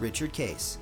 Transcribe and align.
Richard 0.00 0.32
Case. 0.32 0.78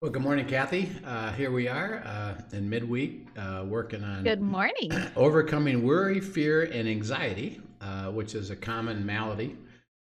Well, 0.00 0.12
good 0.12 0.20
morning, 0.20 0.46
Kathy. 0.46 0.90
Uh, 1.02 1.32
here 1.32 1.50
we 1.50 1.66
are 1.66 2.02
uh, 2.04 2.34
in 2.52 2.68
midweek 2.68 3.26
uh, 3.38 3.64
working 3.66 4.04
on 4.04 4.22
Good 4.22 4.42
morning. 4.42 4.92
overcoming 5.16 5.82
worry, 5.82 6.20
fear, 6.20 6.64
and 6.64 6.86
anxiety, 6.86 7.62
uh, 7.80 8.10
which 8.10 8.34
is 8.34 8.50
a 8.50 8.56
common 8.56 9.06
malady 9.06 9.56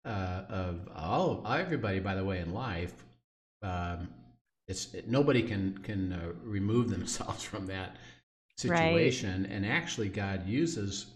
uh, 0.05 0.43
of 0.49 0.89
all 0.95 1.45
everybody, 1.49 1.99
by 1.99 2.15
the 2.15 2.25
way, 2.25 2.39
in 2.39 2.55
life. 2.55 2.95
Um, 3.63 4.09
it's 4.69 4.95
it, 4.95 5.09
nobody 5.09 5.43
can 5.43 5.79
can 5.79 6.13
uh, 6.13 6.33
remove 6.45 6.91
themselves 6.91 7.43
from 7.51 7.67
that 7.67 7.97
situation, 8.61 9.47
and 9.47 9.65
actually, 9.67 10.09
God 10.09 10.47
uses, 10.47 11.07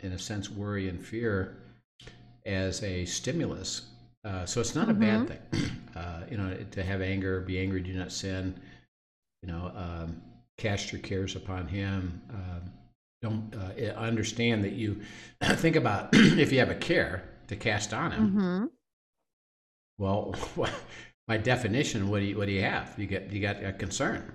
in 0.00 0.12
a 0.12 0.18
sense, 0.18 0.50
worry 0.50 0.88
and 0.88 1.04
fear 1.04 1.56
as 2.46 2.82
a 2.82 3.04
stimulus. 3.04 3.82
so 4.44 4.60
it's 4.60 4.74
not 4.74 4.88
a 4.88 4.94
bad 4.94 5.28
thing. 5.28 5.70
Uh, 5.96 6.20
you 6.30 6.36
know, 6.36 6.56
to 6.70 6.84
have 6.84 7.02
anger, 7.02 7.40
be 7.40 7.58
angry, 7.58 7.80
do 7.80 7.92
not 7.92 8.12
sin. 8.12 8.54
You 9.42 9.48
know, 9.48 9.72
um, 9.74 10.22
cast 10.56 10.92
your 10.92 11.00
cares 11.00 11.34
upon 11.34 11.66
Him. 11.66 12.20
Um, 12.30 12.72
don't 13.22 13.54
uh, 13.54 13.98
understand 13.98 14.62
that 14.64 14.74
you 14.74 15.00
think 15.42 15.76
about 15.76 16.10
if 16.12 16.52
you 16.52 16.58
have 16.58 16.70
a 16.70 16.74
care 16.74 17.24
to 17.48 17.56
cast 17.56 17.92
on 17.92 18.12
Him. 18.12 18.30
Mm-hmm. 18.30 18.64
Well, 19.98 20.34
by 21.26 21.38
definition, 21.38 22.08
what 22.08 22.20
do 22.20 22.26
you 22.26 22.36
what 22.38 22.46
do 22.46 22.52
you 22.52 22.62
have? 22.62 22.94
You 22.96 23.06
get 23.06 23.32
you 23.32 23.40
got 23.40 23.64
a 23.64 23.72
concern. 23.72 24.32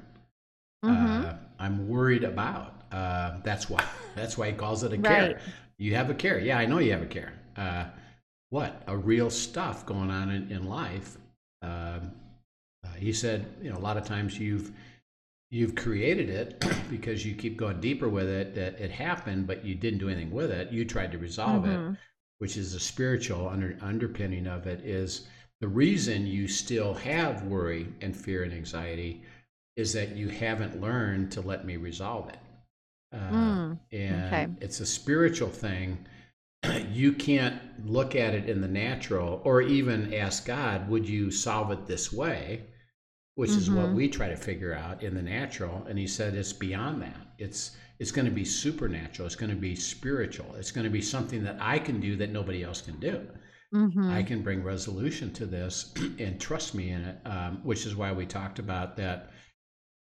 Mm-hmm. 0.83 1.29
I'm 1.63 1.87
worried 1.87 2.23
about. 2.23 2.83
Uh, 2.91 3.39
that's 3.43 3.69
why 3.69 3.83
that's 4.15 4.37
why 4.37 4.47
he 4.51 4.53
calls 4.53 4.83
it 4.83 4.93
a 4.93 4.97
care. 4.97 5.39
You 5.77 5.95
have 5.95 6.09
a 6.09 6.13
care. 6.13 6.39
Yeah, 6.39 6.57
I 6.57 6.65
know 6.65 6.79
you 6.79 6.91
have 6.91 7.01
a 7.01 7.07
care. 7.07 7.33
Uh, 7.57 7.85
what 8.49 8.83
a 8.87 8.95
real 8.95 9.29
stuff 9.29 9.85
going 9.85 10.11
on 10.11 10.29
in, 10.29 10.51
in 10.51 10.65
life 10.67 11.17
um, 11.63 12.11
uh, 12.85 12.89
he 12.97 13.13
said, 13.13 13.45
you 13.61 13.71
know, 13.71 13.77
a 13.77 13.79
lot 13.79 13.97
of 13.97 14.05
times 14.05 14.37
you've 14.37 14.71
you've 15.51 15.75
created 15.75 16.29
it 16.29 16.65
because 16.89 17.25
you 17.25 17.35
keep 17.35 17.57
going 17.57 17.79
deeper 17.79 18.09
with 18.09 18.27
it. 18.27 18.55
That 18.55 18.79
it 18.79 18.91
happened, 18.91 19.47
but 19.47 19.63
you 19.65 19.75
didn't 19.75 19.99
do 19.99 20.09
anything 20.09 20.31
with 20.31 20.51
it. 20.51 20.71
You 20.71 20.85
tried 20.85 21.11
to 21.13 21.17
resolve 21.17 21.63
Mhm. 21.63 21.93
it, 21.95 21.99
which 22.39 22.57
is 22.57 22.73
the 22.73 22.79
spiritual 22.79 23.47
under, 23.47 23.77
underpinning 23.81 24.47
of 24.47 24.67
it. 24.67 24.81
Is 24.83 25.27
the 25.61 25.67
reason 25.67 26.27
you 26.27 26.47
still 26.47 26.93
have 26.95 27.43
worry 27.43 27.87
and 28.01 28.15
fear 28.15 28.43
and 28.43 28.53
anxiety 28.53 29.23
is 29.75 29.93
that 29.93 30.15
you 30.15 30.29
haven't 30.29 30.79
learned 30.81 31.31
to 31.31 31.41
let 31.41 31.65
me 31.65 31.77
resolve 31.77 32.29
it. 32.29 32.37
Uh, 33.11 33.31
Mm, 33.31 33.79
and 33.91 34.25
okay. 34.25 34.47
it's 34.61 34.79
a 34.79 34.85
spiritual 34.85 35.49
thing 35.49 36.05
you 36.91 37.11
can't 37.13 37.59
look 37.85 38.15
at 38.15 38.33
it 38.33 38.49
in 38.49 38.61
the 38.61 38.67
natural 38.67 39.41
or 39.43 39.61
even 39.61 40.13
ask 40.13 40.45
God, 40.45 40.89
would 40.89 41.07
you 41.07 41.29
solve 41.31 41.71
it 41.71 41.85
this 41.87 42.11
way? 42.13 42.63
Which 43.35 43.49
is 43.51 43.69
what 43.69 43.87
Mhm. 43.89 43.95
we 43.95 44.07
try 44.09 44.29
to 44.29 44.35
figure 44.35 44.73
out 44.73 45.03
in 45.03 45.15
the 45.15 45.21
natural. 45.21 45.85
And 45.89 45.97
he 45.99 46.07
said 46.07 46.35
it's 46.35 46.53
beyond 46.53 47.01
that. 47.01 47.17
It's 47.37 47.71
it's 47.99 48.11
going 48.11 48.25
to 48.25 48.31
be 48.31 48.43
supernatural. 48.45 49.27
It's 49.27 49.35
going 49.35 49.51
to 49.51 49.55
be 49.55 49.75
spiritual. 49.75 50.55
It's 50.55 50.71
going 50.71 50.83
to 50.83 50.89
be 50.89 51.01
something 51.01 51.43
that 51.43 51.57
I 51.61 51.79
can 51.79 51.99
do 52.01 52.15
that 52.17 52.31
nobody 52.31 52.63
else 52.63 52.81
can 52.81 52.99
do. 52.99 53.27
Mm-hmm. 53.73 54.09
I 54.11 54.23
can 54.23 54.41
bring 54.41 54.63
resolution 54.63 55.31
to 55.33 55.45
this 55.45 55.93
and 56.19 56.39
trust 56.39 56.73
me 56.75 56.89
in 56.89 57.01
it, 57.03 57.17
um, 57.25 57.59
which 57.63 57.85
is 57.85 57.95
why 57.95 58.11
we 58.11 58.25
talked 58.25 58.59
about 58.59 58.97
that. 58.97 59.31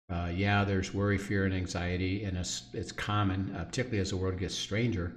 Uh, 0.10 0.32
yeah, 0.34 0.64
there's 0.64 0.94
worry, 0.94 1.18
fear, 1.18 1.46
and 1.46 1.54
anxiety, 1.54 2.24
and 2.24 2.36
it's, 2.38 2.64
it's 2.74 2.92
common, 2.92 3.56
uh, 3.56 3.64
particularly 3.66 4.00
as 4.00 4.10
the 4.10 4.18
world 4.18 4.38
gets 4.40 4.56
stranger. 4.56 5.14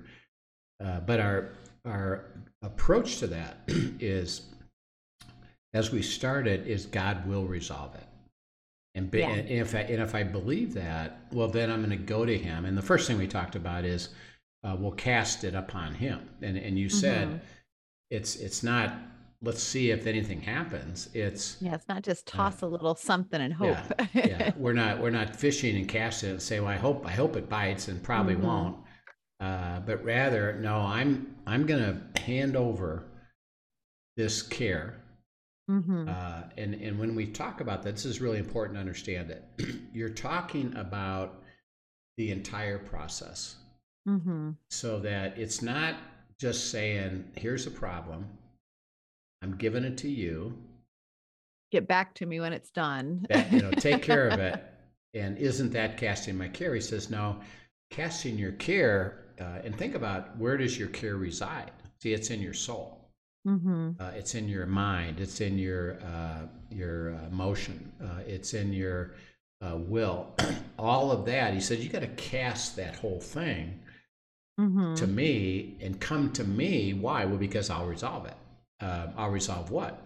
Uh, 0.84 1.00
but 1.00 1.18
our 1.20 1.50
our 1.84 2.26
approach 2.62 3.18
to 3.18 3.26
that 3.26 3.58
is, 3.68 4.42
as 5.74 5.90
we 5.90 6.00
started, 6.02 6.66
is 6.66 6.86
God 6.86 7.26
will 7.26 7.44
resolve 7.44 7.94
it. 7.96 8.06
And, 8.94 9.10
be, 9.10 9.18
Yeah. 9.20 9.30
and 9.30 9.48
if 9.48 9.74
I, 9.74 9.78
and 9.80 10.00
if 10.02 10.14
I 10.14 10.22
believe 10.22 10.74
that, 10.74 11.22
well, 11.32 11.48
then 11.48 11.70
I'm 11.72 11.78
going 11.84 11.90
to 11.90 11.96
go 11.96 12.24
to 12.24 12.38
Him. 12.38 12.66
And 12.66 12.76
the 12.78 12.82
first 12.82 13.08
thing 13.08 13.18
we 13.18 13.26
talked 13.26 13.56
about 13.56 13.84
is, 13.84 14.10
uh, 14.62 14.76
we'll 14.78 14.92
cast 14.92 15.42
it 15.44 15.54
upon 15.54 15.94
Him. 15.94 16.20
And 16.42 16.56
and 16.56 16.78
you 16.78 16.88
said, 16.88 17.28
Mhm. 17.28 17.40
it's 18.10 18.36
it's 18.36 18.62
not. 18.62 18.94
Let's 19.44 19.62
see 19.62 19.90
if 19.90 20.06
anything 20.06 20.40
happens. 20.40 21.08
It's 21.14 21.56
Yeah, 21.60 21.74
it's 21.74 21.88
not 21.88 22.02
just 22.02 22.26
toss 22.26 22.62
a 22.62 22.66
little 22.66 22.94
something 22.94 23.40
and 23.40 23.52
hope. 23.52 23.76
yeah, 24.14 24.26
yeah. 24.26 24.52
We're 24.56 24.72
not 24.72 25.00
we're 25.00 25.10
not 25.10 25.34
fishing 25.34 25.76
and 25.76 25.88
casting 25.88 26.30
and 26.30 26.42
say, 26.42 26.60
well, 26.60 26.68
I 26.68 26.76
hope 26.76 27.04
I 27.06 27.10
hope 27.10 27.36
it 27.36 27.48
bites 27.48 27.88
and 27.88 28.02
probably 28.02 28.34
Mhm. 28.36 28.40
won't. 28.42 28.76
Uh, 29.40 29.80
but 29.80 30.04
rather, 30.04 30.52
no, 30.60 30.76
I'm 30.76 31.34
I'm 31.46 31.66
gonna 31.66 32.00
hand 32.20 32.56
over 32.56 33.04
this 34.16 34.42
care. 34.42 35.00
hmm 35.68 36.08
Uh, 36.08 36.42
and 36.56 36.74
and 36.74 36.98
when 36.98 37.14
we 37.16 37.26
talk 37.26 37.60
about 37.60 37.82
that, 37.82 37.94
this 37.94 38.04
is 38.04 38.20
really 38.20 38.38
important 38.38 38.76
to 38.76 38.80
understand 38.80 39.30
it. 39.30 39.42
You're 39.92 40.08
talking 40.10 40.72
about 40.76 41.42
the 42.16 42.30
entire 42.30 42.78
process, 42.78 43.56
hmm 44.06 44.50
so 44.70 45.00
that 45.00 45.36
it's 45.38 45.62
not 45.62 45.96
just 46.38 46.70
saying, 46.70 47.30
here's 47.36 47.66
a 47.66 47.70
problem. 47.70 48.26
I'm 49.42 49.56
giving 49.56 49.84
it 49.84 49.98
to 49.98 50.08
you. 50.08 50.56
Get 51.72 51.88
back 51.88 52.14
to 52.16 52.26
me 52.26 52.38
when 52.40 52.52
it's 52.52 52.70
done. 52.70 53.26
that, 53.28 53.52
you 53.52 53.62
know, 53.62 53.72
take 53.72 54.02
care 54.02 54.28
of 54.28 54.38
it. 54.38 54.62
And 55.14 55.36
isn't 55.38 55.72
that 55.72 55.96
casting 55.96 56.36
my 56.36 56.48
care? 56.48 56.74
He 56.74 56.80
says, 56.80 57.10
no, 57.10 57.36
casting 57.90 58.38
your 58.38 58.52
care. 58.52 59.18
Uh, 59.40 59.60
and 59.64 59.76
think 59.76 59.94
about 59.94 60.36
where 60.38 60.56
does 60.56 60.78
your 60.78 60.88
care 60.88 61.16
reside? 61.16 61.70
See, 62.02 62.12
it's 62.12 62.30
in 62.30 62.40
your 62.40 62.54
soul. 62.54 62.98
hmm 63.44 63.96
Uh, 64.00 64.10
it's 64.16 64.34
in 64.34 64.48
your 64.48 64.66
mind. 64.66 65.20
It's 65.20 65.40
in 65.40 65.58
your 65.58 65.98
uh, 66.02 66.46
your 66.70 67.14
uh, 67.14 67.26
emotion. 67.28 67.92
Uh, 68.02 68.20
it's 68.26 68.54
in 68.54 68.72
your 68.72 69.14
uh, 69.62 69.76
will. 69.76 70.34
All 70.78 71.12
of 71.12 71.26
that. 71.26 71.54
He 71.54 71.60
said, 71.60 71.78
you 71.78 71.88
got 71.88 72.00
to 72.00 72.08
cast 72.08 72.76
that 72.76 72.96
whole 72.96 73.20
thing 73.20 73.80
hmm 74.58 74.96
to 74.96 75.06
me 75.06 75.76
and 75.80 76.00
come 76.00 76.32
to 76.32 76.44
me. 76.44 76.92
Why? 76.94 77.24
Well, 77.24 77.36
because 77.38 77.70
I'll 77.70 77.86
resolve 77.86 78.26
it. 78.26 78.34
Uh, 78.82 79.06
I'll 79.16 79.30
resolve 79.30 79.70
what? 79.70 80.02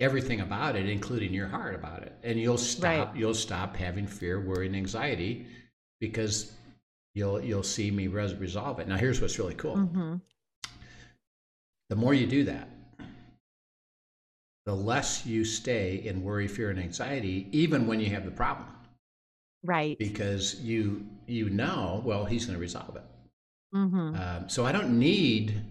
Everything 0.00 0.40
about 0.40 0.76
it, 0.76 0.88
including 0.88 1.32
your 1.32 1.46
heart 1.48 1.74
about 1.74 2.02
it, 2.02 2.12
and 2.22 2.38
you'll 2.38 2.58
stop. 2.58 3.08
Right. 3.08 3.16
You'll 3.16 3.34
stop 3.34 3.76
having 3.76 4.06
fear, 4.06 4.40
worry, 4.40 4.66
and 4.66 4.76
anxiety, 4.76 5.46
because 6.00 6.52
you'll 7.14 7.40
you'll 7.40 7.62
see 7.62 7.90
me 7.90 8.08
res- 8.08 8.34
resolve 8.34 8.80
it. 8.80 8.88
Now, 8.88 8.96
here's 8.96 9.20
what's 9.20 9.38
really 9.38 9.54
cool. 9.54 9.76
hmm 9.76 10.16
The 11.90 11.96
more 11.96 12.12
you 12.12 12.26
do 12.26 12.44
that, 12.44 12.68
the 14.66 14.74
less 14.74 15.24
you 15.26 15.44
stay 15.44 15.96
in 16.04 16.22
worry, 16.22 16.48
fear, 16.48 16.70
and 16.70 16.78
anxiety, 16.80 17.48
even 17.52 17.86
when 17.86 18.00
you 18.00 18.10
have 18.10 18.24
the 18.24 18.30
problem, 18.30 18.68
Right. 19.62 19.98
because 19.98 20.60
you 20.60 21.06
you 21.26 21.48
know, 21.50 22.02
well, 22.04 22.24
he's 22.26 22.44
going 22.46 22.56
to 22.56 22.60
resolve 22.60 22.96
it. 22.96 23.04
hmm 23.72 24.14
Um, 24.14 24.48
so 24.48 24.66
I 24.66 24.72
don't 24.72 24.98
need, 24.98 25.62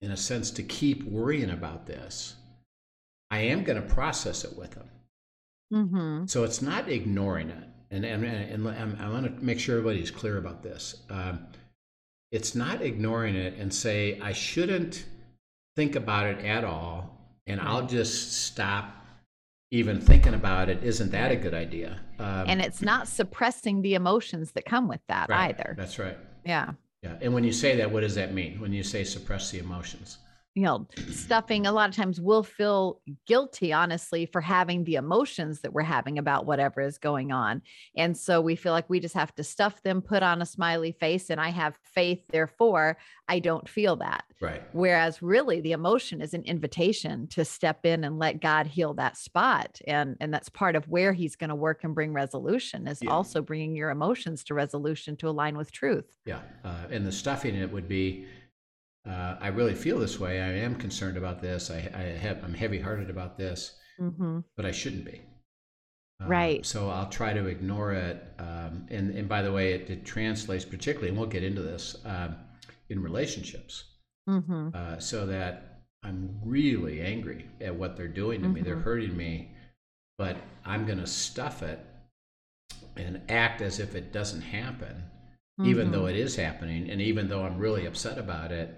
in 0.00 0.10
a 0.10 0.16
sense, 0.16 0.50
to 0.52 0.62
keep 0.62 1.04
worrying 1.04 1.50
about 1.50 1.86
this. 1.86 2.34
I 3.30 3.38
am 3.38 3.64
going 3.64 3.80
to 3.80 3.94
process 3.94 4.44
it 4.44 4.56
with 4.56 4.74
him. 4.74 4.88
hmm 5.70 6.26
So 6.26 6.44
it's 6.44 6.62
not 6.62 6.88
ignoring 6.88 7.50
it. 7.50 7.64
And, 7.90 8.04
and, 8.04 8.24
and, 8.24 8.66
and 8.66 9.00
I 9.00 9.08
want 9.08 9.24
to 9.26 9.44
make 9.44 9.58
sure 9.60 9.78
everybody's 9.78 10.10
clear 10.10 10.38
about 10.38 10.62
this. 10.62 11.02
Um, 11.08 11.46
it's 12.32 12.54
not 12.54 12.82
ignoring 12.82 13.36
it 13.36 13.54
and 13.54 13.72
say, 13.72 14.20
I 14.20 14.32
shouldn't 14.32 15.04
think 15.76 15.94
about 15.94 16.26
it 16.26 16.44
at 16.44 16.64
all, 16.64 17.18
and 17.46 17.60
I'll 17.60 17.86
just 17.86 18.32
stop 18.44 18.92
even 19.70 20.00
thinking 20.00 20.34
about 20.34 20.68
it. 20.68 20.82
Isn't 20.82 21.10
that 21.12 21.30
a 21.30 21.36
good 21.36 21.54
idea? 21.54 22.00
Um, 22.18 22.44
And 22.48 22.60
it's 22.60 22.82
not 22.82 23.08
suppressing 23.08 23.82
the 23.82 23.94
emotions 23.94 24.52
that 24.52 24.64
come 24.64 24.88
with 24.88 25.00
that 25.08 25.28
right, 25.28 25.54
either. 25.54 25.74
That's 25.76 25.98
right. 25.98 26.16
Yeah. 26.44 26.72
Yeah. 27.06 27.18
And 27.20 27.34
when 27.34 27.44
you 27.44 27.52
say 27.52 27.76
that, 27.76 27.90
what 27.90 28.00
does 28.00 28.16
that 28.16 28.34
mean? 28.34 28.60
When 28.60 28.72
you 28.72 28.82
say 28.82 29.04
suppress 29.04 29.50
the 29.50 29.58
emotions? 29.58 30.18
You 30.56 30.62
know, 30.62 30.88
stuffing, 31.10 31.66
a 31.66 31.70
lot 31.70 31.90
of 31.90 31.94
times 31.94 32.18
we'll 32.18 32.42
feel 32.42 33.02
guilty, 33.26 33.74
honestly, 33.74 34.24
for 34.24 34.40
having 34.40 34.84
the 34.84 34.94
emotions 34.94 35.60
that 35.60 35.74
we're 35.74 35.82
having 35.82 36.16
about 36.18 36.46
whatever 36.46 36.80
is 36.80 36.96
going 36.96 37.30
on. 37.30 37.60
And 37.94 38.16
so 38.16 38.40
we 38.40 38.56
feel 38.56 38.72
like 38.72 38.88
we 38.88 38.98
just 38.98 39.14
have 39.14 39.34
to 39.34 39.44
stuff 39.44 39.82
them, 39.82 40.00
put 40.00 40.22
on 40.22 40.40
a 40.40 40.46
smiley 40.46 40.92
face, 40.92 41.28
and 41.28 41.38
I 41.38 41.50
have 41.50 41.78
faith, 41.82 42.26
therefore 42.30 42.96
I 43.28 43.38
don't 43.38 43.68
feel 43.68 43.96
that. 43.96 44.24
Right. 44.40 44.62
Whereas 44.72 45.20
really 45.20 45.60
the 45.60 45.72
emotion 45.72 46.22
is 46.22 46.32
an 46.32 46.42
invitation 46.44 47.26
to 47.28 47.44
step 47.44 47.84
in 47.84 48.04
and 48.04 48.18
let 48.18 48.40
God 48.40 48.66
heal 48.66 48.94
that 48.94 49.18
spot. 49.18 49.78
And, 49.86 50.16
and 50.20 50.32
that's 50.32 50.48
part 50.48 50.74
of 50.74 50.88
where 50.88 51.12
he's 51.12 51.36
going 51.36 51.50
to 51.50 51.56
work 51.56 51.84
and 51.84 51.94
bring 51.94 52.14
resolution 52.14 52.86
is 52.86 53.02
Yeah. 53.02 53.10
also 53.10 53.42
bringing 53.42 53.76
your 53.76 53.90
emotions 53.90 54.42
to 54.44 54.54
resolution 54.54 55.16
to 55.16 55.28
align 55.28 55.56
with 55.58 55.70
truth. 55.70 56.16
Yeah. 56.24 56.40
Uh, 56.64 56.86
and 56.90 57.06
the 57.06 57.12
stuffing 57.12 57.56
it 57.56 57.70
would 57.70 57.88
be, 57.88 58.26
uh, 59.08 59.36
I 59.40 59.48
really 59.48 59.74
feel 59.74 59.98
this 59.98 60.18
way. 60.18 60.40
I 60.40 60.52
am 60.58 60.74
concerned 60.74 61.16
about 61.16 61.40
this. 61.40 61.70
I, 61.70 61.90
I 61.94 62.02
have, 62.18 62.42
I'm 62.44 62.54
heavy 62.54 62.80
hearted 62.80 63.10
about 63.10 63.36
this, 63.38 63.74
Mm-hmm. 64.00 64.40
but 64.56 64.66
I 64.66 64.72
shouldn't 64.72 65.04
be. 65.06 65.22
Uh, 66.22 66.26
Right. 66.28 66.66
So 66.66 66.90
I'll 66.90 67.08
try 67.08 67.32
to 67.32 67.46
ignore 67.46 67.92
it. 67.92 68.22
Um, 68.38 68.86
and, 68.90 69.10
and 69.14 69.28
by 69.28 69.40
the 69.42 69.52
way, 69.52 69.72
it, 69.72 69.88
it 69.90 70.04
translates 70.04 70.64
particularly, 70.64 71.08
and 71.08 71.18
we'll 71.18 71.28
get 71.28 71.42
into 71.44 71.62
this, 71.62 71.96
um, 72.04 72.36
in 72.88 73.02
relationships. 73.02 73.84
Mm-hmm. 74.28 74.70
uh, 74.74 74.98
so 74.98 75.24
that 75.26 75.82
I'm 76.02 76.40
really 76.44 77.00
angry 77.00 77.46
at 77.60 77.72
what 77.76 77.96
they're 77.96 78.08
doing 78.08 78.42
to 78.42 78.48
me. 78.48 78.60
They're 78.60 78.74
Mhm. 78.76 78.82
hurting 78.82 79.16
me, 79.16 79.52
but 80.18 80.36
I'm 80.64 80.84
going 80.84 80.98
to 80.98 81.06
stuff 81.06 81.62
it 81.62 81.78
and 82.96 83.20
act 83.28 83.62
as 83.62 83.78
if 83.78 83.94
it 83.94 84.12
doesn't 84.12 84.40
happen, 84.42 85.04
even 85.62 85.92
though 85.92 86.00
Mm-hmm. 86.06 86.08
it 86.08 86.16
is 86.16 86.34
happening, 86.36 86.90
and 86.90 87.00
even 87.00 87.28
though 87.28 87.44
I'm 87.44 87.58
really 87.58 87.86
upset 87.86 88.18
about 88.18 88.50
it. 88.52 88.74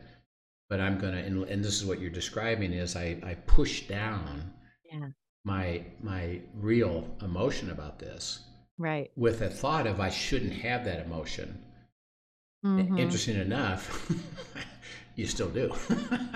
But 0.69 0.81
I'm 0.81 0.99
going 0.99 1.15
to, 1.15 1.21
and, 1.21 1.45
and 1.45 1.65
this 1.65 1.75
is 1.81 1.87
what 1.87 2.01
you're 2.01 2.11
describing 2.11 2.73
is 2.73 2.95
I, 2.95 3.19
I 3.25 3.35
push 3.47 3.87
down 3.89 4.53
Yeah. 4.93 5.09
my 5.45 5.85
my 6.03 6.41
real 6.55 7.09
emotion 7.23 7.71
about 7.71 7.99
this 7.99 8.41
Right. 8.77 9.11
with 9.17 9.41
a 9.41 9.49
thought 9.49 9.87
of 9.87 9.99
I 10.01 10.11
shouldn't 10.11 10.53
have 10.53 10.85
that 10.85 11.07
emotion. 11.07 11.65
Mhm. 12.65 12.99
Interesting 12.99 13.37
enough, 13.41 14.11
you 15.17 15.27
still 15.27 15.49
do. 15.49 15.73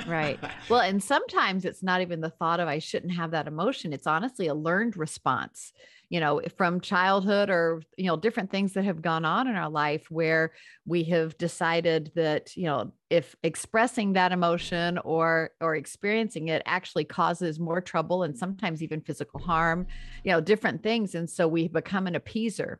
Right. 0.06 0.38
Well, 0.70 0.81
and 0.81 1.02
sometimes 1.02 1.64
it's 1.64 1.82
not 1.82 2.00
even 2.00 2.20
the 2.20 2.31
thought 2.31 2.61
of 2.61 2.69
I 2.69 2.78
shouldn't 2.78 3.12
have 3.12 3.32
that 3.32 3.46
emotion. 3.46 3.93
It's 3.93 4.06
honestly 4.06 4.46
a 4.46 4.55
learned 4.55 4.96
response, 4.96 5.73
you 6.12 6.20
know, 6.20 6.43
from 6.59 6.79
childhood 6.82 7.49
or, 7.49 7.81
you 7.97 8.05
know, 8.05 8.19
different 8.19 8.50
things 8.50 8.75
that 8.75 8.85
have 8.85 9.00
gone 9.00 9.25
on 9.25 9.49
in 9.49 9.56
our 9.56 9.70
life 9.70 10.05
where 10.11 10.53
we 10.85 11.05
have 11.05 11.38
decided 11.38 12.12
that, 12.14 12.55
you 12.55 12.64
know, 12.64 12.93
if 13.09 13.35
expressing 13.43 14.12
that 14.12 14.31
emotion 14.31 14.99
or 14.99 15.53
or 15.59 15.75
experiencing 15.75 16.49
it 16.49 16.61
actually 16.67 17.05
causes 17.05 17.59
more 17.59 17.81
trouble 17.81 18.25
and 18.25 18.37
sometimes 18.37 18.82
even 18.82 19.00
physical 19.00 19.41
harm, 19.41 19.87
you 20.23 20.32
know, 20.32 20.41
different 20.43 20.82
things. 20.82 21.14
And 21.14 21.31
so 21.31 21.49
we 21.49 21.67
become 21.69 22.06
an 22.06 22.14
appeaser 22.14 22.76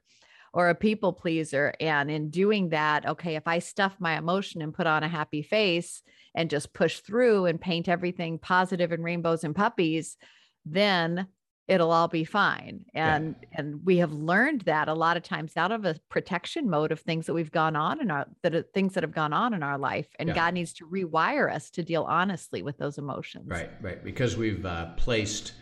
or 0.53 0.69
a 0.69 0.75
people 0.75 1.15
pleaser. 1.15 1.73
And 1.81 2.11
in 2.11 2.29
doing 2.29 2.69
that, 2.69 3.07
okay, 3.07 3.37
if 3.37 3.49
I 3.49 3.61
stuff 3.61 3.97
my 3.99 4.19
emotion 4.19 4.61
and 4.61 4.75
put 4.75 4.87
on 4.87 5.05
a 5.05 5.09
happy 5.09 5.41
face, 5.41 6.03
and 6.35 6.51
just 6.51 6.73
push 6.73 7.01
through 7.01 7.47
and 7.47 7.61
paint 7.61 7.89
everything 7.89 8.39
positive 8.39 8.93
and 8.93 9.05
rainbows 9.05 9.45
and 9.45 9.55
puppies, 9.55 10.17
then 10.65 11.27
it'll 11.69 11.93
all 11.93 12.09
be 12.09 12.25
fine. 12.25 12.85
Yeah. 12.95 13.17
And 13.17 13.37
and 13.53 13.85
we 13.85 13.99
have 13.99 14.13
learned 14.13 14.63
that 14.63 14.89
a 14.89 14.95
lot 14.95 15.17
of 15.17 15.23
times 15.23 15.57
out 15.57 15.73
of 15.73 15.85
a 15.85 15.97
protection 16.09 16.69
mode 16.69 16.93
of 16.93 17.01
things 17.01 17.27
that 17.27 17.35
we've 17.35 17.53
gone 17.53 17.77
on 17.77 18.01
in 18.01 18.11
our 18.11 18.27
that 18.43 18.73
things 18.75 18.95
that 18.95 19.03
have 19.03 19.13
gone 19.15 19.33
on 19.33 19.55
in 19.55 19.63
our 19.63 19.79
life. 19.79 20.09
And 20.19 20.29
Yeah. 20.29 20.35
God 20.35 20.55
needs 20.55 20.73
to 20.75 20.87
rewire 20.87 21.53
us 21.53 21.71
to 21.71 21.83
deal 21.83 22.03
honestly 22.05 22.63
with 22.63 22.79
those 22.79 22.99
emotions. 22.99 23.47
Right, 23.49 23.71
right. 23.81 24.03
Because 24.03 24.37
we've 24.37 24.65
uh, 24.67 24.87
placed 24.97 25.53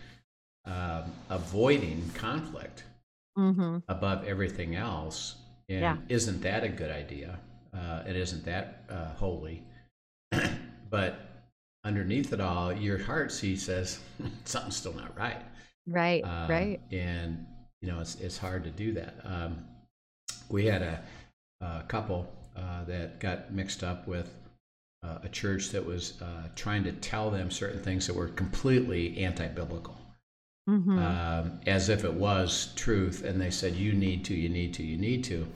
um, 0.64 1.04
avoiding 1.28 2.08
conflict 2.14 2.84
Mm-hmm. 3.38 3.78
above 3.88 4.24
everything 4.26 4.74
else. 4.74 5.36
And 5.68 5.80
Yeah. 5.80 5.96
isn't 6.08 6.42
that 6.42 6.64
a 6.64 6.68
good 6.68 6.90
idea? 6.90 7.38
Uh, 7.72 8.02
it 8.06 8.16
isn't 8.16 8.44
that 8.44 8.82
uh, 8.90 9.14
holy. 9.14 9.62
but 10.90 11.20
underneath 11.84 12.32
it 12.32 12.40
all, 12.40 12.72
your 12.72 12.98
heart 12.98 13.30
sees 13.32 13.62
says 13.64 14.00
something's 14.44 14.76
still 14.76 14.92
not 14.94 15.16
right. 15.16 15.40
Right. 15.90 16.22
Um, 16.24 16.48
right. 16.48 16.80
And 16.92 17.46
you 17.82 17.90
know, 17.90 18.00
it's 18.00 18.14
it's 18.16 18.38
hard 18.38 18.64
to 18.64 18.70
do 18.70 18.92
that. 18.94 19.14
Um, 19.24 19.64
we 20.48 20.66
had 20.66 20.82
a, 20.82 21.02
a 21.60 21.82
couple 21.88 22.30
uh, 22.56 22.84
that 22.84 23.18
got 23.20 23.52
mixed 23.52 23.82
up 23.82 24.06
with 24.06 24.32
uh, 25.02 25.18
a 25.24 25.28
church 25.28 25.70
that 25.70 25.84
was 25.84 26.20
uh, 26.22 26.48
trying 26.54 26.84
to 26.84 26.92
tell 26.92 27.30
them 27.30 27.50
certain 27.50 27.80
things 27.82 28.06
that 28.06 28.14
were 28.14 28.28
completely 28.28 29.18
anti-biblical, 29.18 29.96
Mm-hmm. 30.68 30.98
um, 30.98 31.60
as 31.66 31.88
if 31.88 32.04
it 32.04 32.12
was 32.12 32.72
truth. 32.76 33.24
And 33.24 33.40
they 33.40 33.50
said, 33.50 33.74
"You 33.74 33.92
need 33.92 34.24
to, 34.26 34.34
you 34.34 34.48
need 34.48 34.74
to, 34.74 34.82
you 34.84 34.96
need 34.96 35.24
to." 35.24 35.46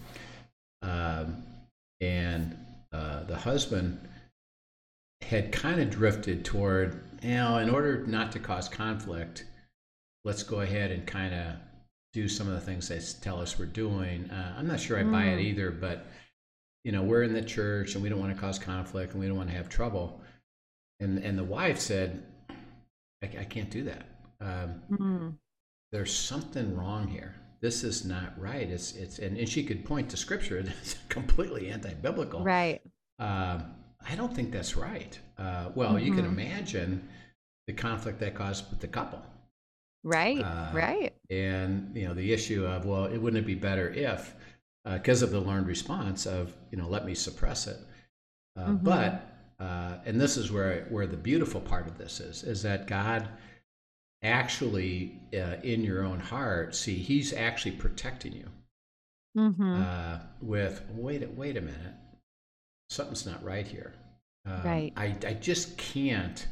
Um, 0.82 1.44
and 2.00 2.56
uh, 2.92 3.24
the 3.24 3.36
husband 3.36 4.00
had 5.22 5.52
kind 5.52 5.80
of 5.80 5.90
drifted 5.90 6.44
toward, 6.44 7.02
you 7.22 7.34
know, 7.34 7.58
in 7.58 7.70
order 7.70 8.04
not 8.06 8.32
to 8.32 8.38
cause 8.38 8.68
conflict, 8.68 9.44
let's 10.24 10.42
go 10.42 10.60
ahead 10.60 10.90
and 10.90 11.06
kind 11.06 11.34
of 11.34 11.56
do 12.12 12.28
some 12.28 12.48
of 12.48 12.54
the 12.54 12.60
things 12.60 12.88
they 12.88 13.00
tell 13.20 13.40
us 13.40 13.58
we're 13.58 13.66
doing. 13.66 14.30
Uh, 14.30 14.54
I'm 14.56 14.66
not 14.66 14.80
sure 14.80 14.98
I 14.98 15.02
buy 15.02 15.24
it 15.24 15.38
Mm. 15.38 15.42
either, 15.44 15.70
but 15.70 16.06
you 16.84 16.92
know, 16.92 17.02
we're 17.02 17.22
in 17.22 17.32
the 17.32 17.42
church 17.42 17.94
and 17.94 18.02
we 18.02 18.08
don't 18.08 18.20
want 18.20 18.34
to 18.34 18.40
cause 18.40 18.58
conflict 18.58 19.12
and 19.12 19.20
we 19.20 19.26
don't 19.26 19.36
want 19.36 19.48
to 19.50 19.56
have 19.56 19.68
trouble. 19.68 20.20
And 21.00 21.18
and 21.18 21.38
the 21.38 21.44
wife 21.44 21.78
said, 21.80 22.22
I, 23.22 23.26
I 23.40 23.44
can't 23.44 23.70
do 23.70 23.82
that. 23.84 24.06
Um, 24.40 24.82
Mm-hmm. 24.90 25.28
there's 25.92 26.14
something 26.14 26.76
wrong 26.76 27.08
here. 27.08 27.34
This 27.60 27.82
is 27.84 28.04
not 28.04 28.38
right. 28.38 28.68
It's 28.68 28.92
it's 28.92 29.18
and, 29.18 29.36
and 29.38 29.48
she 29.48 29.64
could 29.64 29.84
point 29.84 30.08
to 30.10 30.16
scripture 30.16 30.62
that's 30.64 30.96
completely 31.08 31.70
anti-biblical. 31.70 32.44
Right. 32.44 32.80
Um, 33.18 33.64
I 34.06 34.14
don't 34.16 34.34
think 34.34 34.52
that's 34.52 34.76
right. 34.76 35.18
Uh, 35.38 35.70
well, 35.74 35.98
you 35.98 36.12
can 36.12 36.24
Mhm. 36.24 36.38
imagine 36.38 37.08
the 37.66 37.72
conflict 37.72 38.20
that 38.20 38.34
caused 38.34 38.70
with 38.70 38.80
the 38.80 38.88
couple, 38.88 39.22
Right. 40.04 40.40
Uh, 40.42 40.70
right. 40.72 41.12
and 41.30 41.90
you 41.96 42.06
know 42.06 42.14
the 42.14 42.32
issue 42.32 42.64
of 42.66 42.84
well, 42.84 43.06
it 43.06 43.18
wouldn't 43.18 43.42
it 43.42 43.46
be 43.46 43.54
better 43.54 43.90
if, 43.90 44.34
because 44.84 45.22
of 45.22 45.30
the 45.30 45.40
learned 45.40 45.66
response 45.66 46.26
of 46.26 46.54
you 46.70 46.78
know 46.78 46.86
let 46.88 47.04
me 47.06 47.14
suppress 47.14 47.66
it, 47.66 47.78
uh, 48.56 48.68
Mhm. 48.68 48.84
but 48.84 49.30
uh, 49.58 49.98
and 50.04 50.20
this 50.20 50.36
is 50.36 50.52
where 50.52 50.84
where 50.90 51.06
the 51.06 51.16
beautiful 51.16 51.60
part 51.60 51.86
of 51.86 51.96
this 51.98 52.20
is 52.20 52.42
is 52.44 52.62
that 52.62 52.86
God 52.86 53.28
actually 54.22 55.20
uh, 55.34 55.56
in 55.62 55.82
your 55.84 56.02
own 56.04 56.20
heart 56.20 56.74
see 56.74 56.94
He's 56.96 57.32
actually 57.32 57.72
protecting 57.72 58.32
you 58.32 58.48
Mm-hmm. 59.36 59.82
uh, 59.82 60.18
with 60.40 60.82
wait 60.94 61.22
a, 61.24 61.26
wait 61.26 61.56
a 61.56 61.60
minute 61.60 61.94
something's 62.88 63.26
not 63.26 63.42
right 63.42 63.66
here 63.66 63.92
um, 64.46 64.62
Right. 64.62 64.92
I, 64.96 65.16
I 65.26 65.32
just 65.34 65.76
can't 65.76 66.46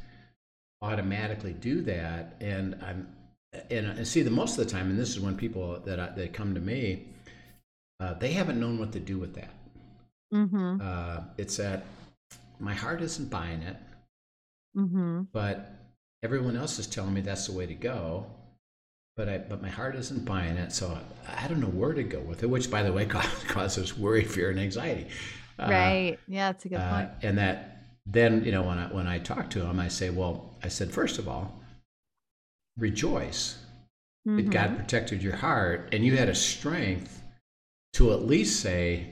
automatically 0.82 1.52
do 1.52 1.80
that 1.82 2.34
and 2.40 2.74
i'm 2.82 3.06
and, 3.70 3.86
and 3.86 4.06
see 4.06 4.22
the 4.22 4.30
most 4.30 4.58
of 4.58 4.64
the 4.64 4.70
time 4.70 4.90
and 4.90 4.98
this 4.98 5.10
is 5.10 5.20
when 5.20 5.36
people 5.36 5.78
that 5.84 6.00
I, 6.00 6.10
that 6.10 6.32
come 6.32 6.54
to 6.54 6.60
me 6.60 7.04
uh, 8.00 8.14
they 8.14 8.32
haven't 8.32 8.58
known 8.58 8.78
what 8.78 8.92
to 8.92 9.00
do 9.00 9.18
with 9.18 9.34
that 9.34 9.50
mm-hmm. 10.32 10.76
uh, 10.80 11.20
it's 11.38 11.56
that 11.58 11.84
my 12.58 12.74
heart 12.74 13.02
isn't 13.02 13.30
buying 13.30 13.62
it 13.62 13.76
Mm-hmm. 14.74 15.24
but 15.32 15.70
everyone 16.22 16.56
else 16.56 16.78
is 16.78 16.86
telling 16.86 17.12
me 17.12 17.20
that's 17.20 17.46
the 17.46 17.52
way 17.52 17.66
to 17.66 17.74
go 17.74 18.24
but 19.18 19.28
I, 19.28 19.36
but 19.36 19.60
my 19.60 19.68
heart 19.68 19.94
isn't 19.96 20.24
buying 20.24 20.56
it 20.56 20.72
so 20.72 20.98
I, 21.28 21.44
I 21.44 21.48
don't 21.48 21.60
know 21.60 21.66
where 21.66 21.92
to 21.92 22.02
go 22.02 22.20
with 22.20 22.42
it 22.42 22.46
which 22.46 22.70
by 22.70 22.82
the 22.82 22.90
way 22.90 23.04
causes 23.48 23.98
worry 23.98 24.24
fear 24.24 24.48
and 24.50 24.58
anxiety 24.58 25.08
Uh, 25.58 25.66
Right. 25.68 26.18
Yeah, 26.26 26.52
that's 26.52 26.64
a 26.64 26.68
good 26.70 26.78
uh, 26.78 26.90
point. 26.90 27.10
and 27.22 27.36
that 27.36 27.84
then 28.06 28.42
you 28.44 28.50
know 28.52 28.62
when 28.62 28.78
I 28.78 28.86
when 28.86 29.06
I 29.06 29.18
talk 29.18 29.50
to 29.50 29.60
them, 29.60 29.78
I 29.78 29.88
say 29.88 30.08
well 30.08 30.56
I 30.62 30.68
said 30.68 30.90
first 30.90 31.18
of 31.18 31.28
all 31.28 31.60
rejoice 32.78 33.58
that 34.26 34.50
God 34.50 34.70
Mhm. 34.70 34.76
protected 34.76 35.22
your 35.22 35.36
heart 35.36 35.88
and 35.92 36.04
you 36.04 36.16
had 36.16 36.28
a 36.28 36.34
strength 36.34 37.22
to 37.94 38.12
at 38.12 38.24
least 38.26 38.60
say 38.60 39.08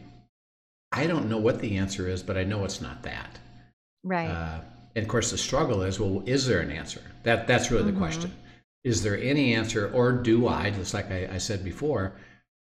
I 0.92 1.06
don't 1.06 1.28
know 1.28 1.38
what 1.38 1.60
the 1.60 1.76
answer 1.76 2.08
is 2.08 2.22
but 2.22 2.36
I 2.36 2.44
know 2.44 2.64
it's 2.64 2.80
not 2.80 3.02
that 3.02 3.38
Right. 4.02 4.28
uh, 4.28 4.60
and 4.96 5.04
of 5.04 5.08
course, 5.08 5.30
the 5.30 5.38
struggle 5.38 5.82
is, 5.82 6.00
well, 6.00 6.22
is 6.26 6.46
there 6.46 6.60
an 6.60 6.70
answer? 6.70 7.00
That 7.22 7.46
that's 7.46 7.70
really 7.70 7.84
the 7.84 7.96
Mhm. 7.96 7.98
question. 7.98 8.32
Is 8.82 9.02
there 9.02 9.16
any 9.16 9.54
answer, 9.54 9.88
or 9.92 10.12
do 10.12 10.48
I, 10.48 10.70
just 10.70 10.94
like 10.94 11.10
I, 11.12 11.28
I 11.34 11.38
said 11.38 11.62
before, 11.62 12.16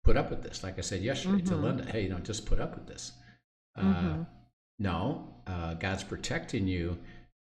put 0.02 0.16
up 0.16 0.30
with 0.30 0.42
this? 0.42 0.62
Like 0.62 0.78
I 0.78 0.82
said 0.82 1.02
yesterday 1.02 1.42
to 1.42 1.54
Mhm. 1.54 1.62
Linda, 1.62 1.84
hey, 1.92 2.04
you 2.04 2.08
know, 2.08 2.18
just 2.20 2.46
put 2.46 2.58
up 2.58 2.74
with 2.74 2.86
this. 2.86 3.12
Uh, 3.76 3.82
Mhm. 3.82 4.26
no, 4.78 5.34
uh, 5.46 5.74
God's 5.74 6.04
protecting 6.04 6.66
you 6.66 6.96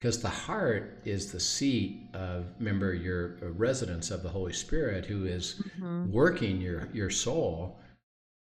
because 0.01 0.21
the 0.23 0.29
heart 0.29 0.99
is 1.05 1.33
the 1.33 1.41
seat 1.41 2.09
of, 2.15 2.47
remember, 2.59 2.95
your 2.95 3.37
uh, 3.43 3.49
residence 3.51 4.11
of 4.11 4.23
the 4.23 4.29
Holy 4.29 4.53
Spirit, 4.53 5.07
who 5.07 5.25
is 5.27 5.61
Mhm. 5.81 6.11
working 6.11 6.61
your 6.61 6.89
your 6.93 7.11
soul 7.11 7.79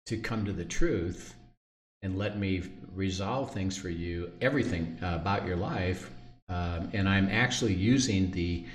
to 0.05 0.17
come 0.17 0.45
to 0.45 0.53
the 0.53 0.65
truth 0.65 1.35
and 2.03 2.17
let 2.17 2.37
me 2.37 2.63
resolve 2.95 3.53
things 3.53 3.77
for 3.77 3.89
you 3.89 4.31
everything 4.41 4.97
uh, 5.03 5.15
about 5.21 5.45
your 5.45 5.57
life 5.57 6.11
um, 6.49 6.89
and 6.93 7.07
I'm 7.07 7.29
actually 7.29 7.73
using 7.75 8.31
the 8.31 8.65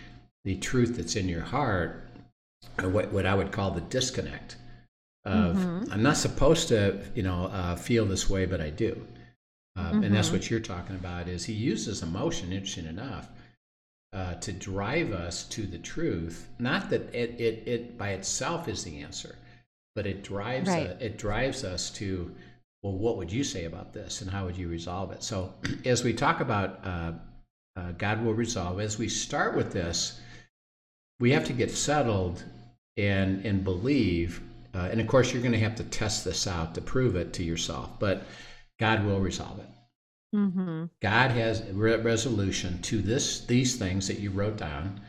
the 0.45 0.57
truth 0.57 0.97
that's 0.97 1.17
in 1.17 1.29
your 1.29 1.43
heart, 1.43 2.05
what 2.83 3.13
what 3.13 3.27
I 3.27 3.35
would 3.35 3.51
call 3.53 3.71
the 3.73 3.81
disconnect 3.83 4.57
of 5.25 5.57
Mhm. 5.57 5.93
I'm 5.93 6.03
not 6.03 6.17
supposed 6.17 6.69
to, 6.69 7.03
you 7.15 7.23
know, 7.23 7.47
uh, 7.47 7.77
feel 7.77 8.05
this 8.07 8.29
way, 8.31 8.47
but 8.47 8.61
I 8.61 8.71
do. 8.71 9.07
Um, 9.77 10.05
And 10.05 10.15
that's 10.15 10.29
Mhm. 10.29 10.33
what 10.33 10.51
you're 10.51 10.61
talking 10.61 10.95
about. 10.97 11.29
Is 11.29 11.45
he 11.45 11.53
uses 11.53 12.03
emotion, 12.03 12.53
interesting 12.53 12.87
enough, 12.87 13.29
uh, 14.13 14.35
to 14.35 14.53
drive 14.53 15.11
us 15.13 15.43
to 15.49 15.67
the 15.67 15.79
truth. 15.79 16.49
Not 16.61 16.91
that 16.91 17.13
it, 17.15 17.41
it, 17.41 17.67
it 17.67 17.99
by 17.99 18.11
itself 18.11 18.69
is 18.69 18.85
the 18.85 19.01
answer, 19.03 19.37
but 19.97 20.07
it 20.07 20.23
drives 20.23 20.69
Right. 20.69 20.91
uh, 20.91 20.95
it 21.01 21.19
drives 21.19 21.65
us 21.65 21.91
to, 21.93 22.33
well, 22.83 22.93
what 22.97 23.17
would 23.17 23.33
you 23.33 23.43
say 23.43 23.65
about 23.65 23.93
this, 23.93 24.21
and 24.21 24.31
how 24.31 24.45
would 24.47 24.57
you 24.57 24.69
resolve 24.69 25.11
it? 25.11 25.25
So, 25.25 25.53
as 25.85 26.05
we 26.05 26.13
talk 26.13 26.41
about 26.41 26.81
uh, 26.87 27.13
uh, 27.77 27.91
God 27.93 28.25
will 28.25 28.35
resolve, 28.35 28.79
as 28.79 28.99
we 28.99 29.09
start 29.09 29.57
with 29.57 29.73
this, 29.73 30.21
we 31.19 31.33
have 31.33 31.45
to 31.47 31.53
get 31.53 31.71
settled 31.73 32.45
and 32.97 33.45
and 33.45 33.65
believe. 33.65 34.41
Uh, 34.73 34.89
and 34.93 35.01
of 35.01 35.09
course, 35.09 35.33
you're 35.33 35.43
going 35.43 35.53
to 35.53 35.59
have 35.59 35.75
to 35.77 35.85
test 35.85 36.25
this 36.25 36.47
out 36.47 36.75
to 36.77 36.81
prove 36.81 37.17
it 37.17 37.33
to 37.33 37.43
yourself. 37.43 37.99
But 37.99 38.23
God 38.85 39.07
will 39.07 39.21
resolve 39.21 39.59
it. 39.61 39.71
Mm-hmm. 40.37 40.85
God 41.01 41.31
has 41.31 41.61
a 41.63 41.73
re- 41.73 41.97
resolution 41.97 42.83
to 42.83 43.01
this 43.01 43.41
these 43.47 43.77
things 43.77 44.09
that 44.09 44.19
you 44.19 44.31
wrote 44.31 44.59
down. 44.59 45.01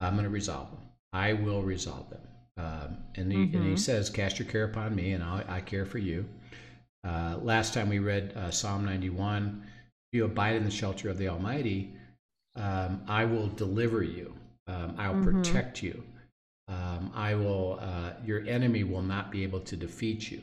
I'm 0.00 0.14
going 0.14 0.24
to 0.24 0.30
resolve 0.30 0.70
them. 0.70 0.80
I 1.12 1.34
will 1.34 1.62
resolve 1.62 2.08
them. 2.08 2.26
Um, 2.56 2.96
and, 3.16 3.30
he, 3.30 3.42
and 3.42 3.64
he 3.64 3.74
Mhm. 3.74 3.78
says, 3.78 4.08
"Cast 4.08 4.38
your 4.38 4.48
care 4.48 4.64
upon 4.64 4.94
me, 4.94 5.12
and 5.12 5.22
I'll, 5.22 5.44
I 5.46 5.60
care 5.60 5.84
for 5.84 5.98
you." 5.98 6.24
Uh, 7.04 7.38
last 7.42 7.74
time 7.74 7.90
we 7.90 7.98
read 7.98 8.32
uh, 8.34 8.50
Psalm 8.50 8.86
91, 8.86 9.62
"If 9.66 10.16
you 10.16 10.24
abide 10.24 10.56
in 10.56 10.64
the 10.64 10.70
shelter 10.70 11.10
of 11.10 11.18
the 11.18 11.28
Almighty, 11.28 11.92
um, 12.54 13.02
I 13.08 13.26
will 13.26 13.48
deliver 13.48 14.02
you. 14.02 14.34
Um, 14.68 14.94
I 14.96 15.10
will 15.10 15.16
Mhm. 15.22 15.42
protect 15.42 15.82
you. 15.82 16.02
Um, 16.68 17.12
I 17.14 17.34
will. 17.34 17.78
Uh, 17.78 18.12
your 18.24 18.40
enemy 18.46 18.84
will 18.84 19.02
not 19.02 19.30
be 19.30 19.42
able 19.42 19.60
to 19.60 19.76
defeat 19.76 20.30
you." 20.30 20.42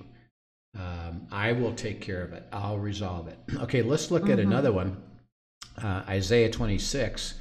Um, 0.77 1.27
I 1.31 1.51
will 1.51 1.73
take 1.73 2.01
care 2.01 2.23
of 2.23 2.33
it. 2.33 2.43
I'll 2.51 2.79
resolve 2.79 3.27
it. 3.27 3.37
Okay, 3.61 3.81
let's 3.81 4.09
look 4.11 4.29
at 4.29 4.39
Mhm. 4.39 4.43
another 4.43 4.71
one. 4.71 5.01
Uh, 5.77 6.03
Isaiah 6.07 6.49
26, 6.49 7.35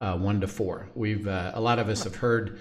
uh, 0.00 0.16
1 0.18 0.40
to 0.40 0.48
4. 0.48 0.88
We've 0.94 1.26
uh, 1.26 1.52
a 1.54 1.60
lot 1.60 1.78
of 1.78 1.88
us 1.88 2.04
have 2.04 2.16
heard 2.16 2.58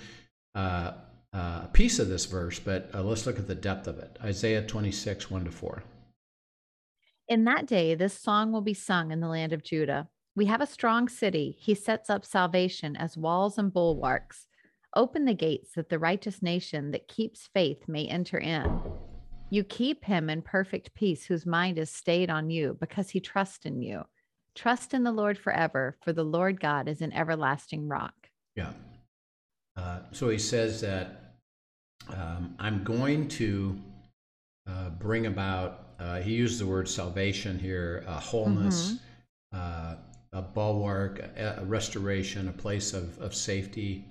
uh, 0.56 0.94
uh, 1.34 1.62
a 1.64 1.70
piece 1.74 1.98
of 2.00 2.08
this 2.10 2.26
verse, 2.26 2.60
but 2.60 2.90
uh, 2.94 3.02
let's 3.02 3.26
look 3.26 3.40
at 3.40 3.48
the 3.48 3.56
depth 3.56 3.88
of 3.88 3.98
it. 4.00 4.18
Isaiah 4.24 4.62
26, 4.66 5.32
1 5.32 5.46
to 5.46 5.52
4. 5.52 5.84
In 7.30 7.46
that 7.46 7.66
day, 7.66 7.96
this 7.96 8.14
song 8.20 8.52
will 8.52 8.62
be 8.62 8.74
sung 8.74 9.12
in 9.12 9.22
the 9.22 9.28
land 9.30 9.54
of 9.54 9.64
Judah. 9.64 10.10
We 10.36 10.46
have 10.48 10.62
a 10.62 10.66
strong 10.68 11.08
city. 11.08 11.56
He 11.60 11.74
sets 11.74 12.10
up 12.10 12.26
salvation 12.26 12.96
as 12.96 13.18
walls 13.18 13.58
and 13.58 13.72
bulwarks. 13.74 14.48
Open 14.96 15.24
the 15.26 15.34
gates 15.34 15.72
that 15.76 15.90
the 15.90 16.00
righteous 16.00 16.42
nation 16.42 16.92
that 16.92 17.08
keeps 17.08 17.48
faith 17.54 17.88
may 17.88 18.06
enter 18.08 18.38
in. 18.38 18.82
You 19.52 19.66
keep 19.66 20.06
him 20.06 20.30
in 20.30 20.42
perfect 20.42 20.94
peace, 20.96 21.26
whose 21.26 21.46
mind 21.46 21.78
is 21.78 21.90
stayed 21.90 22.30
on 22.30 22.50
you 22.50 22.78
because 22.80 23.10
he 23.10 23.20
trusts 23.20 23.66
in 23.66 23.82
you. 23.82 24.06
Trust 24.56 24.94
in 24.94 25.04
the 25.04 25.12
Lord 25.12 25.38
forever, 25.38 25.98
for 26.02 26.14
the 26.14 26.24
Lord 26.24 26.60
God 26.62 26.88
is 26.88 27.02
an 27.02 27.12
everlasting 27.12 27.90
rock. 27.90 28.30
Yeah. 28.56 28.72
Uh, 29.76 30.00
so 30.14 30.30
he 30.30 30.40
says 30.40 30.80
that 30.82 31.36
um, 32.08 32.56
I'm 32.60 32.84
going 32.86 33.28
to 33.28 33.78
uh, 34.68 34.90
bring 34.92 35.26
about, 35.26 35.88
uh, 36.00 36.22
he 36.22 36.32
used 36.32 36.58
the 36.60 36.66
word 36.66 36.88
salvation 36.88 37.60
here, 37.60 38.06
uh, 38.08 38.22
wholeness, 38.22 38.96
uh, 39.54 39.96
a 40.32 40.42
bulwark, 40.42 41.20
a, 41.20 41.58
a 41.60 41.66
restoration, 41.66 42.48
a 42.48 42.54
place 42.54 42.94
of, 42.94 43.20
of 43.20 43.36
safety. 43.36 44.06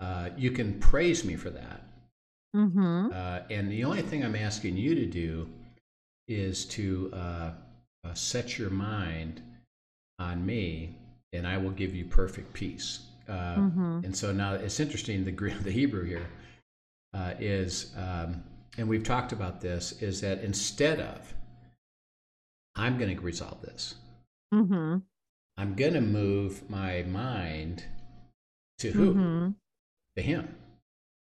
Uh, 0.00 0.30
you 0.38 0.50
can 0.50 0.78
praise 0.80 1.22
me 1.22 1.36
for 1.36 1.50
that. 1.50 1.82
Mm-hmm. 2.54 3.08
Uh, 3.12 3.40
and 3.50 3.70
the 3.70 3.84
only 3.84 4.02
thing 4.02 4.24
I'm 4.24 4.36
asking 4.36 4.76
you 4.76 4.94
to 4.94 5.06
do 5.06 5.48
is 6.28 6.64
to 6.66 7.10
uh, 7.12 7.50
uh, 8.04 8.14
set 8.14 8.58
your 8.58 8.70
mind 8.70 9.42
on 10.18 10.44
me, 10.46 10.96
and 11.32 11.46
I 11.46 11.58
will 11.58 11.70
give 11.70 11.94
you 11.94 12.04
perfect 12.04 12.52
peace. 12.52 13.00
Uh, 13.28 13.56
Mm-hmm. 13.56 14.00
And 14.04 14.16
so 14.16 14.32
now 14.32 14.54
it's 14.54 14.80
interesting. 14.80 15.24
The 15.24 15.32
the 15.62 15.70
Hebrew 15.70 16.04
here 16.04 16.26
uh, 17.14 17.34
is, 17.38 17.92
um, 17.96 18.42
and 18.78 18.88
we've 18.88 19.04
talked 19.04 19.32
about 19.32 19.60
this, 19.60 19.92
is 20.02 20.20
that 20.20 20.42
instead 20.42 21.00
of 21.00 21.34
I'm 22.76 22.98
going 22.98 23.14
to 23.16 23.20
resolve 23.22 23.62
this, 23.62 23.94
Mm-hmm. 24.54 24.98
I'm 25.56 25.74
going 25.74 25.94
to 25.94 26.00
move 26.00 26.68
my 26.70 27.02
mind 27.02 27.84
to 28.78 28.90
who? 28.90 29.14
Mm-hmm. 29.14 29.50
To 30.16 30.22
Him. 30.22 30.54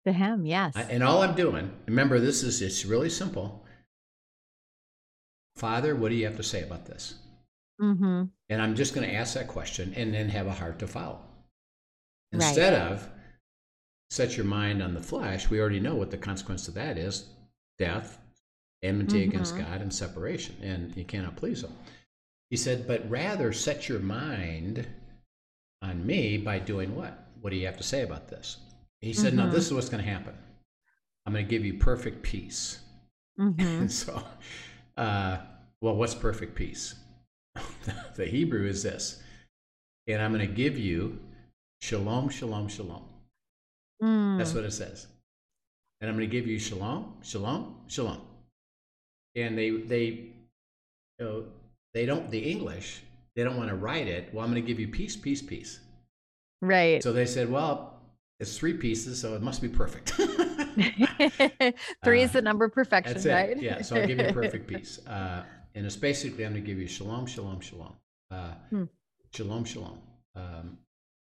To 0.06 0.12
him, 0.12 0.46
yes. 0.46 0.74
And 0.76 1.02
all 1.02 1.22
I'm 1.22 1.34
doing, 1.34 1.70
remember, 1.86 2.18
this 2.18 2.42
is 2.42 2.62
it's 2.62 2.84
really 2.86 3.10
simple. 3.10 3.64
Father, 5.56 5.94
what 5.94 6.08
do 6.08 6.14
you 6.14 6.24
have 6.24 6.36
to 6.36 6.42
say 6.42 6.62
about 6.62 6.86
this? 6.86 7.14
mm-hmm. 7.80 8.24
And 8.48 8.62
I'm 8.62 8.74
just 8.74 8.94
going 8.94 9.08
to 9.08 9.14
ask 9.14 9.34
that 9.34 9.48
question 9.48 9.92
and 9.96 10.12
then 10.12 10.28
have 10.28 10.46
a 10.46 10.52
heart 10.52 10.78
to 10.80 10.86
follow. 10.86 11.20
Right. 12.32 12.42
Instead 12.42 12.74
of 12.74 13.08
set 14.10 14.36
your 14.36 14.46
mind 14.46 14.82
on 14.82 14.94
the 14.94 15.00
flesh, 15.02 15.48
we 15.50 15.60
already 15.60 15.80
know 15.80 15.94
what 15.94 16.10
the 16.10 16.16
consequence 16.18 16.68
of 16.68 16.74
that 16.74 16.98
is 16.98 17.26
death, 17.78 18.18
enmity 18.82 19.22
against 19.24 19.54
Mhm. 19.54 19.64
God, 19.66 19.80
and 19.82 19.94
separation, 19.94 20.56
and 20.62 20.94
you 20.96 21.04
cannot 21.04 21.36
please 21.36 21.62
Him. 21.62 21.72
He 22.50 22.56
said, 22.56 22.86
but 22.86 23.08
rather 23.08 23.52
set 23.52 23.88
your 23.88 24.00
mind 24.00 24.86
on 25.80 26.04
me 26.06 26.36
by 26.36 26.58
doing 26.58 26.94
what? 26.94 27.28
What 27.40 27.50
do 27.50 27.56
you 27.56 27.66
have 27.66 27.78
to 27.78 27.82
say 27.82 28.02
about 28.02 28.28
this? 28.28 28.58
He 29.00 29.12
said, 29.12 29.34
no, 29.34 29.44
Mhm. 29.46 29.52
this 29.52 29.66
is 29.66 29.72
what's 29.72 29.88
going 29.88 30.04
to 30.04 30.10
happen. 30.10 30.34
I'm 31.26 31.32
going 31.32 31.44
to 31.44 31.50
give 31.50 31.64
you 31.64 31.74
perfect 31.74 32.22
peace. 32.22 32.80
Mm-hmm. 33.38 33.60
And 33.60 33.92
so, 34.02 34.22
uh, 34.96 35.38
well, 35.80 35.96
what's 35.96 36.14
perfect 36.14 36.54
peace? 36.54 36.94
the 38.16 38.26
Hebrew 38.26 38.66
is 38.66 38.82
this. 38.82 39.22
And 40.06 40.20
I'm 40.20 40.32
going 40.32 40.46
to 40.46 40.54
give 40.54 40.78
you 40.78 41.18
shalom, 41.80 42.28
shalom, 42.28 42.68
shalom. 42.68 43.04
Mm. 44.02 44.38
That's 44.38 44.54
what 44.54 44.64
it 44.64 44.72
says. 44.72 45.06
And 46.00 46.10
I'm 46.10 46.16
going 46.16 46.28
to 46.28 46.32
give 46.32 46.46
you 46.46 46.58
shalom, 46.58 47.14
shalom, 47.22 47.76
shalom. 47.86 48.20
And 49.36 49.56
they, 49.56 49.70
they, 49.70 50.04
you 50.04 50.32
know, 51.20 51.44
they 51.94 52.06
don't, 52.06 52.30
the 52.30 52.38
English, 52.38 53.02
they 53.36 53.44
don't 53.44 53.56
want 53.56 53.68
to 53.68 53.76
write 53.76 54.08
it. 54.08 54.32
Well, 54.32 54.44
I'm 54.44 54.50
going 54.50 54.62
to 54.62 54.66
give 54.66 54.80
you 54.80 54.88
peace, 54.88 55.16
peace, 55.16 55.42
peace. 55.42 55.80
Right. 56.62 57.02
So 57.02 57.12
they 57.12 57.26
said, 57.26 57.50
well, 57.50 57.99
it's 58.40 58.56
three 58.56 58.72
pieces, 58.74 59.20
so 59.20 59.34
it 59.34 59.42
must 59.42 59.60
be 59.62 59.68
perfect. 59.68 60.10
Three 62.04 62.22
Uh, 62.22 62.24
is 62.24 62.32
the 62.32 62.40
number 62.42 62.64
of 62.64 62.72
perfection, 62.72 63.14
That's 63.14 63.26
it. 63.26 63.32
right? 63.32 63.62
Yeah. 63.62 63.82
So 63.82 63.96
I'll 64.00 64.06
give 64.06 64.18
you 64.18 64.26
a 64.26 64.32
perfect 64.32 64.66
peace. 64.66 64.98
Uh, 65.06 65.42
and 65.76 65.86
it's 65.86 65.94
basically 65.96 66.44
I'm 66.44 66.52
going 66.52 66.64
to 66.64 66.66
give 66.66 66.78
you 66.80 66.88
shalom, 66.88 67.26
shalom, 67.26 67.60
shalom. 67.60 67.94
Uh, 68.30 68.54
Hmm. 68.70 68.84
Shalom, 69.32 69.64
shalom. 69.64 70.00
Um, 70.34 70.78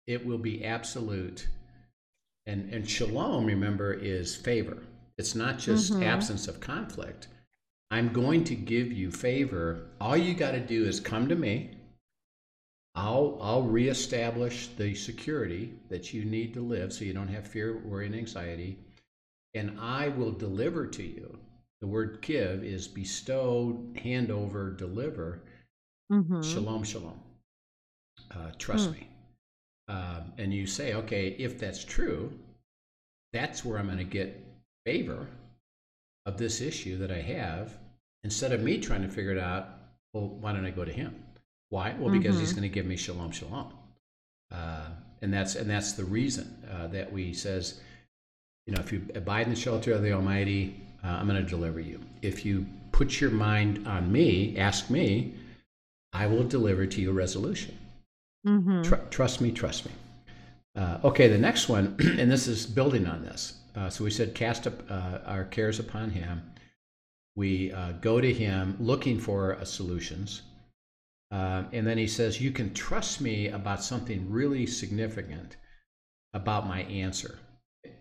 it 0.09 0.27
will 0.27 0.39
be 0.39 0.65
absolute. 0.65 1.47
And 2.47 2.73
and 2.73 2.89
shalom, 2.89 3.47
remember, 3.47 3.93
is 3.93 4.35
favor. 4.35 4.79
It's 5.19 5.35
not 5.37 5.59
just 5.59 5.93
Mhm. 5.93 6.03
absence 6.03 6.49
of 6.49 6.59
conflict. 6.61 7.29
I'm 7.93 8.13
going 8.13 8.43
to 8.45 8.55
give 8.57 8.91
you 8.93 9.11
favor. 9.13 9.87
All 10.01 10.17
you 10.17 10.35
got 10.35 10.53
to 10.53 10.61
do 10.61 10.85
is 10.85 10.99
come 10.99 11.29
to 11.29 11.37
me. 11.37 11.71
I'll 12.95 13.39
I'll 13.41 13.63
reestablish 13.63 14.69
the 14.77 14.95
security 14.95 15.75
that 15.89 16.13
you 16.15 16.25
need 16.25 16.55
to 16.55 16.61
live, 16.61 16.93
so 16.93 17.05
you 17.05 17.13
don't 17.15 17.29
have 17.29 17.47
fear, 17.47 17.79
worry, 17.79 18.07
and 18.07 18.15
anxiety 18.15 18.79
and 19.55 19.79
I 19.81 20.09
will 20.09 20.33
deliver 20.33 20.87
to 20.87 21.03
you. 21.03 21.39
The 21.81 21.87
word 21.87 22.21
give 22.23 22.65
is 22.65 22.89
bestow, 22.89 23.85
hand 23.97 24.31
over, 24.31 24.71
deliver. 24.71 25.43
Mhm. 26.13 26.43
Shalom, 26.45 26.85
shalom. 26.85 27.21
Uh, 28.31 28.51
trust 28.59 28.91
Hmm. 28.91 28.93
me. 28.93 29.09
Um, 29.89 30.33
and 30.39 30.53
you 30.55 30.67
say, 30.67 30.95
okay, 30.95 31.29
if 31.39 31.59
that's 31.59 31.85
true, 31.85 32.33
that's 33.33 33.65
where 33.65 33.79
I'm 33.79 33.87
going 33.87 33.99
to 33.99 34.05
get 34.05 34.45
favor 34.87 35.29
of 36.27 36.39
this 36.39 36.61
issue 36.61 36.99
that 36.99 37.11
I 37.13 37.21
have. 37.21 37.79
Instead 38.25 38.53
of 38.53 38.63
me 38.63 38.79
trying 38.79 39.03
to 39.03 39.09
figure 39.09 39.33
it 39.33 39.39
out, 39.39 39.69
well, 40.15 40.29
why 40.29 40.53
don't 40.53 40.65
I 40.67 40.71
go 40.71 40.85
to 40.85 40.93
him? 40.93 41.24
Why? 41.71 41.95
Well, 41.99 42.13
because 42.13 42.39
he's 42.39 42.53
Mhm. 42.53 42.57
going 42.57 42.63
to 42.71 42.75
give 42.75 42.87
me 42.87 42.97
shalom, 42.97 43.31
shalom. 43.33 43.73
Uh, 44.51 44.89
and 45.23 45.33
that's 45.33 45.55
and 45.57 45.69
that's 45.69 45.93
the 45.93 46.05
reason 46.05 46.47
uh, 46.71 46.87
that 46.89 47.13
we 47.13 47.33
says, 47.33 47.81
you 48.67 48.75
know, 48.75 48.81
if 48.81 48.93
you 48.93 49.07
abide 49.15 49.47
in 49.47 49.51
the 49.55 49.59
shelter 49.59 49.93
of 49.93 50.03
the 50.03 50.13
Almighty, 50.13 50.81
uh, 51.03 51.09
I'm 51.09 51.27
going 51.27 51.43
to 51.43 51.49
deliver 51.49 51.81
you. 51.81 52.01
If 52.23 52.45
you 52.45 52.67
put 52.93 53.21
your 53.21 53.31
mind 53.31 53.87
on 53.89 54.13
me, 54.13 54.57
ask 54.59 54.91
me, 54.91 55.35
I 56.13 56.27
will 56.27 56.45
deliver 56.45 56.87
to 56.87 57.01
you 57.01 57.11
a 57.11 57.15
resolution. 57.15 57.77
Mhm. 58.47 58.85
Tr- 58.85 59.09
trust 59.11 59.41
me, 59.41 59.51
trust 59.51 59.87
me. 59.87 59.93
Uh, 60.77 60.99
okay, 61.05 61.29
the 61.29 61.39
next 61.39 61.69
one, 61.69 61.97
and 62.19 62.31
this 62.31 62.47
is 62.47 62.67
building 62.67 63.07
on 63.07 63.23
this. 63.23 63.55
Uh, 63.75 63.89
so 63.91 64.05
we 64.05 64.11
said, 64.11 64.35
cast 64.35 64.67
up 64.67 64.89
uh, 64.91 65.19
our 65.25 65.45
cares 65.45 65.81
upon 65.81 66.11
Him. 66.11 66.43
We 67.35 67.73
uh, 67.73 67.93
go 67.93 68.21
to 68.21 68.33
Him 68.33 68.77
looking 68.79 69.19
for 69.19 69.57
uh, 69.57 69.65
solutions. 69.65 70.43
Uh, 71.31 71.65
and 71.73 71.87
then 71.87 71.99
he 71.99 72.07
says, 72.07 72.41
You 72.41 72.51
can 72.51 72.73
trust 72.75 73.21
me 73.21 73.49
about 73.49 73.83
something 73.83 74.31
really 74.31 74.67
significant 74.67 75.57
about 76.33 76.67
my 76.67 76.83
answer. 76.83 77.39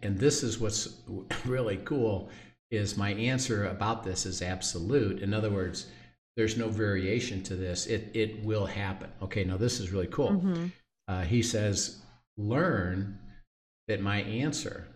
And 0.02 0.18
this 0.18 0.44
is 0.44 0.60
what's 0.60 1.02
really 1.46 1.78
cool 1.78 2.30
is 2.72 2.98
my 2.98 3.14
answer 3.14 3.68
about 3.68 4.04
this 4.04 4.26
is 4.26 4.42
absolute. 4.42 5.22
In 5.22 5.34
other 5.34 5.50
words, 5.50 5.88
there's 6.36 6.58
no 6.58 6.70
variation 6.70 7.44
to 7.44 7.56
this. 7.56 7.86
It 7.86 8.10
it 8.14 8.44
will 8.44 8.66
happen. 8.66 9.10
Okay, 9.22 9.44
now 9.44 9.58
this 9.58 9.80
is 9.80 9.92
really 9.92 10.08
cool. 10.08 10.32
Mm-hmm. 10.32 10.66
Uh, 11.08 11.22
he 11.22 11.44
says, 11.44 12.02
learn 12.38 13.20
that 13.88 14.02
my 14.02 14.22
answer 14.22 14.88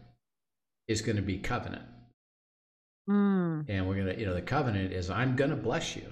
is 0.88 1.02
going 1.02 1.18
to 1.18 1.22
be 1.22 1.38
covenant. 1.38 1.84
Mm. 3.10 3.66
And 3.68 3.88
we're 3.88 3.96
going 3.96 4.08
to, 4.08 4.20
you 4.20 4.26
know, 4.26 4.34
the 4.34 4.42
covenant 4.42 4.94
is 4.94 5.10
I'm 5.10 5.36
going 5.36 5.50
to 5.50 5.56
bless 5.56 5.96
you 5.96 6.12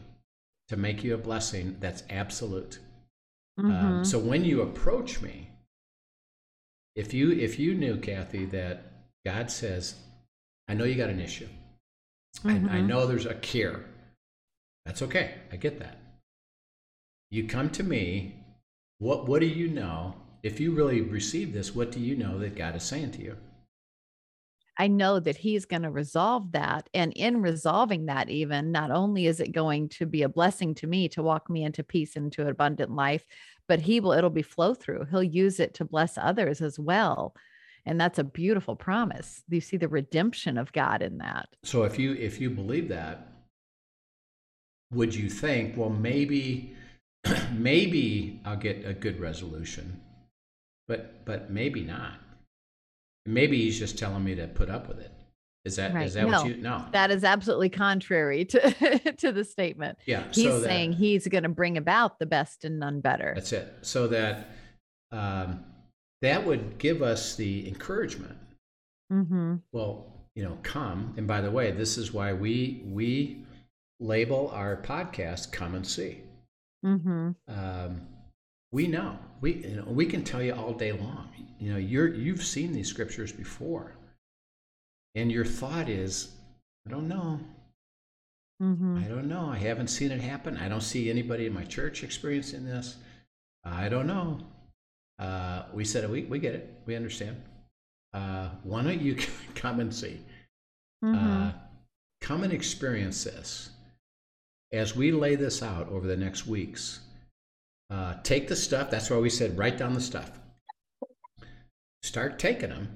to 0.69 0.77
make 0.77 1.03
you 1.03 1.13
a 1.13 1.17
blessing 1.17 1.77
that's 1.79 2.03
absolute. 2.09 2.79
Um, 3.57 3.65
mm-hmm. 3.65 3.85
Um, 3.85 4.05
so 4.05 4.19
when 4.19 4.43
you 4.43 4.61
approach 4.61 5.21
me, 5.21 5.49
if 6.95 7.13
you 7.13 7.31
if 7.31 7.59
you 7.59 7.73
knew 7.75 7.97
Kathy 7.97 8.45
that 8.45 8.83
God 9.25 9.51
says, 9.51 9.95
I 10.67 10.73
know 10.73 10.85
you 10.85 10.95
got 10.95 11.09
an 11.09 11.19
issue. 11.19 11.47
Mm-hmm. 12.37 12.47
I, 12.47 12.51
I 12.51 12.77
mm-hmm. 12.77 12.87
know 12.87 13.05
there's 13.05 13.25
a 13.25 13.35
cure. 13.35 13.85
That's 14.85 15.01
okay. 15.01 15.35
I 15.51 15.55
get 15.55 15.79
that. 15.79 15.97
You 17.31 17.47
come 17.47 17.69
to 17.71 17.83
me. 17.83 18.35
What 18.99 19.27
what 19.27 19.41
do 19.41 19.47
you 19.47 19.67
know? 19.67 20.15
If 20.43 20.59
you 20.59 20.73
really 20.73 21.01
receive 21.01 21.53
this, 21.53 21.73
what 21.73 21.91
do 21.91 21.99
you 21.99 22.15
know 22.15 22.37
that 22.39 22.55
God 22.55 22.75
is 22.75 22.83
saying 22.83 23.11
to 23.13 23.21
you? 23.21 23.35
I 24.77 24.87
know 24.87 25.19
that 25.19 25.37
he's 25.37 25.65
going 25.65 25.83
to 25.83 25.89
resolve 25.89 26.51
that. 26.51 26.89
And 26.93 27.13
in 27.13 27.41
resolving 27.41 28.07
that, 28.07 28.29
even 28.29 28.71
not 28.71 28.91
only 28.91 29.25
is 29.27 29.39
it 29.39 29.51
going 29.51 29.89
to 29.89 30.05
be 30.05 30.23
a 30.23 30.29
blessing 30.29 30.75
to 30.75 30.87
me 30.87 31.07
to 31.09 31.23
walk 31.23 31.49
me 31.49 31.63
into 31.63 31.83
peace 31.83 32.15
and 32.15 32.31
to 32.33 32.47
abundant 32.47 32.91
life, 32.91 33.25
but 33.67 33.79
he 33.79 33.99
will, 33.99 34.11
it'll 34.11 34.29
be 34.29 34.41
flow 34.41 34.73
through. 34.73 35.05
He'll 35.09 35.23
use 35.23 35.59
it 35.59 35.73
to 35.75 35.85
bless 35.85 36.17
others 36.17 36.61
as 36.61 36.77
well. 36.77 37.35
And 37.85 38.01
that's 38.01 38.19
a 38.19 38.23
beautiful 38.23 38.75
promise. 38.75 39.43
You 39.47 39.61
see 39.61 39.77
the 39.77 39.87
redemption 39.87 40.57
of 40.57 40.73
God 40.73 41.01
in 41.01 41.19
that. 41.19 41.49
So 41.63 41.83
if 41.83 41.99
you 41.99 42.13
if 42.13 42.41
you 42.41 42.49
believe 42.49 42.89
that, 42.89 43.27
would 44.91 45.13
you 45.13 45.29
think, 45.29 45.77
well, 45.77 45.91
maybe 45.91 46.75
maybe 47.53 48.41
I'll 48.43 48.57
get 48.57 48.85
a 48.85 48.93
good 48.93 49.19
resolution, 49.19 50.01
but 50.87 51.25
but 51.25 51.51
maybe 51.51 51.83
not. 51.83 52.19
Maybe 53.25 53.63
he's 53.63 53.79
just 53.79 53.97
telling 53.97 54.23
me 54.23 54.35
to 54.35 54.47
put 54.47 54.69
up 54.69 54.87
with 54.87 54.99
it. 54.99 55.11
Is 55.65 55.77
that 55.77 55.95
right. 55.95 56.05
is 56.05 56.13
that 56.13 56.27
no, 56.27 56.43
what 56.43 56.47
you 56.47 56.57
no? 56.57 56.85
That 56.91 57.09
is 57.09 57.23
absolutely 57.23 57.69
contrary 57.69 58.45
to 58.45 59.13
to 59.17 59.31
the 59.31 59.43
statement. 59.43 59.97
Yeah, 60.05 60.23
he's 60.31 60.45
so 60.45 60.61
saying 60.61 60.91
that, 60.91 60.97
he's 60.97 61.27
going 61.27 61.43
to 61.43 61.49
bring 61.49 61.77
about 61.77 62.19
the 62.19 62.27
best 62.27 62.65
and 62.65 62.79
none 62.79 63.01
better. 63.01 63.33
That's 63.35 63.51
it. 63.51 63.73
So 63.81 64.07
that 64.07 64.49
um, 65.11 65.63
that 66.21 66.45
would 66.45 66.77
give 66.77 67.01
us 67.01 67.35
the 67.35 67.67
encouragement. 67.67 68.37
Mm-hmm. 69.11 69.55
Well, 69.71 70.05
you 70.35 70.43
know, 70.43 70.59
come. 70.61 71.15
And 71.17 71.27
by 71.27 71.41
the 71.41 71.49
way, 71.49 71.71
this 71.71 71.97
is 71.97 72.13
why 72.13 72.33
we 72.33 72.83
we 72.85 73.43
label 73.99 74.51
our 74.53 74.77
podcast 74.77 75.51
"Come 75.51 75.73
and 75.73 75.87
See." 75.87 76.21
Mm-hmm. 76.85 77.31
Um, 77.47 78.01
we 78.71 78.85
know 78.85 79.17
we 79.41 79.53
you 79.53 79.77
know, 79.77 79.83
we 79.83 80.05
can 80.05 80.23
tell 80.23 80.43
you 80.43 80.53
all 80.53 80.73
day 80.73 80.91
long 80.91 81.29
you 81.59 81.71
know 81.71 81.77
you're 81.77 82.13
you've 82.13 82.43
seen 82.43 82.73
these 82.73 82.89
scriptures 82.89 83.31
before. 83.31 83.95
And 85.15 85.31
your 85.31 85.45
thought 85.45 85.89
is 85.89 86.35
i 86.87 86.91
don't 86.91 87.07
know. 87.07 87.39
Mm-hmm. 88.61 88.97
i 89.03 89.07
don't 89.07 89.27
know. 89.27 89.49
I 89.49 89.57
haven't 89.57 89.87
seen 89.87 90.11
it 90.11 90.21
happen. 90.21 90.57
I 90.57 90.69
don't 90.69 90.81
see 90.81 91.09
anybody 91.09 91.45
in 91.45 91.53
my 91.53 91.63
church 91.63 92.03
experiencing 92.03 92.65
this. 92.65 92.97
I 93.63 93.89
don't 93.89 94.07
know. 94.07 94.39
Uh, 95.17 95.63
we 95.73 95.85
said 95.85 96.09
we, 96.09 96.23
we 96.23 96.39
get 96.39 96.55
it. 96.55 96.73
We 96.85 96.95
understand. 96.95 97.41
Uh, 98.13 98.49
why 98.63 98.83
don't 98.83 99.01
you 99.01 99.17
come 99.55 99.79
and 99.79 99.93
see? 99.93 100.19
Mm-hmm. 101.03 101.47
uh, 101.47 101.51
come 102.21 102.43
and 102.43 102.53
experience 102.53 103.23
this. 103.23 103.69
As 104.71 104.95
we 104.95 105.11
lay 105.11 105.35
this 105.35 105.61
out 105.61 105.89
over 105.89 106.07
the 106.07 106.17
next 106.17 106.47
weeks 106.47 107.01
uh, 107.89 108.15
take 108.23 108.47
the 108.47 108.55
stuff 108.55 108.89
that's 108.89 109.09
why 109.09 109.17
we 109.17 109.29
said 109.29 109.57
write 109.57 109.77
down 109.77 109.93
the 109.93 110.01
stuff 110.01 110.31
start 112.05 112.37
taking 112.37 112.69
them 112.69 112.87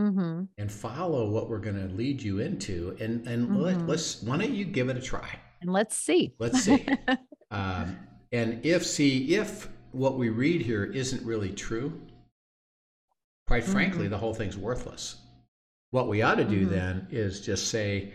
mm-hmm. 0.00 0.42
and 0.58 0.72
follow 0.72 1.28
what 1.28 1.48
we're 1.48 1.58
going 1.58 1.76
to 1.88 1.94
lead 1.94 2.22
you 2.22 2.38
into 2.38 2.96
and 3.00 3.26
and 3.26 3.48
mm-hmm. 3.48 3.60
let, 3.60 3.90
us 3.90 4.22
why 4.22 4.36
don't 4.36 4.52
you 4.52 4.64
give 4.64 4.88
it 4.88 4.96
a 4.96 5.00
try 5.00 5.38
and 5.60 5.72
let's 5.72 5.96
see 5.96 6.34
let's 6.38 6.62
see 6.62 6.86
um, 7.50 7.98
and 8.32 8.64
if 8.64 8.84
see 8.84 9.34
if 9.34 9.68
what 9.92 10.16
we 10.16 10.28
read 10.28 10.62
here 10.62 10.84
isn't 10.84 11.24
really 11.24 11.50
true 11.50 12.00
quite 13.46 13.64
frankly 13.64 14.02
mm-hmm. 14.02 14.10
the 14.10 14.18
whole 14.18 14.34
thing's 14.34 14.56
worthless 14.56 15.16
what 15.90 16.08
we 16.08 16.22
ought 16.22 16.36
to 16.36 16.44
do 16.44 16.62
mm-hmm. 16.62 16.74
then 16.74 17.06
is 17.10 17.40
just 17.40 17.68
say 17.68 18.12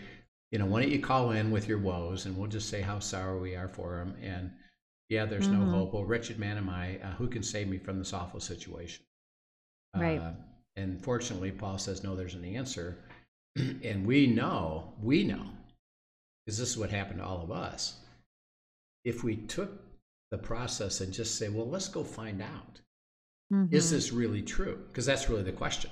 you 0.51 0.59
know 0.59 0.65
why 0.65 0.81
don't 0.81 0.91
you 0.91 0.99
call 0.99 1.31
in 1.31 1.51
with 1.51 1.67
your 1.67 1.79
woes 1.79 2.25
and 2.25 2.37
we'll 2.37 2.47
just 2.47 2.69
say 2.69 2.81
how 2.81 2.99
sorry 2.99 3.39
we 3.39 3.55
are 3.55 3.67
for 3.67 3.97
them 3.97 4.15
and 4.21 4.51
yeah 5.09 5.25
there's 5.25 5.47
no 5.47 5.59
mm-hmm. 5.59 5.71
hope 5.71 5.93
well 5.93 6.05
wretched 6.05 6.37
man 6.39 6.57
am 6.57 6.69
i 6.69 6.97
uh, 7.03 7.11
who 7.13 7.27
can 7.27 7.43
save 7.43 7.67
me 7.67 7.77
from 7.77 7.97
this 7.97 8.13
awful 8.13 8.39
situation 8.39 9.03
Right. 9.95 10.19
Uh, 10.19 10.31
and 10.75 11.01
fortunately, 11.01 11.51
Paul 11.51 11.77
says, 11.77 12.03
no, 12.03 12.15
there's 12.15 12.35
an 12.35 12.45
answer. 12.45 12.97
and 13.57 14.05
we 14.05 14.27
know, 14.27 14.93
we 15.01 15.23
know, 15.23 15.45
because 16.45 16.57
this 16.57 16.69
is 16.69 16.77
what 16.77 16.89
happened 16.89 17.19
to 17.19 17.25
all 17.25 17.41
of 17.41 17.51
us. 17.51 17.97
If 19.03 19.23
we 19.23 19.35
took 19.35 19.71
the 20.31 20.37
process 20.37 21.01
and 21.01 21.11
just 21.11 21.37
say, 21.37 21.49
well, 21.49 21.67
let's 21.67 21.89
go 21.89 22.03
find 22.03 22.41
out, 22.41 22.79
mm-hmm. 23.53 23.73
is 23.73 23.91
this 23.91 24.11
really 24.11 24.41
true? 24.41 24.79
Because 24.87 25.05
that's 25.05 25.29
really 25.29 25.43
the 25.43 25.51
question. 25.51 25.91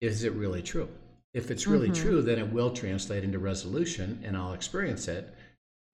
Is 0.00 0.24
it 0.24 0.32
really 0.32 0.62
true? 0.62 0.88
If 1.34 1.50
it's 1.50 1.66
really 1.66 1.90
mm-hmm. 1.90 2.02
true, 2.02 2.22
then 2.22 2.38
it 2.38 2.52
will 2.52 2.70
translate 2.70 3.22
into 3.22 3.38
resolution 3.38 4.20
and 4.24 4.36
I'll 4.36 4.54
experience 4.54 5.06
it 5.08 5.34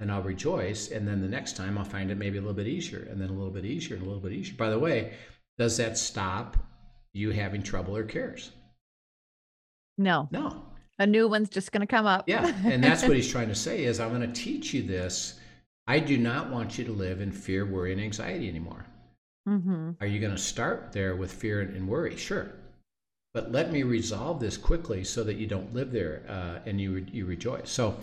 and 0.01 0.11
I'll 0.11 0.23
rejoice. 0.23 0.91
And 0.91 1.07
then 1.07 1.21
the 1.21 1.29
next 1.29 1.57
time 1.57 1.77
I'll 1.77 1.85
find 1.85 2.11
it 2.11 2.17
maybe 2.17 2.39
a 2.39 2.41
little 2.41 2.55
bit 2.55 2.69
easier 2.69 3.07
and 3.11 3.21
then 3.21 3.29
a 3.29 3.33
little 3.33 3.51
bit 3.51 3.65
easier 3.65 3.97
and 3.97 4.05
a 4.05 4.09
little 4.09 4.23
bit 4.23 4.33
easier. 4.33 4.55
By 4.57 4.71
the 4.71 4.79
way, 4.79 5.15
does 5.59 5.77
that 5.77 5.99
stop 5.99 6.57
you 7.15 7.31
having 7.31 7.63
trouble 7.63 7.97
or 7.97 8.05
cares. 8.05 8.51
No. 9.97 10.29
No. 10.31 10.63
A 10.99 11.07
new 11.07 11.27
one's 11.27 11.49
just 11.49 11.73
going 11.73 11.81
to 11.81 11.87
come 11.87 12.07
up. 12.07 12.29
yeah, 12.29 12.53
and 12.65 12.85
that's 12.85 13.03
what 13.03 13.17
he's 13.17 13.31
trying 13.33 13.49
to 13.49 13.55
say 13.55 13.85
is 13.85 13.99
I'm 13.99 14.11
going 14.11 14.21
to 14.21 14.41
teach 14.41 14.75
you 14.75 14.83
this. 14.83 15.41
I 15.87 15.99
do 15.99 16.19
not 16.19 16.51
want 16.51 16.79
you 16.79 16.85
to 16.85 16.93
live 16.93 17.21
in 17.21 17.33
fear, 17.33 17.67
worry, 17.67 17.93
and 17.93 18.01
anxiety 18.01 18.49
anymore. 18.49 18.85
Mm-hmm. 19.49 19.91
Are 20.01 20.07
you 20.07 20.21
going 20.21 20.35
to 20.35 20.41
start 20.41 20.91
there 20.93 21.17
with 21.17 21.33
fear 21.33 21.61
and 21.61 21.89
worry? 21.89 22.17
Sure. 22.17 22.53
But 23.35 23.51
let 23.51 23.73
me 23.73 23.83
resolve 23.83 24.41
this 24.41 24.57
quickly 24.57 25.05
so 25.05 25.25
that 25.25 25.37
you 25.37 25.47
don't 25.47 25.75
live 25.75 25.91
there 25.91 26.23
uh, 26.29 26.61
and 26.67 26.81
you 26.81 27.05
you 27.11 27.27
rejoice. 27.27 27.69
So 27.69 27.97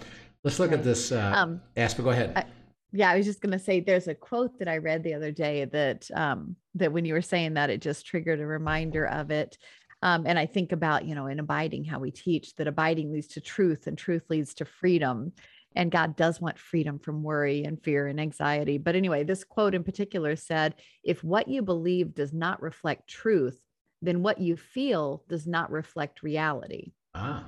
let's 0.43 0.59
look 0.59 0.73
at 0.73 0.83
this 0.83 1.11
uh, 1.13 1.33
um, 1.35 1.61
aspect. 1.77 2.03
Go 2.03 2.09
ahead. 2.11 2.33
I, 2.35 2.45
yeah, 2.91 3.09
I 3.09 3.17
was 3.17 3.25
just 3.25 3.41
going 3.41 3.51
to 3.51 3.59
say 3.59 3.79
there's 3.79 4.07
a 4.07 4.15
quote 4.15 4.59
that 4.59 4.67
I 4.67 4.77
read 4.77 5.03
the 5.03 5.13
other 5.13 5.31
day 5.31 5.65
that 5.65 6.09
um, 6.13 6.55
that 6.75 6.91
when 6.91 7.05
you 7.05 7.13
were 7.13 7.21
saying 7.21 7.53
that, 7.53 7.69
it 7.69 7.81
just 7.81 8.05
triggered 8.05 8.39
a 8.39 8.45
reminder 8.45 9.05
of 9.05 9.31
it. 9.31 9.57
Um, 10.01 10.25
and 10.25 10.37
I 10.37 10.45
think 10.45 10.71
about, 10.71 11.05
you 11.05 11.15
know, 11.15 11.27
in 11.27 11.39
abiding, 11.39 11.85
how 11.85 11.99
we 11.99 12.11
teach 12.11 12.55
that 12.55 12.67
abiding 12.67 13.13
leads 13.13 13.27
to 13.27 13.41
truth 13.41 13.87
and 13.87 13.97
truth 13.97 14.23
leads 14.29 14.53
to 14.55 14.65
freedom. 14.65 15.31
And 15.75 15.91
God 15.91 16.17
does 16.17 16.41
want 16.41 16.59
freedom 16.59 16.99
from 16.99 17.23
worry 17.23 17.63
and 17.63 17.81
fear 17.81 18.07
and 18.07 18.19
anxiety. 18.19 18.77
But 18.77 18.95
anyway, 18.95 19.23
this 19.23 19.43
quote 19.43 19.73
in 19.73 19.83
particular 19.83 20.35
said 20.35 20.75
if 21.03 21.23
what 21.23 21.47
you 21.47 21.61
believe 21.61 22.13
does 22.13 22.33
not 22.33 22.61
reflect 22.61 23.07
truth, 23.07 23.61
then 24.01 24.21
what 24.23 24.39
you 24.39 24.57
feel 24.57 25.23
does 25.29 25.47
not 25.47 25.71
reflect 25.71 26.23
reality. 26.23 26.91
Ah. 27.13 27.45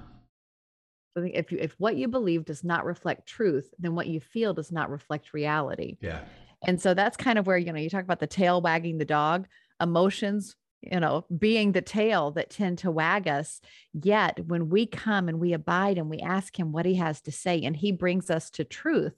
If 1.16 1.52
you, 1.52 1.60
if 1.62 1.74
what 1.78 1.96
you 1.96 2.08
believe 2.08 2.46
does 2.46 2.64
not 2.64 2.86
reflect 2.86 3.28
truth, 3.28 3.74
then 3.80 3.96
what 3.96 4.08
you 4.08 4.20
feel 4.20 4.54
does 4.54 4.72
not 4.72 4.90
reflect 4.90 5.34
reality. 5.34 5.98
Yeah. 6.02 6.22
And 6.66 6.82
so 6.82 6.94
that's 6.94 7.18
kind 7.18 7.38
of 7.38 7.46
where 7.46 7.58
you 7.58 7.72
know 7.72 7.80
you 7.80 7.90
talk 7.90 8.04
about 8.04 8.20
the 8.20 8.28
tail 8.28 8.62
wagging 8.62 8.98
the 8.98 9.06
dog, 9.06 9.48
emotions, 9.82 10.56
you 10.82 11.00
know, 11.00 11.26
being 11.38 11.72
the 11.72 11.82
tail 11.82 12.32
that 12.32 12.50
tend 12.50 12.80
to 12.80 12.92
wag 12.92 13.28
us. 13.28 13.62
Yet 13.94 14.40
when 14.48 14.70
we 14.70 14.86
come 14.86 15.30
and 15.30 15.40
we 15.40 15.54
abide 15.54 15.98
and 15.98 16.10
we 16.10 16.20
ask 16.20 16.58
him 16.58 16.72
what 16.72 16.86
he 16.86 16.96
has 16.96 17.22
to 17.22 17.32
say 17.32 17.62
and 17.62 17.76
he 17.76 17.92
brings 17.92 18.30
us 18.30 18.50
to 18.52 18.64
truth 18.64 19.16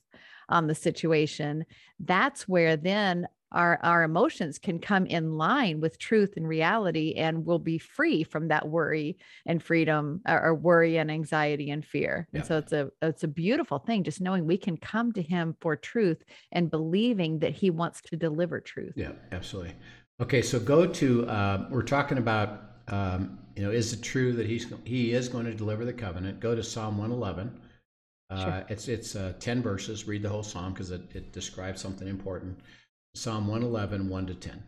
on 0.49 0.67
the 0.67 0.75
situation, 0.75 1.65
that's 1.99 2.47
where 2.47 2.77
then 2.77 3.27
our 3.51 3.79
our 3.83 4.03
emotions 4.03 4.57
can 4.57 4.79
come 4.79 5.05
in 5.05 5.37
line 5.37 5.79
with 5.79 5.97
truth 5.97 6.33
and 6.35 6.47
reality 6.47 7.13
and 7.17 7.45
we'll 7.45 7.59
be 7.59 7.77
free 7.77 8.23
from 8.23 8.47
that 8.47 8.67
worry 8.67 9.17
and 9.45 9.61
freedom 9.61 10.21
or, 10.27 10.53
worry 10.55 10.97
and 10.97 11.11
anxiety 11.11 11.69
and 11.69 11.85
fear 11.85 12.27
yeah. 12.31 12.39
and 12.39 12.47
so 12.47 12.57
it's 12.57 12.73
a 12.73 12.89
it's 13.01 13.23
a 13.23 13.27
beautiful 13.27 13.79
thing 13.79 14.03
just 14.03 14.21
knowing 14.21 14.45
we 14.45 14.57
can 14.57 14.77
come 14.77 15.11
to 15.11 15.21
him 15.21 15.55
for 15.61 15.75
truth 15.75 16.23
and 16.51 16.71
believing 16.71 17.39
that 17.39 17.53
he 17.53 17.69
wants 17.69 18.01
to 18.01 18.15
deliver 18.15 18.59
truth 18.59 18.93
yeah 18.95 19.11
absolutely 19.31 19.73
okay 20.21 20.41
so 20.41 20.59
go 20.59 20.85
to 20.85 21.27
uh, 21.27 21.67
we're 21.69 21.81
talking 21.81 22.17
about 22.17 22.61
um, 22.87 23.39
you 23.55 23.63
know 23.63 23.71
is 23.71 23.93
it 23.93 24.01
true 24.01 24.33
that 24.33 24.45
he's 24.45 24.71
he 24.83 25.11
is 25.11 25.29
going 25.29 25.45
to 25.45 25.53
deliver 25.53 25.85
the 25.85 25.93
covenant 25.93 26.39
go 26.39 26.55
to 26.55 26.63
psalm 26.63 26.97
111 26.97 27.59
Uh, 28.29 28.43
Sure. 28.43 28.65
It's 28.69 28.87
it's 28.87 29.15
uh, 29.15 29.33
ten 29.39 29.61
verses. 29.61 30.07
Read 30.07 30.23
the 30.23 30.29
whole 30.29 30.41
psalm 30.41 30.73
because 30.73 30.89
it, 30.89 31.03
it 31.13 31.31
describes 31.31 31.79
something 31.79 32.07
important. 32.07 32.59
Psalm 33.15 33.47
111, 33.47 34.09
1 34.09 34.27
to 34.27 34.35
10. 34.35 34.63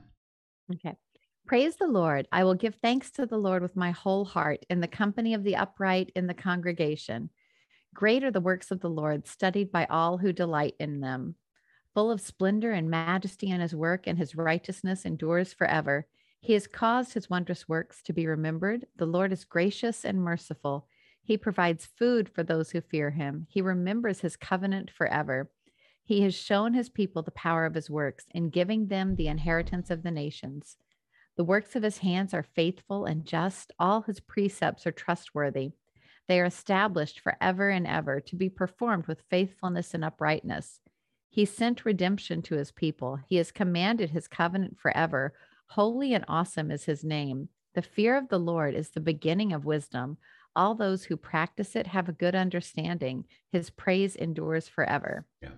Okay. 0.74 0.96
Praise 1.46 1.76
the 1.76 1.86
Lord. 1.86 2.30
I 2.32 2.46
will 2.46 2.56
give 2.56 2.76
thanks 2.76 3.12
to 3.12 3.26
the 3.26 3.38
Lord 3.38 3.62
with 3.62 3.76
my 3.76 3.92
whole 3.92 4.24
heart 4.24 4.66
in 4.70 4.80
the 4.80 4.88
company 4.88 5.34
of 5.34 5.44
the 5.44 5.58
upright 5.58 6.14
in 6.16 6.28
the 6.28 6.34
congregation. 6.34 7.30
Great 7.94 8.24
are 8.24 8.32
the 8.32 8.40
works 8.40 8.72
of 8.72 8.80
the 8.80 8.90
Lord, 8.90 9.28
studied 9.28 9.70
by 9.70 9.86
all 9.90 10.18
who 10.18 10.32
delight 10.32 10.76
in 10.80 11.02
them. 11.02 11.36
Full 11.94 12.10
of 12.10 12.22
splendor 12.22 12.72
and 12.72 12.90
majesty 12.90 13.50
in 13.50 13.60
his 13.60 13.76
work, 13.76 14.08
and 14.08 14.18
his 14.18 14.34
righteousness 14.34 15.04
endures 15.04 15.52
forever. 15.52 16.08
He 16.40 16.54
has 16.54 16.68
caused 16.68 17.16
his 17.16 17.30
wondrous 17.30 17.68
works 17.68 18.02
to 18.04 18.14
be 18.14 18.28
remembered. 18.28 18.86
The 18.96 19.06
Lord 19.06 19.34
is 19.34 19.44
gracious 19.44 20.06
and 20.06 20.22
merciful. 20.22 20.88
He 21.22 21.36
provides 21.36 21.86
food 21.86 22.30
for 22.30 22.44
those 22.44 22.72
who 22.72 22.80
fear 22.80 23.10
him. 23.10 23.46
He 23.50 23.62
remembers 23.62 24.22
his 24.22 24.38
covenant 24.38 24.90
forever. 24.90 25.50
He 26.08 26.22
has 26.22 26.34
shown 26.34 26.74
his 26.74 26.88
people 26.88 27.22
the 27.22 27.32
power 27.32 27.66
of 27.66 27.74
his 27.74 27.90
works 27.90 28.28
in 28.32 28.50
giving 28.50 28.88
them 28.88 29.18
the 29.18 29.28
inheritance 29.28 29.90
of 29.90 30.04
the 30.04 30.12
nations. 30.12 30.78
The 31.36 31.44
works 31.44 31.76
of 31.76 31.84
his 31.84 31.98
hands 31.98 32.34
are 32.34 32.44
faithful 32.56 33.04
and 33.04 33.26
just. 33.26 33.74
All 33.78 34.04
his 34.04 34.22
precepts 34.22 34.88
are 34.88 34.94
trustworthy. 34.94 35.74
They 36.30 36.40
are 36.40 36.46
established 36.46 37.20
forever 37.20 37.68
and 37.68 37.86
ever 37.86 38.22
to 38.22 38.38
be 38.38 38.48
performed 38.48 39.08
with 39.08 39.26
faithfulness 39.30 39.94
and 39.94 40.06
uprightness. 40.06 40.80
He 41.30 41.44
sent 41.44 41.84
redemption 41.84 42.42
to 42.44 42.56
his 42.56 42.72
people. 42.72 43.20
He 43.28 43.36
has 43.36 43.52
commanded 43.52 44.12
his 44.12 44.30
covenant 44.30 44.80
forever. 44.80 45.34
Holy 45.72 46.14
and 46.14 46.24
awesome 46.30 46.72
is 46.72 46.86
his 46.86 47.04
name. 47.04 47.50
The 47.76 47.82
fear 47.82 48.16
of 48.16 48.30
the 48.30 48.40
Lord 48.40 48.76
is 48.76 48.92
the 48.92 49.02
beginning 49.02 49.52
of 49.52 49.66
wisdom. 49.66 50.20
All 50.56 50.74
those 50.74 51.04
who 51.04 51.18
practice 51.18 51.76
it 51.76 51.88
have 51.88 52.08
a 52.08 52.14
good 52.14 52.34
understanding. 52.34 53.26
His 53.52 53.70
praise 53.70 54.16
endures 54.16 54.70
forever. 54.70 55.26
Yeah. 55.42 55.50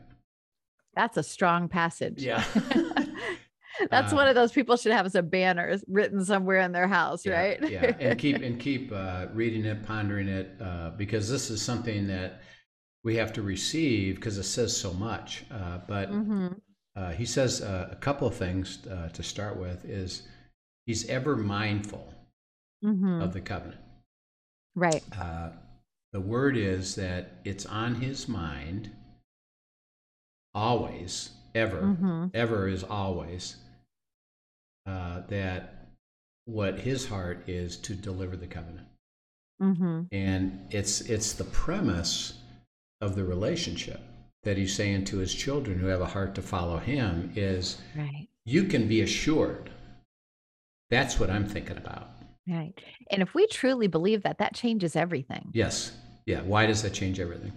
That's 0.99 1.15
a 1.15 1.23
strong 1.23 1.69
passage. 1.69 2.25
Yeah. 2.25 2.43
That's 3.91 4.12
Uh, 4.12 4.12
one 4.12 4.27
of 4.27 4.35
those 4.35 4.51
people 4.51 4.75
should 4.75 4.91
have 4.91 5.05
as 5.05 5.15
a 5.15 5.23
banner 5.23 5.79
written 5.88 6.25
somewhere 6.25 6.59
in 6.59 6.73
their 6.73 6.89
house, 6.89 7.25
yeah, 7.25 7.33
right? 7.33 7.63
yeah, 7.67 7.95
and 7.99 8.17
keep 8.17 8.41
and 8.43 8.59
keep 8.59 8.91
uh, 8.91 9.27
reading 9.33 9.65
it, 9.65 9.83
pondering 9.83 10.27
it, 10.27 10.55
uh, 10.62 10.91
because 10.91 11.29
this 11.29 11.49
is 11.49 11.62
something 11.62 12.07
that 12.07 12.41
we 13.03 13.15
have 13.15 13.33
to 13.33 13.41
receive 13.41 14.15
because 14.15 14.38
it 14.38 14.43
says 14.43 14.75
so 14.75 14.93
much. 14.93 15.45
Uh, 15.51 15.79
but 15.88 16.09
hmm 16.09 16.47
uh, 16.95 17.12
he 17.12 17.25
says 17.25 17.62
uh, 17.62 17.89
a 17.91 17.95
couple 17.95 18.27
of 18.27 18.35
things 18.35 18.85
uh, 18.88 19.09
to 19.09 19.23
start 19.23 19.57
with. 19.57 19.85
Is 19.85 20.23
he's 20.85 21.07
ever 21.09 21.35
mindful 21.35 22.13
hmm 22.81 23.21
of 23.21 23.33
the 23.33 23.41
covenant. 23.41 23.81
Right. 24.75 25.03
Uh, 25.15 25.49
the 26.12 26.19
word 26.21 26.57
is 26.57 26.95
that 26.95 27.41
it's 27.45 27.65
on 27.65 27.95
his 27.95 28.27
mind 28.27 28.91
always, 30.60 31.32
ever, 31.56 31.82
hmm 31.82 32.26
ever 32.34 32.67
is 32.67 32.84
always, 32.84 33.56
uh, 34.86 35.22
that 35.28 35.88
what 36.45 36.80
his 36.80 37.08
heart 37.08 37.48
is 37.48 37.78
to 37.78 37.93
deliver 37.93 38.36
the 38.36 38.48
covenant. 38.48 38.88
hmm 39.60 40.02
And 40.12 40.67
it's, 40.69 41.02
it's 41.02 41.34
the 41.34 41.45
premise 41.45 42.34
of 43.02 43.15
the 43.15 43.24
relationship 43.24 44.02
that 44.43 44.58
he's 44.58 44.74
saying 44.76 45.06
to 45.06 45.17
his 45.17 45.34
children 45.34 45.80
who 45.80 45.88
have 45.88 46.02
a 46.02 46.06
heart 46.06 46.36
to 46.36 46.41
follow 46.41 46.78
him 46.78 47.32
is 47.36 47.78
Right. 47.95 48.28
you 48.45 48.63
can 48.65 48.88
be 48.88 49.02
assured. 49.02 49.69
That's 50.89 51.19
what 51.19 51.30
I'm 51.30 51.45
thinking 51.48 51.78
about. 51.78 52.10
Right. 52.48 52.74
And 53.12 53.22
if 53.22 53.34
we 53.34 53.48
truly 53.48 53.88
believe 53.88 54.24
that, 54.24 54.39
that 54.39 54.56
changes 54.56 54.95
everything 54.95 55.52
Yes. 55.54 55.93
Yeah. 56.26 56.41
Why 56.41 56.65
does 56.65 56.82
that 56.84 56.93
change 56.93 57.19
everything? 57.19 57.54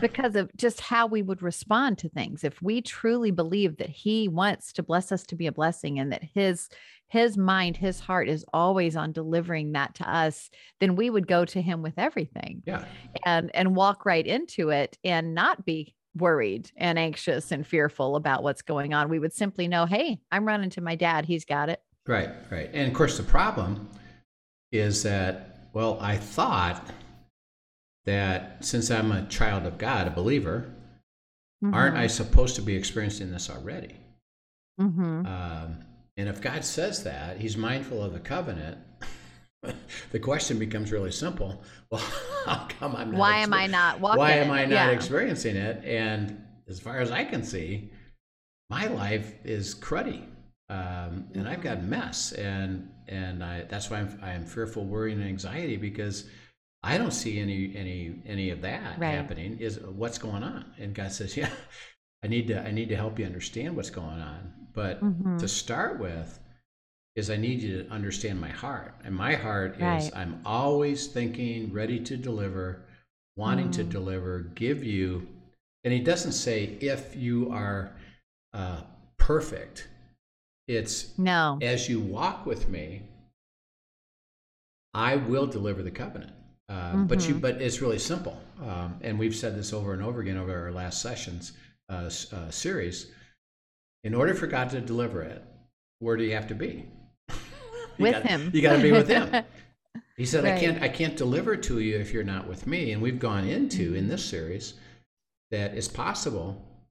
Because 0.00 0.36
of 0.36 0.50
just 0.56 0.80
how 0.80 1.06
we 1.06 1.22
would 1.22 1.42
respond 1.42 1.98
to 1.98 2.08
things. 2.08 2.44
If 2.44 2.60
we 2.62 2.80
truly 2.82 3.30
believe 3.30 3.76
that 3.78 3.88
he 3.88 4.28
wants 4.28 4.72
to 4.74 4.82
bless 4.82 5.12
us 5.12 5.24
to 5.26 5.36
be 5.36 5.46
a 5.46 5.52
blessing 5.52 5.98
and 5.98 6.12
that 6.12 6.22
his 6.34 6.68
his 7.08 7.36
mind, 7.36 7.76
his 7.76 7.98
heart 7.98 8.28
is 8.28 8.44
always 8.52 8.94
on 8.94 9.10
delivering 9.10 9.72
that 9.72 9.96
to 9.96 10.08
us, 10.08 10.48
then 10.78 10.94
we 10.94 11.10
would 11.10 11.26
go 11.26 11.44
to 11.44 11.60
him 11.60 11.82
with 11.82 11.94
everything. 11.98 12.62
Yeah. 12.66 12.84
and 13.26 13.50
and 13.54 13.74
walk 13.74 14.06
right 14.06 14.26
into 14.26 14.70
it 14.70 14.98
and 15.04 15.34
not 15.34 15.64
be 15.64 15.94
worried 16.16 16.70
and 16.76 16.98
anxious 16.98 17.52
and 17.52 17.66
fearful 17.66 18.16
about 18.16 18.42
what's 18.42 18.62
going 18.62 18.92
on 18.92 19.08
we 19.08 19.20
would 19.20 19.32
simply 19.32 19.68
know 19.68 19.86
hey 19.86 20.18
i'm 20.32 20.44
running 20.44 20.68
to 20.68 20.80
my 20.80 20.96
dad 20.96 21.24
he's 21.24 21.44
got 21.44 21.68
it 21.68 21.80
Right, 22.06 22.30
right. 22.50 22.70
And 22.72 22.88
of 22.88 22.94
course, 22.94 23.16
the 23.16 23.22
problem 23.22 23.88
is 24.72 25.02
that, 25.02 25.68
well, 25.72 25.98
I 26.00 26.16
thought 26.16 26.90
that 28.06 28.64
since 28.64 28.90
I'm 28.90 29.12
a 29.12 29.26
child 29.26 29.66
of 29.66 29.78
God, 29.78 30.06
a 30.06 30.10
believer, 30.10 30.72
aren't 31.62 31.96
I 31.96 32.06
supposed 32.06 32.56
to 32.56 32.62
be 32.62 32.74
experiencing 32.74 33.30
this 33.30 33.50
already? 33.50 33.96
mm-hmm. 34.80 35.26
Um, 35.26 35.78
and 36.16 36.28
if 36.28 36.40
God 36.40 36.64
says 36.64 37.04
that, 37.04 37.38
He's 37.38 37.56
mindful 37.56 38.02
of 38.02 38.12
the 38.12 38.20
covenant, 38.20 38.78
the 40.12 40.18
question 40.18 40.58
becomes 40.58 40.92
really 40.92 41.12
simple. 41.12 41.62
Well, 41.90 42.00
how 42.46 42.68
come 42.78 42.94
I'm 42.94 43.10
not? 43.10 43.18
why 43.18 43.36
am 43.38 43.52
i 43.52 43.66
not 43.66 43.98
walking 44.00 44.18
Why 44.18 44.30
am? 44.34 44.50
I 44.52 44.62
not 44.62 44.70
Yeah. 44.70 44.90
experiencing 44.90 45.56
it? 45.56 45.84
And 45.84 46.40
as 46.68 46.78
far 46.78 47.00
as 47.00 47.10
I 47.10 47.24
can 47.24 47.42
see, 47.42 47.90
my 48.70 48.86
life 48.86 49.34
is 49.44 49.74
cruddy, 49.74 50.22
um, 50.68 51.26
and 51.34 51.48
I've 51.48 51.62
got 51.62 51.82
mess, 51.82 52.30
and 52.32 52.88
and 53.08 53.42
I, 53.42 53.62
that's 53.62 53.90
why 53.90 53.98
I'm 53.98 54.20
I'm 54.22 54.46
fearful, 54.46 54.84
worrying, 54.84 55.18
and 55.18 55.28
anxiety 55.28 55.76
because 55.76 56.26
I 56.82 56.96
don't 56.98 57.12
see 57.12 57.38
any 57.38 57.74
any 57.76 58.22
any 58.26 58.50
of 58.50 58.62
that 58.62 58.98
Right. 58.98 59.14
happening. 59.14 59.58
Is 59.58 59.78
what's 59.80 60.18
going 60.18 60.42
on? 60.42 60.64
And 60.78 60.94
God 60.94 61.12
says, 61.12 61.36
yeah, 61.36 61.50
I 62.22 62.28
need 62.28 62.48
to 62.48 62.60
I 62.66 62.70
need 62.70 62.88
to 62.88 62.96
help 62.96 63.18
you 63.18 63.26
understand 63.26 63.76
what's 63.76 63.90
going 63.90 64.20
on, 64.20 64.52
but 64.72 65.00
Mhm. 65.02 65.38
to 65.38 65.48
start 65.48 65.98
with 65.98 66.38
is 67.16 67.28
I 67.28 67.36
need 67.36 67.60
you 67.60 67.82
to 67.82 67.90
understand 67.90 68.40
my 68.40 68.48
heart. 68.48 68.94
And 69.04 69.14
my 69.14 69.34
heart 69.34 69.74
is 69.74 69.82
Right. 69.82 70.10
I'm 70.16 70.40
always 70.44 71.08
thinking, 71.08 71.72
ready 71.72 71.98
to 72.00 72.16
deliver, 72.16 72.82
wanting 73.36 73.70
to 73.72 73.84
Mm. 73.84 73.90
deliver, 73.90 74.40
give 74.54 74.84
you. 74.84 75.26
And 75.84 75.92
he 75.92 76.00
doesn't 76.00 76.32
say 76.32 76.64
if 76.80 77.16
you 77.16 77.50
are 77.52 77.96
uh, 78.52 78.82
perfect. 79.18 79.88
It's 80.66 81.16
no 81.18 81.58
as 81.60 81.88
you 81.88 82.00
walk 82.00 82.46
with 82.46 82.68
me, 82.68 83.02
I 84.94 85.16
will 85.16 85.46
deliver 85.46 85.82
the 85.82 85.90
covenant. 85.90 86.32
Um, 86.70 87.06
But 87.08 87.26
you, 87.28 87.34
Mhm. 87.34 87.40
but 87.40 87.60
it's 87.60 87.80
really 87.82 87.98
simple, 87.98 88.40
um, 88.62 88.96
and 89.02 89.18
we've 89.18 89.34
said 89.34 89.56
this 89.56 89.72
over 89.72 89.92
and 89.92 90.02
over 90.02 90.20
again 90.20 90.36
over 90.36 90.56
our 90.56 90.70
last 90.72 91.02
sessions 91.02 91.52
uh, 91.88 92.08
uh, 92.32 92.50
series. 92.50 93.10
In 94.04 94.14
order 94.14 94.32
for 94.34 94.46
God 94.46 94.70
to 94.70 94.80
deliver 94.80 95.20
it, 95.22 95.42
where 95.98 96.16
do 96.16 96.22
you 96.22 96.32
have 96.34 96.46
to 96.48 96.54
be? 96.54 96.86
You 97.98 98.04
with 98.04 98.12
gotta- 98.14 98.28
him 98.28 98.50
You 98.54 98.62
got 98.62 98.76
to 98.76 98.82
be 98.82 98.92
with 98.92 99.08
Him. 99.08 99.44
He 100.16 100.24
said, 100.26 100.44
"I 100.44 100.58
can't, 100.60 100.80
I 100.82 100.88
can't 100.88 101.16
deliver 101.16 101.54
it 101.54 101.62
to 101.64 101.80
you 101.80 101.96
if 101.96 102.12
you're 102.12 102.22
not 102.34 102.46
with 102.46 102.66
me." 102.66 102.92
And 102.92 103.02
we've 103.02 103.18
gone 103.18 103.48
into 103.48 103.94
in 103.94 104.06
this 104.08 104.24
series 104.24 104.74
that 105.50 105.74
it's 105.74 105.88
possible 105.88 106.48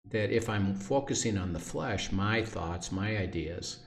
that 0.09 0.31
if 0.31 0.49
I'm 0.49 0.75
focusing 0.75 1.37
on 1.37 1.53
the 1.53 1.59
flesh, 1.59 2.11
my 2.11 2.43
thoughts, 2.43 2.91
my 2.91 3.17
ideas, 3.17 3.77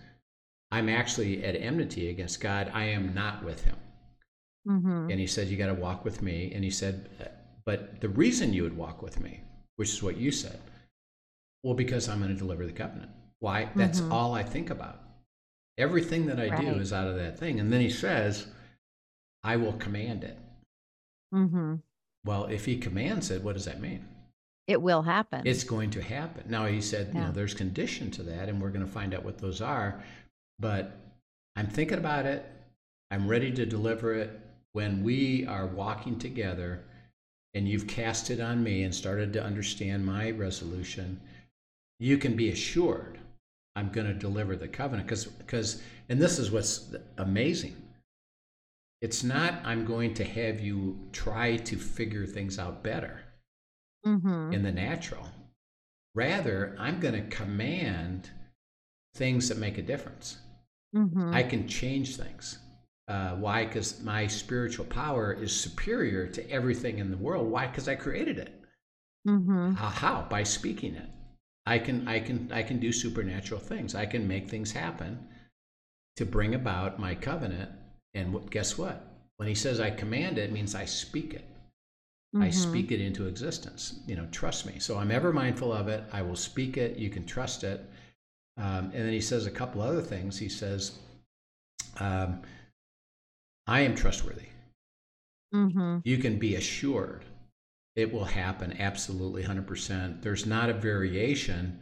I'm 0.70 0.88
actually 0.88 1.44
at 1.44 1.54
enmity 1.56 2.08
against 2.08 2.40
God. 2.40 2.70
I 2.72 2.84
am 2.84 3.12
not 3.14 3.44
with 3.44 3.64
Him. 3.64 3.76
Hmm 4.66 5.08
And 5.10 5.18
He 5.20 5.26
said, 5.26 5.48
"You 5.48 5.56
got 5.56 5.66
to 5.66 5.74
walk 5.74 6.04
with 6.04 6.22
me." 6.22 6.52
And 6.54 6.62
He 6.64 6.70
said, 6.70 7.08
"But 7.64 8.00
the 8.00 8.08
reason 8.08 8.52
you 8.52 8.62
would 8.62 8.76
walk 8.76 9.02
with 9.02 9.20
me, 9.20 9.40
which 9.76 9.90
is 9.90 10.02
what 10.02 10.16
you 10.16 10.30
said, 10.30 10.58
well, 11.62 11.74
because 11.74 12.08
I'm 12.08 12.18
going 12.20 12.32
to 12.32 12.38
deliver 12.38 12.66
the 12.66 12.72
covenant. 12.72 13.10
Why? 13.40 13.70
That's 13.76 14.00
Mhm. 14.00 14.10
all 14.12 14.34
I 14.34 14.42
think 14.42 14.70
about. 14.70 15.00
Everything 15.78 16.26
that 16.26 16.38
I 16.40 16.48
do 16.60 16.78
is 16.78 16.92
out 16.92 17.08
of 17.08 17.16
that 17.16 17.38
thing." 17.38 17.60
And 17.60 17.72
then 17.72 17.80
He 17.80 17.90
says, 17.90 18.46
"I 19.42 19.56
will 19.56 19.74
command 19.74 20.24
it." 20.24 20.38
hmm 21.32 21.76
Well, 22.24 22.44
if 22.46 22.64
he 22.66 22.76
commands 22.78 23.30
it, 23.30 23.42
what 23.42 23.54
does 23.54 23.64
that 23.64 23.80
mean? 23.80 24.06
it 24.68 24.80
will 24.80 25.02
happen 25.02 25.44
It's 25.44 25.64
going 25.64 25.90
to 25.90 26.00
happen. 26.00 26.44
Now, 26.48 26.66
he 26.66 26.80
said, 26.80 27.08
you 27.12 27.20
know, 27.20 27.32
there's 27.32 27.52
condition 27.52 28.12
to 28.12 28.22
that, 28.22 28.48
and 28.48 28.62
we're 28.62 28.70
going 28.70 28.86
to 28.86 28.90
find 28.90 29.12
out 29.12 29.24
what 29.24 29.38
those 29.38 29.60
are. 29.60 30.00
But 30.60 30.96
I'm 31.56 31.66
thinking 31.66 31.98
about 31.98 32.26
it. 32.26 32.46
I'm 33.10 33.26
ready 33.26 33.50
to 33.52 33.66
deliver 33.66 34.14
it. 34.14 34.30
When 34.72 35.02
we 35.02 35.46
are 35.46 35.66
walking 35.66 36.18
together 36.18 36.84
and 37.54 37.68
you've 37.68 37.86
cast 37.86 38.30
it 38.30 38.40
on 38.40 38.62
me 38.62 38.82
and 38.84 38.94
started 38.94 39.32
to 39.34 39.42
understand 39.42 40.06
my 40.06 40.30
resolution, 40.30 41.20
you 41.98 42.18
can 42.18 42.36
be 42.36 42.50
assured 42.50 43.18
I'm 43.74 43.90
going 43.90 44.06
to 44.06 44.14
deliver 44.14 44.56
the 44.56 44.68
covenant. 44.68 45.06
Because, 45.08 45.24
because, 45.26 45.82
and 46.08 46.20
this 46.20 46.38
is 46.38 46.50
what's 46.50 46.94
amazing. 47.18 47.76
It's 49.00 49.24
not, 49.24 49.54
I'm 49.64 49.84
going 49.84 50.14
to 50.14 50.24
have 50.24 50.60
you 50.60 50.98
try 51.12 51.56
to 51.56 51.76
figure 51.76 52.26
things 52.26 52.58
out 52.58 52.82
better 52.82 53.20
hmm 54.04 54.52
in 54.52 54.62
the 54.62 54.72
natural. 54.72 55.26
Rather, 56.14 56.76
I'm 56.78 57.00
going 57.00 57.14
to 57.14 57.36
command 57.36 58.30
things 59.14 59.48
that 59.48 59.58
make 59.58 59.78
a 59.78 59.82
difference. 59.82 60.38
hmm 60.94 61.32
I 61.32 61.42
can 61.42 61.66
change 61.66 62.16
things. 62.16 62.58
Uh, 63.08 63.30
why? 63.36 63.64
Because 63.64 64.00
my 64.02 64.26
spiritual 64.26 64.86
power 64.86 65.32
is 65.32 65.54
superior 65.54 66.26
to 66.28 66.50
everything 66.50 66.98
in 66.98 67.10
the 67.10 67.16
world. 67.16 67.50
Why? 67.50 67.66
Because 67.66 67.88
I 67.88 67.94
created 67.94 68.38
it. 68.38 68.60
Mm-hmm. 69.26 69.72
How? 69.74 69.88
How? 69.88 70.26
By 70.28 70.42
speaking 70.44 70.94
it. 70.94 71.08
I 71.66 71.78
can 71.78 72.08
I 72.08 72.20
can 72.20 72.50
I 72.52 72.62
can 72.62 72.78
do 72.78 72.92
supernatural 72.92 73.60
things. 73.60 73.94
I 73.94 74.06
can 74.06 74.26
make 74.26 74.48
things 74.48 74.72
happen 74.72 75.26
to 76.16 76.24
bring 76.26 76.54
about 76.54 76.98
my 76.98 77.14
covenant. 77.14 77.70
And 78.14 78.32
what, 78.32 78.50
guess 78.50 78.76
what? 78.76 79.06
When 79.36 79.48
he 79.48 79.54
says 79.54 79.80
I 79.80 79.90
command 79.90 80.38
it, 80.38 80.50
it 80.50 80.52
means 80.52 80.74
I 80.74 80.84
speak 80.84 81.34
it. 81.34 81.44
I 82.34 82.48
Mhm. 82.48 82.54
speak 82.54 82.92
it 82.92 83.00
into 83.00 83.26
existence. 83.26 84.00
You 84.06 84.16
know, 84.16 84.26
trust 84.30 84.64
me. 84.66 84.78
So 84.78 84.98
I'm 84.98 85.10
ever 85.10 85.32
mindful 85.32 85.72
of 85.72 85.88
it. 85.88 86.02
I 86.12 86.22
will 86.22 86.36
speak 86.36 86.76
it. 86.76 86.96
You 86.96 87.10
can 87.10 87.26
trust 87.26 87.62
it. 87.62 87.84
Um, 88.56 88.86
and 88.86 89.04
then 89.04 89.12
he 89.12 89.20
says 89.20 89.46
a 89.46 89.50
couple 89.50 89.82
other 89.82 90.00
things. 90.02 90.38
He 90.38 90.48
says, 90.48 90.98
um, 92.00 92.42
I 93.66 93.80
am 93.80 93.94
trustworthy. 93.94 94.48
Mm-hmm. 95.54 95.98
You 96.04 96.18
can 96.18 96.38
be 96.38 96.56
assured 96.56 97.24
it 97.94 98.10
will 98.12 98.24
happen 98.24 98.80
absolutely 98.80 99.42
100%. 99.44 100.22
There's 100.22 100.46
not 100.46 100.70
a 100.70 100.74
variation 100.74 101.78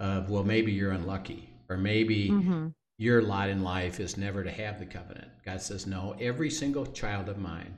of, 0.00 0.28
well, 0.28 0.42
maybe 0.42 0.72
you're 0.72 0.90
unlucky 0.92 1.48
or 1.68 1.76
maybe 1.76 2.28
Mm-hmm. 2.30 2.68
your 2.98 3.22
lot 3.22 3.48
in 3.48 3.62
life 3.62 4.00
is 4.00 4.16
never 4.16 4.42
to 4.42 4.50
have 4.50 4.78
the 4.78 4.86
covenant. 4.86 5.28
God 5.44 5.62
says, 5.62 5.86
no, 5.86 6.16
every 6.20 6.50
single 6.50 6.84
child 6.86 7.28
of 7.28 7.38
mine, 7.38 7.74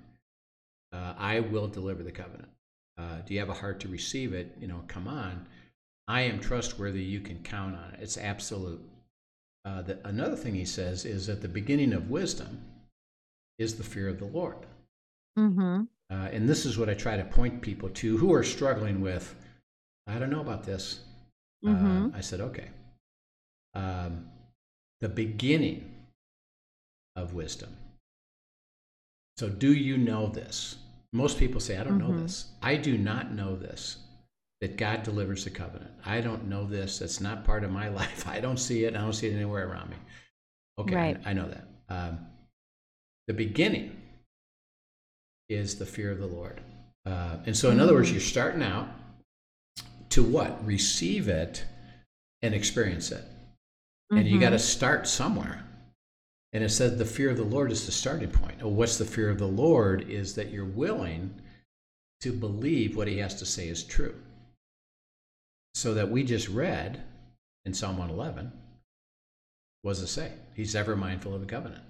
uh, 0.93 1.15
I 1.19 1.41
will 1.41 1.69
deliver 1.69 2.03
the 2.03 2.13
covenant. 2.13 2.49
Uh, 2.97 3.19
do 3.27 3.35
you 3.35 3.41
have 3.41 3.51
a 3.51 3.55
heart 3.55 3.81
to 3.81 3.89
receive 3.89 4.33
it? 4.33 4.57
You 4.61 4.67
know, 4.69 4.83
come 4.89 5.07
on. 5.09 5.47
I 6.09 6.23
am 6.23 6.41
trustworthy. 6.41 7.03
You 7.03 7.21
can 7.21 7.43
count 7.43 7.75
on 7.77 7.95
it. 7.95 8.01
It's 8.01 8.17
absolute. 8.17 8.81
Uh, 9.65 9.83
the, 9.83 9.99
another 10.07 10.37
thing 10.37 10.55
he 10.55 10.65
says 10.65 11.05
is 11.05 11.27
that 11.27 11.43
the 11.43 11.49
beginning 11.49 11.93
of 11.93 12.11
wisdom 12.11 12.63
is 13.59 13.77
the 13.77 13.85
fear 13.85 14.09
of 14.09 14.19
the 14.19 14.25
Lord. 14.27 14.57
Mm-hmm. 15.39 15.83
Uh, 16.11 16.29
and 16.33 16.49
this 16.49 16.65
is 16.67 16.79
what 16.79 16.89
I 16.89 16.95
try 16.95 17.17
to 17.17 17.25
point 17.25 17.61
people 17.61 17.89
to 17.91 18.17
who 18.17 18.33
are 18.33 18.43
struggling 18.45 19.01
with, 19.01 19.35
I 20.07 20.19
don't 20.19 20.31
know 20.31 20.41
about 20.41 20.65
this. 20.65 21.01
Mhm. 21.65 22.13
Uh, 22.13 22.17
I 22.17 22.21
said, 22.21 22.41
okay. 22.41 22.69
Um, 23.75 24.29
the 25.01 25.09
beginning 25.09 25.91
of 27.17 27.33
wisdom. 27.35 27.75
So, 29.37 29.49
do 29.49 29.73
you 29.73 29.97
know 29.99 30.29
this? 30.29 30.77
Most 31.13 31.39
people 31.39 31.61
say, 31.61 31.77
I 31.79 31.85
don't 31.85 31.99
know 31.99 32.11
Mhm. 32.11 32.23
this. 32.23 32.53
I 32.63 32.77
do 32.77 32.97
not 32.99 33.33
know 33.33 33.57
this 33.57 33.99
that 34.61 34.77
God 34.77 35.03
delivers 35.03 35.45
the 35.45 35.51
covenant. 35.51 35.91
I 36.05 36.21
don't 36.21 36.49
know 36.49 36.65
this. 36.67 37.01
That's 37.01 37.21
not 37.21 37.45
part 37.45 37.65
of 37.65 37.71
my 37.71 37.89
life. 38.01 38.27
I 38.29 38.41
don't 38.41 38.57
see 38.59 38.85
it. 38.85 38.95
I 38.95 39.01
don't 39.01 39.13
see 39.13 39.29
it 39.29 39.35
anywhere 39.35 39.69
around 39.69 39.91
me. 39.91 39.97
Okay, 40.79 40.97
I- 40.97 41.31
I, 41.31 41.33
know 41.33 41.49
that. 41.49 41.69
Um, 41.89 42.27
the 43.27 43.35
beginning 43.35 44.01
is 45.49 45.77
the 45.77 45.87
fear 45.87 46.11
of 46.11 46.19
the 46.19 46.27
Lord. 46.27 46.61
Uh, 47.07 47.37
and 47.47 47.57
so, 47.57 47.71
in 47.71 47.81
other 47.81 47.95
words, 47.95 48.11
you're 48.11 48.21
starting 48.21 48.63
out 48.63 48.89
to 50.11 50.23
what? 50.23 50.65
Receive 50.65 51.29
it 51.29 51.65
and 52.43 52.55
experience 52.55 53.11
it. 53.11 53.25
And 54.11 54.29
you 54.29 54.39
got 54.39 54.51
to 54.51 54.59
start 54.59 55.09
somewhere. 55.09 55.65
And 56.53 56.63
it 56.63 56.69
said 56.69 56.99
the 56.99 57.05
fear 57.05 57.31
of 57.31 57.37
the 57.37 57.43
Lord 57.43 57.73
is 57.73 57.85
the 57.85 57.93
starting 57.93 58.31
point. 58.31 58.63
Well, 58.63 58.71
what's 58.71 58.97
the 58.97 59.05
fear 59.05 59.29
of 59.29 59.39
the 59.39 59.49
Lord? 59.49 60.09
Is 60.09 60.37
that 60.37 60.51
you're 60.51 60.65
willing 60.65 61.35
to 62.21 62.33
believe 62.33 62.97
what 62.97 63.09
he 63.09 63.19
has 63.19 63.35
to 63.37 63.47
say 63.47 63.69
is 63.69 63.83
true. 63.83 64.15
So 65.75 65.95
that 65.95 66.11
we 66.11 66.23
just 66.23 66.49
read 66.49 67.03
in 67.65 67.75
Psalm 67.75 67.99
111, 67.99 68.53
what 69.83 69.93
does 69.93 70.03
it 70.03 70.07
say? 70.07 70.31
He's 70.55 70.77
ever 70.77 70.95
mindful 70.95 71.35
of 71.35 71.41
the 71.41 71.47
covenant. 71.47 71.83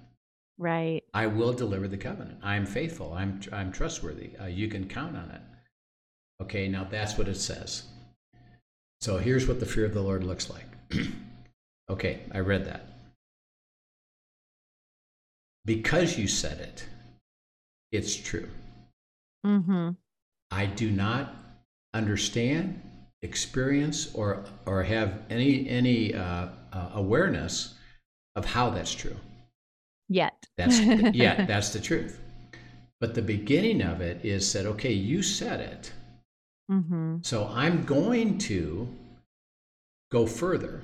Right. 0.56 1.02
I 1.12 1.26
will 1.26 1.52
deliver 1.52 1.88
the 1.88 1.96
covenant. 1.96 2.38
I'm 2.42 2.66
faithful. 2.66 3.12
I'm, 3.12 3.40
I'm 3.52 3.72
trustworthy. 3.72 4.36
Uh, 4.40 4.46
you 4.46 4.68
can 4.68 4.88
count 4.88 5.16
on 5.16 5.30
it. 5.30 5.40
Okay, 6.42 6.68
now 6.68 6.84
that's 6.84 7.18
what 7.18 7.28
it 7.28 7.36
says. 7.36 7.84
So 9.00 9.18
here's 9.18 9.46
what 9.46 9.60
the 9.60 9.66
fear 9.66 9.84
of 9.84 9.94
the 9.94 10.00
Lord 10.00 10.24
looks 10.24 10.50
like. 10.50 10.66
okay, 11.90 12.20
I 12.32 12.38
read 12.38 12.64
that. 12.66 12.86
Because 15.64 16.18
you 16.18 16.28
said 16.28 16.60
it, 16.60 16.86
it's 17.90 18.14
true. 18.14 18.48
Mm-hmm. 19.46 19.90
I 20.50 20.66
do 20.66 20.90
not 20.90 21.34
understand, 21.94 22.80
experience, 23.22 24.14
or, 24.14 24.44
or 24.66 24.82
have 24.82 25.20
any, 25.30 25.68
any 25.68 26.14
uh, 26.14 26.48
uh, 26.72 26.90
awareness 26.94 27.74
of 28.36 28.44
how 28.44 28.70
that's 28.70 28.94
true. 28.94 29.16
Yet. 30.08 30.46
That's 30.56 30.80
yeah, 31.14 31.44
that's 31.46 31.70
the 31.72 31.80
truth. 31.80 32.20
But 33.00 33.14
the 33.14 33.22
beginning 33.22 33.82
of 33.82 34.00
it 34.00 34.24
is 34.24 34.48
said, 34.50 34.66
okay, 34.66 34.92
you 34.92 35.22
said 35.22 35.60
it. 35.60 35.92
mm-hmm. 36.70 37.16
So 37.22 37.46
I'm 37.52 37.84
going 37.84 38.38
to 38.38 38.88
go 40.10 40.26
further 40.26 40.82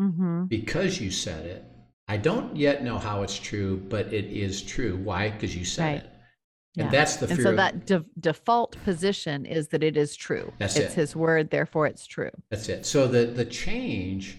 Mm-hmm. 0.00 0.44
because 0.44 0.98
you 0.98 1.10
said 1.10 1.44
it. 1.44 1.62
I 2.08 2.16
don't 2.16 2.56
yet 2.56 2.82
know 2.82 2.96
how 2.96 3.22
it's 3.22 3.38
true, 3.38 3.76
but 3.90 4.14
it 4.14 4.24
is 4.26 4.62
true. 4.62 4.96
Why? 4.96 5.28
Because 5.28 5.54
you 5.54 5.66
said 5.66 5.84
Right. 5.84 5.96
it. 5.96 6.10
And 6.78 6.90
that's 6.90 7.16
the 7.16 7.28
and 7.28 7.42
so 7.42 7.50
of- 7.50 7.56
that 7.56 7.84
de- 7.84 8.04
default 8.18 8.76
position 8.82 9.44
is 9.44 9.68
that 9.68 9.82
it 9.82 9.98
is 9.98 10.16
true. 10.16 10.54
That's 10.58 10.76
it's 10.76 10.94
it. 10.94 10.96
his 10.96 11.14
word, 11.14 11.50
therefore 11.50 11.86
it's 11.86 12.06
true. 12.06 12.30
That's 12.50 12.70
it. 12.70 12.86
So 12.86 13.06
the, 13.08 13.26
the 13.26 13.44
change 13.44 14.38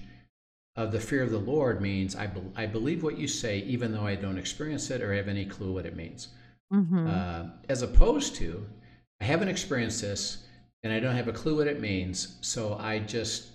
of 0.75 0.91
the 0.91 0.99
fear 0.99 1.23
of 1.23 1.31
the 1.31 1.37
Lord 1.37 1.81
means 1.81 2.15
I, 2.15 2.27
bel 2.27 2.45
I 2.55 2.65
believe 2.65 3.03
what 3.03 3.17
you 3.17 3.27
say, 3.27 3.59
even 3.59 3.91
though 3.91 4.05
I 4.05 4.15
don't 4.15 4.37
experience 4.37 4.89
it 4.89 5.01
or 5.01 5.13
have 5.13 5.27
any 5.27 5.45
clue 5.45 5.73
what 5.73 5.85
it 5.85 5.95
means. 5.95 6.29
Mm-hmm. 6.73 7.05
uh, 7.05 7.43
as 7.67 7.81
opposed 7.81 8.35
to 8.35 8.65
I 9.19 9.25
haven't 9.25 9.49
experienced 9.49 10.01
this 10.01 10.45
and 10.83 10.93
I 10.93 11.01
don't 11.01 11.15
have 11.15 11.27
a 11.27 11.33
clue 11.33 11.57
what 11.57 11.67
it 11.67 11.81
means, 11.81 12.37
so 12.39 12.77
I 12.79 12.99
just 12.99 13.49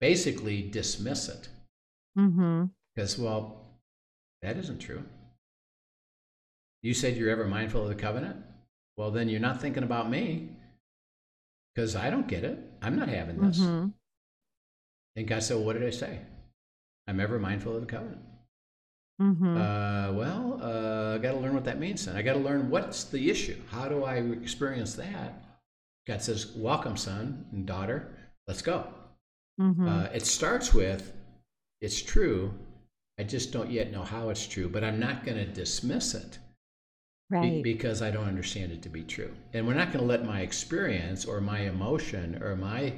basically 0.00 0.62
dismiss 0.62 1.28
it 1.28 1.48
mm-hmm. 2.18 2.64
because, 2.94 3.18
well, 3.18 3.62
that 4.42 4.56
isn't 4.58 4.78
true. 4.78 5.02
You 6.82 6.94
said 6.94 7.16
you're 7.16 7.30
ever 7.30 7.46
mindful 7.46 7.82
of 7.82 7.88
the 7.88 7.94
covenant? 7.94 8.36
Well, 8.96 9.10
then 9.10 9.28
you're 9.28 9.40
not 9.40 9.60
thinking 9.60 9.82
about 9.82 10.10
me 10.10 10.50
because 11.74 11.96
I 11.96 12.10
don't 12.10 12.28
get 12.28 12.44
it. 12.44 12.58
I'm 12.82 12.96
not 12.96 13.08
having 13.08 13.40
this. 13.40 13.58
Mm-hmm. 13.58 13.88
And 15.16 15.26
God 15.26 15.42
said, 15.42 15.56
well, 15.56 15.66
What 15.66 15.74
did 15.74 15.86
I 15.86 15.90
say? 15.90 16.18
I'm 17.06 17.20
ever 17.20 17.38
mindful 17.38 17.74
of 17.74 17.80
the 17.80 17.86
covenant. 17.86 18.22
Mm-hmm. 19.20 19.56
Uh, 19.56 20.12
well, 20.12 20.60
uh, 20.62 21.14
I 21.14 21.18
got 21.18 21.32
to 21.32 21.38
learn 21.38 21.54
what 21.54 21.64
that 21.64 21.78
means 21.78 22.06
then. 22.06 22.16
I 22.16 22.22
got 22.22 22.34
to 22.34 22.38
learn 22.38 22.70
what's 22.70 23.04
the 23.04 23.30
issue. 23.30 23.56
How 23.70 23.88
do 23.88 24.04
I 24.04 24.16
experience 24.16 24.94
that? 24.94 25.44
God 26.06 26.22
says, 26.22 26.52
Welcome, 26.56 26.96
son 26.96 27.46
and 27.52 27.66
daughter. 27.66 28.08
Let's 28.48 28.62
go. 28.62 28.86
mm-hmm. 29.60 29.86
Uh, 29.86 30.04
it 30.14 30.24
starts 30.26 30.72
with, 30.74 31.12
It's 31.80 32.00
true. 32.00 32.52
I 33.18 33.24
just 33.24 33.52
don't 33.52 33.70
yet 33.70 33.92
know 33.92 34.02
how 34.02 34.30
it's 34.30 34.46
true, 34.46 34.68
but 34.68 34.82
I'm 34.82 34.98
not 34.98 35.24
going 35.24 35.36
to 35.36 35.46
dismiss 35.46 36.14
it 36.14 36.38
be- 37.30 37.36
right. 37.36 37.62
because 37.62 38.02
I 38.02 38.10
don't 38.10 38.26
understand 38.26 38.72
it 38.72 38.82
to 38.82 38.88
be 38.88 39.04
true. 39.04 39.32
And 39.52 39.66
we're 39.66 39.74
not 39.74 39.92
going 39.92 40.00
to 40.00 40.08
let 40.08 40.24
my 40.24 40.40
experience 40.40 41.24
or 41.24 41.40
my 41.40 41.60
emotion 41.60 42.42
or 42.42 42.56
my 42.56 42.94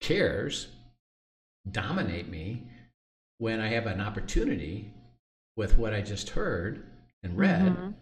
cares 0.00 0.68
dominate 1.72 2.28
me 2.28 2.64
when 3.38 3.60
I 3.60 3.68
have 3.68 3.86
an 3.86 4.00
opportunity 4.00 4.92
with 5.56 5.78
what 5.78 5.92
I 5.94 6.00
just 6.02 6.30
heard 6.30 6.84
and 7.22 7.36
read. 7.36 7.62
Mhm. 7.76 7.94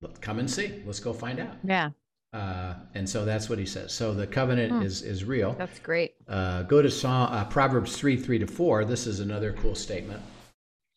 Well, 0.00 0.12
come 0.20 0.38
and 0.38 0.50
see. 0.50 0.82
Let's 0.84 1.00
go 1.00 1.12
find 1.12 1.40
out. 1.40 1.56
yeah, 1.64 1.90
Uh, 2.32 2.74
and 2.94 3.08
so 3.08 3.24
that's 3.24 3.48
what 3.48 3.58
he 3.58 3.64
says. 3.66 3.92
So 3.92 4.12
the 4.12 4.26
covenant 4.26 4.72
Hmm. 4.72 4.82
is 4.82 5.02
is 5.02 5.24
real. 5.24 5.52
that's 5.54 5.78
great. 5.78 6.14
Uh, 6.28 6.62
go 6.64 6.82
to 6.82 6.90
Psalm, 6.90 7.32
uh, 7.32 7.44
Proverbs 7.44 7.96
3 7.96 8.16
3 8.16 8.38
to 8.38 8.46
4. 8.46 8.84
This 8.84 9.06
is 9.06 9.20
another 9.20 9.52
cool 9.52 9.74
statement 9.74 10.20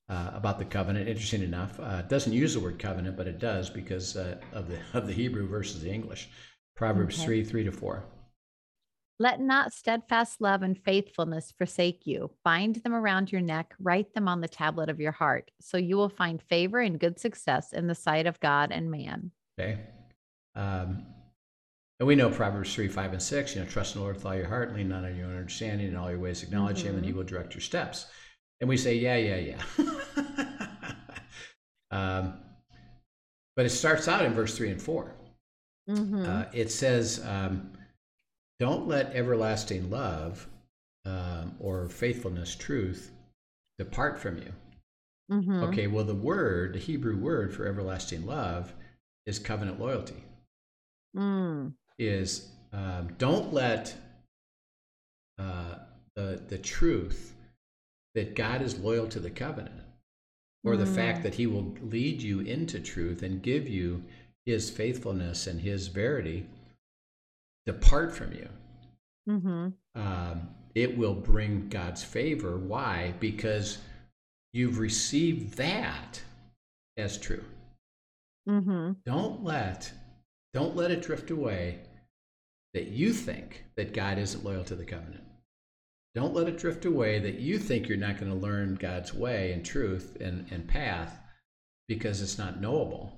uh, 0.10 0.32
about 0.34 0.58
the 0.58 0.66
covenant. 0.66 1.08
Interesting 1.08 1.44
enough. 1.44 1.80
Uh, 1.80 2.02
it 2.04 2.10
doesn't 2.10 2.34
use 2.34 2.54
the 2.54 2.60
word 2.60 2.80
covenant, 2.80 3.16
but 3.18 3.28
it 3.28 3.40
does 3.40 3.70
because 3.70 4.16
uh, 4.18 4.40
of, 4.52 4.68
the, 4.68 4.80
of 4.94 5.06
the 5.08 5.14
Hebrew 5.14 5.48
versus 5.48 5.82
the 5.82 5.92
English. 5.92 6.30
Proverbs 6.76 7.16
Okay. 7.18 7.26
3 7.26 7.44
3 7.44 7.64
to 7.66 7.72
4. 7.72 8.04
Let 9.20 9.42
not 9.42 9.74
steadfast 9.74 10.42
love 10.42 10.62
and 10.62 10.78
faithfulness 10.78 11.52
forsake 11.58 12.06
you. 12.06 12.30
Bind 12.44 12.76
them 12.78 12.94
around 12.94 13.32
your 13.32 13.42
neck, 13.42 13.74
write 13.80 14.14
them 14.14 14.28
on 14.28 14.42
the 14.42 14.48
tablet 14.48 14.90
of 14.90 15.00
your 15.00 15.12
heart, 15.12 15.50
so 15.60 15.78
you 15.78 15.98
will 15.98 16.10
find 16.10 16.42
favor 16.42 16.80
and 16.80 17.00
good 17.00 17.20
success 17.20 17.74
in 17.74 17.88
the 17.88 17.96
sight 17.96 18.28
of 18.28 18.40
God 18.40 18.72
and 18.72 18.92
man. 18.92 19.32
Okay. 19.60 19.80
Um, 20.56 21.06
and 22.00 22.06
we 22.06 22.16
know 22.16 22.30
Proverbs 22.30 22.74
3 22.76 22.88
5 22.88 23.14
and 23.14 23.22
6. 23.22 23.56
You 23.56 23.62
know, 23.62 23.68
trust 23.68 23.96
in 23.96 24.00
the 24.00 24.04
Lord 24.04 24.18
with 24.18 24.26
all 24.26 24.36
your 24.36 24.48
heart, 24.48 24.76
lean 24.76 24.90
not 24.90 25.04
on 25.04 25.16
your 25.16 25.28
own 25.28 25.38
understanding, 25.38 25.88
in 25.88 25.96
all 25.96 26.12
your 26.12 26.20
ways 26.20 26.44
acknowledge 26.44 26.84
him, 26.84 26.96
and 26.96 27.06
he 27.06 27.14
will 27.14 27.24
direct 27.24 27.56
your 27.56 27.62
steps. 27.62 28.06
And 28.62 28.70
we 28.70 28.78
say, 28.78 28.96
yeah, 28.96 29.18
yeah, 29.18 29.56
yeah. 29.78 30.68
um, 31.92 32.34
but 33.56 33.66
it 33.66 33.70
starts 33.72 34.08
out 34.08 34.24
in 34.24 34.34
verse 34.34 34.56
3 34.56 34.72
and 34.72 34.82
4. 34.82 35.16
Mm-hmm. 35.90 36.26
Uh, 36.26 36.44
it 36.54 36.70
says, 36.70 37.24
um, 37.26 37.72
Don't 38.60 38.88
let 38.88 39.14
everlasting 39.16 39.90
love 39.90 40.48
um, 41.06 41.56
or 41.60 41.88
faithfulness, 41.90 42.56
truth, 42.56 43.12
depart 43.78 44.20
from 44.20 44.38
you. 44.38 44.54
Mhm. 45.32 45.64
Okay, 45.70 45.88
well, 45.88 46.06
the 46.06 46.16
word, 46.16 46.74
the 46.74 46.80
Hebrew 46.80 47.18
word 47.18 47.54
for 47.54 47.66
everlasting 47.68 48.26
love 48.26 48.74
is 49.26 49.40
covenant 49.40 49.80
loyalty. 49.80 50.24
Mm. 51.16 51.74
Is 52.00 52.50
um, 52.74 53.14
don't 53.18 53.54
let 53.54 53.96
uh, 55.38 55.76
the, 56.16 56.42
the 56.48 56.58
truth 56.58 57.36
that 58.16 58.36
God 58.36 58.62
is 58.62 58.80
loyal 58.80 59.08
to 59.10 59.20
the 59.20 59.30
covenant 59.30 59.82
or 60.64 60.76
the 60.76 60.86
fact 60.86 61.20
Mm. 61.20 61.24
that 61.24 61.36
he 61.36 61.48
will 61.48 61.76
lead 61.82 62.22
you 62.22 62.40
into 62.40 62.80
truth 62.80 63.22
and 63.24 63.42
give 63.42 63.68
you 63.70 64.04
his 64.46 64.70
faithfulness 64.70 65.46
and 65.48 65.62
his 65.62 65.88
verity 65.88 66.48
depart 67.68 68.16
from 68.16 68.34
you. 68.34 68.50
Mhm. 69.30 69.74
Um, 69.94 70.56
it 70.74 70.98
will 70.98 71.14
bring 71.14 71.70
God's 71.70 72.04
favor. 72.04 72.58
Why? 72.58 73.14
Because 73.20 73.78
you've 74.54 74.80
received 74.80 75.58
that 75.58 76.24
as 76.96 77.18
true. 77.18 77.44
Mhm. 78.48 78.96
Don't 79.06 79.44
let 79.44 79.94
don't 80.54 80.76
let 80.76 80.90
it 80.90 81.04
drift 81.04 81.30
away 81.30 81.84
that 82.74 82.88
you 82.88 83.14
think 83.14 83.66
that 83.76 83.94
God 83.94 84.18
isn't 84.18 84.44
loyal 84.44 84.64
to 84.64 84.76
the 84.76 84.86
covenant. 84.86 85.24
Don't 86.16 86.34
let 86.34 86.48
it 86.48 86.58
drift 86.58 86.86
away 86.86 87.20
that 87.20 87.36
you 87.36 87.60
think 87.60 87.88
you're 87.88 87.98
not 87.98 88.18
going 88.18 88.32
to 88.32 88.38
learn 88.38 88.74
God's 88.76 89.14
way 89.14 89.52
and 89.52 89.64
truth 89.64 90.16
and, 90.20 90.52
and 90.52 90.68
path 90.68 91.20
because 91.88 92.22
it's 92.22 92.40
not 92.40 92.60
knowable. 92.60 93.14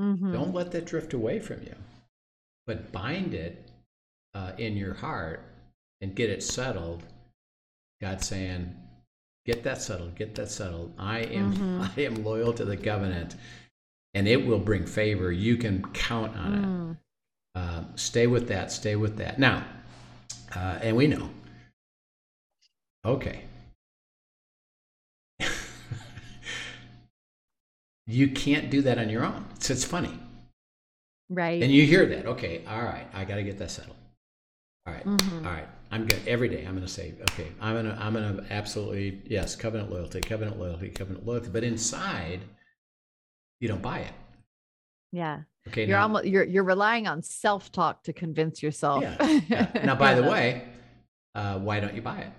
Mhm. 0.00 0.32
Don't 0.32 0.54
let 0.54 0.70
that 0.70 0.86
drift 0.86 1.12
away 1.12 1.40
from 1.40 1.62
you, 1.62 1.74
but 2.64 2.90
bind 2.90 3.34
it 3.34 3.70
uh, 4.34 4.52
in 4.58 4.76
your 4.76 4.94
heart 4.94 5.44
and 6.00 6.14
get 6.14 6.30
it 6.30 6.42
settled. 6.42 7.02
God 8.00 8.22
saying, 8.22 8.74
"Get 9.46 9.62
that 9.64 9.80
settled. 9.80 10.14
Get 10.16 10.34
that 10.34 10.50
settled. 10.50 10.92
I 10.98 11.20
am. 11.20 11.54
Mhm. 11.54 11.90
I 11.96 12.00
am 12.02 12.24
loyal 12.24 12.52
to 12.54 12.64
the 12.64 12.76
covenant, 12.76 13.36
and 14.14 14.26
it 14.26 14.46
will 14.46 14.58
bring 14.58 14.86
favor. 14.86 15.30
You 15.30 15.56
can 15.56 15.82
count 15.92 16.36
on 16.36 16.54
it. 16.54 16.62
Mm. 16.62 16.96
Um, 17.54 17.92
stay 17.96 18.26
with 18.26 18.48
that. 18.48 18.72
Stay 18.72 18.96
with 18.96 19.16
that. 19.18 19.38
Now, 19.38 19.64
uh, 20.54 20.78
and 20.82 20.96
we 20.96 21.06
know. 21.06 21.30
Okay. 23.04 23.44
you 28.06 28.28
can't 28.28 28.70
do 28.70 28.80
that 28.82 28.98
on 28.98 29.08
your 29.08 29.24
own. 29.24 29.44
So 29.58 29.72
it's 29.72 29.84
funny. 29.84 30.18
Right. 31.28 31.62
And 31.62 31.72
you 31.72 31.86
hear 31.86 32.06
that. 32.06 32.26
Okay, 32.26 32.62
all 32.68 32.82
right, 32.82 33.06
I 33.12 33.24
got 33.24 33.36
to 33.36 33.42
get 33.42 33.58
that 33.58 33.70
settled. 33.70 33.96
All 34.86 34.92
right, 34.92 35.04
Mhm. 35.04 35.46
all 35.46 35.52
right. 35.52 35.68
I'm 35.92 36.06
good. 36.06 36.26
Every 36.26 36.48
day 36.48 36.64
I'm 36.64 36.74
going 36.74 36.86
to 36.86 36.92
say, 36.92 37.14
okay, 37.30 37.52
I'm 37.60 37.74
going 37.74 37.84
to, 37.84 38.02
I'm 38.02 38.14
going 38.14 38.36
to 38.38 38.52
absolutely, 38.52 39.22
yes, 39.26 39.54
covenant 39.54 39.90
loyalty, 39.90 40.20
covenant 40.20 40.58
loyalty, 40.58 40.88
covenant 40.88 41.24
loyalty. 41.26 41.50
But 41.50 41.62
inside, 41.64 42.40
you 43.60 43.68
don't 43.68 43.82
buy 43.82 44.00
it. 44.00 44.12
yeah. 45.12 45.42
Okay, 45.68 45.82
You're 45.86 45.96
now, 45.98 46.02
almost 46.02 46.24
you're 46.26 46.42
you're 46.42 46.64
relying 46.64 47.06
on 47.06 47.22
self-talk 47.22 48.02
to 48.04 48.12
convince 48.12 48.60
yourself. 48.64 49.04
Yeah, 49.04 49.40
yeah. 49.48 49.70
Now, 49.84 49.94
by 49.94 50.14
the 50.14 50.24
way, 50.24 50.66
uh, 51.36 51.60
why 51.60 51.78
don't 51.78 51.94
you 51.94 52.02
buy 52.02 52.18
it? 52.22 52.32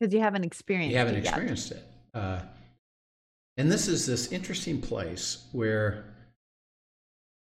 because 0.00 0.12
you 0.14 0.18
haven't 0.20 0.42
experienced 0.44 0.90
you 0.92 0.98
haven't 0.98 1.14
it 1.14 1.18
yet. 1.24 1.28
experienced 1.34 1.70
it. 1.72 1.84
Uh, 2.14 2.40
and 3.58 3.70
this 3.70 3.86
is 3.86 4.06
this 4.06 4.32
interesting 4.32 4.80
place 4.80 5.44
where 5.52 6.06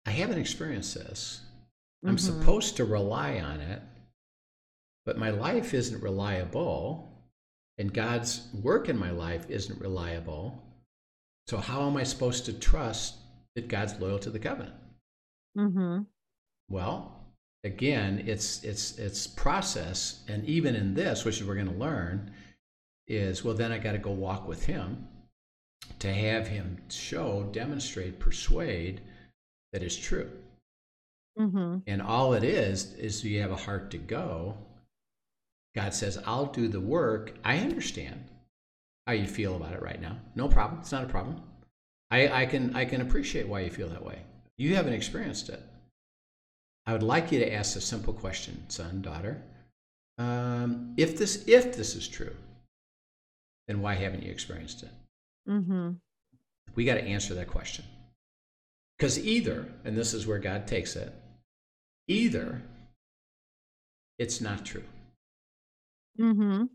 I 0.05 0.11
haven't 0.11 0.39
experienced 0.39 0.95
this. 0.95 1.41
I'm 2.05 2.15
Mhm. 2.15 2.19
supposed 2.19 2.77
to 2.77 2.85
rely 2.85 3.39
on 3.39 3.59
it, 3.59 3.81
but 5.05 5.17
my 5.17 5.29
life 5.29 5.73
isn't 5.73 6.01
reliable, 6.01 7.11
and 7.77 7.93
God's 7.93 8.51
work 8.53 8.89
in 8.89 8.97
my 8.97 9.11
life 9.11 9.49
isn't 9.49 9.79
reliable. 9.81 10.63
So, 11.47 11.57
how 11.57 11.87
am 11.87 11.97
I 11.97 12.03
supposed 12.03 12.45
to 12.45 12.53
trust 12.53 13.17
that 13.55 13.67
God's 13.67 13.99
loyal 13.99 14.19
to 14.19 14.29
the 14.29 14.39
covenant? 14.39 14.75
Mm-hmm. 15.57 16.03
Well, 16.69 17.33
again, 17.63 18.19
it's 18.27 18.63
it's 18.63 18.97
it's 18.99 19.25
process, 19.27 20.23
and 20.27 20.45
even 20.45 20.75
in 20.75 20.93
this, 20.93 21.25
which 21.25 21.41
we're 21.41 21.55
going 21.55 21.71
to 21.71 21.73
learn, 21.73 22.33
is 23.07 23.43
well, 23.43 23.55
then 23.55 23.71
I 23.71 23.79
got 23.79 23.93
to 23.93 23.97
go 23.97 24.11
walk 24.11 24.47
with 24.47 24.65
Him 24.65 25.07
to 25.99 26.13
have 26.13 26.47
Him 26.47 26.83
show, 26.89 27.43
demonstrate, 27.51 28.19
persuade 28.19 29.01
that 29.71 29.81
it's 29.83 29.95
true. 29.95 30.29
Mhm. 31.37 31.83
And 31.87 32.01
all 32.01 32.33
it 32.33 32.43
is 32.43 32.93
is 32.93 33.23
you 33.23 33.41
have 33.41 33.51
a 33.51 33.55
heart 33.55 33.91
to 33.91 33.97
go. 33.97 34.57
God 35.75 35.93
says, 35.93 36.17
"I'll 36.25 36.47
do 36.51 36.67
the 36.67 36.81
work." 36.81 37.37
I 37.43 37.59
understand 37.59 38.23
how 39.05 39.13
you 39.13 39.27
feel 39.27 39.55
about 39.55 39.73
it 39.73 39.81
right 39.81 40.01
now. 40.01 40.19
No 40.35 40.47
problem. 40.49 40.81
It's 40.81 40.91
not 40.91 41.03
a 41.03 41.07
problem. 41.09 41.41
I, 42.09 42.43
I 42.43 42.45
can 42.45 42.75
I 42.75 42.85
can 42.85 43.01
appreciate 43.01 43.47
why 43.47 43.61
you 43.61 43.69
feel 43.69 43.89
that 43.89 44.03
way. 44.03 44.23
You 44.57 44.75
haven't 44.75 44.93
experienced 44.93 45.49
it. 45.49 45.61
I 46.85 46.93
would 46.93 47.03
like 47.03 47.31
you 47.31 47.39
to 47.39 47.53
ask 47.53 47.75
a 47.75 47.81
simple 47.81 48.13
question, 48.13 48.69
son, 48.69 49.01
daughter. 49.01 49.43
Um, 50.17 50.93
if 50.97 51.17
this 51.17 51.47
if 51.47 51.75
this 51.75 51.95
is 51.95 52.07
true, 52.07 52.35
then 53.67 53.81
why 53.81 53.93
haven't 53.95 54.23
you 54.23 54.31
experienced 54.31 54.83
it? 54.83 54.91
Mhm. 55.47 55.99
We 56.75 56.85
got 56.85 56.95
to 56.95 57.03
answer 57.03 57.33
that 57.35 57.47
question. 57.47 57.85
Because 58.97 59.19
either, 59.19 59.71
and 59.83 59.95
this 59.95 60.13
is 60.13 60.25
where 60.25 60.39
God 60.39 60.65
takes 60.67 60.95
it, 60.95 61.13
either 62.07 62.61
it's 64.17 64.41
not 64.41 64.65
true. 64.65 64.83
Mhm. 66.19 66.69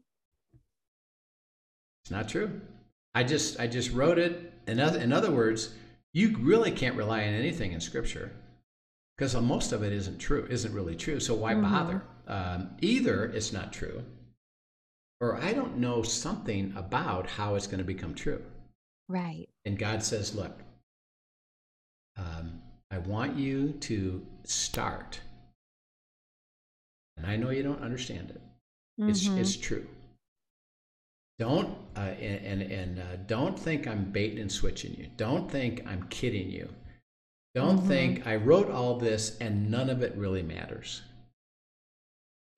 It's 2.05 2.11
not 2.11 2.29
true. 2.29 2.61
I 3.15 3.25
just 3.25 3.59
I 3.61 3.67
just 3.67 3.93
wrote 3.93 4.19
it. 4.19 4.53
In 4.67 4.79
other, 4.81 5.01
in 5.01 5.13
other 5.13 5.31
words, 5.31 5.75
you 6.13 6.37
really 6.39 6.71
can't 6.71 6.97
rely 6.97 7.23
on 7.27 7.35
anything 7.35 7.73
in 7.73 7.81
Scripture 7.81 8.33
because 9.17 9.35
most 9.37 9.73
of 9.73 9.83
it 9.83 9.93
isn't 9.93 10.19
true, 10.19 10.47
isn't 10.49 10.73
really 10.73 10.97
true. 10.97 11.21
So 11.21 11.35
why 11.35 11.55
Mhm. 11.55 11.63
bother? 11.63 12.03
Um, 12.27 12.77
either 12.81 13.25
it's 13.27 13.53
not 13.53 13.73
true, 13.73 14.05
or 15.21 15.37
I 15.37 15.53
don't 15.53 15.79
know 15.79 16.03
something 16.03 16.73
about 16.77 17.27
how 17.29 17.55
it's 17.57 17.67
going 17.67 17.79
to 17.79 17.85
become 17.85 18.15
true. 18.15 18.45
Right. 19.09 19.49
And 19.65 19.79
God 19.79 20.03
says, 20.03 20.35
Look, 20.35 20.63
um, 22.17 22.63
I 22.93 22.99
want 22.99 23.37
you 23.37 23.73
to 23.81 24.25
start. 24.45 25.19
And 27.17 27.27
I 27.27 27.37
know 27.37 27.51
you 27.51 27.63
don't 27.63 27.81
understand 27.83 28.31
it. 28.31 28.41
It's, 28.99 29.27
Mhm. 29.27 29.39
it's 29.39 29.57
true. 29.57 29.89
Don't 31.39 31.77
uh, 31.97 32.01
and 32.01 32.63
and, 32.63 32.73
and 32.73 32.99
uh, 33.01 33.17
don't 33.27 33.59
think 33.59 33.87
I'm 33.87 34.13
baiting 34.13 34.39
and 34.39 34.53
switching 34.53 34.95
you. 34.95 35.09
Don't 35.17 35.51
think 35.51 35.85
I'm 35.87 36.07
kidding 36.09 36.51
you. 36.51 36.69
Don't 37.55 37.81
Mhm. 37.81 37.89
think 37.89 38.27
I 38.27 38.37
wrote 38.37 38.71
all 38.71 38.99
this 38.99 39.39
and 39.39 39.71
none 39.71 39.89
of 39.91 40.03
it 40.03 40.15
really 40.15 40.43
matters. 40.43 41.03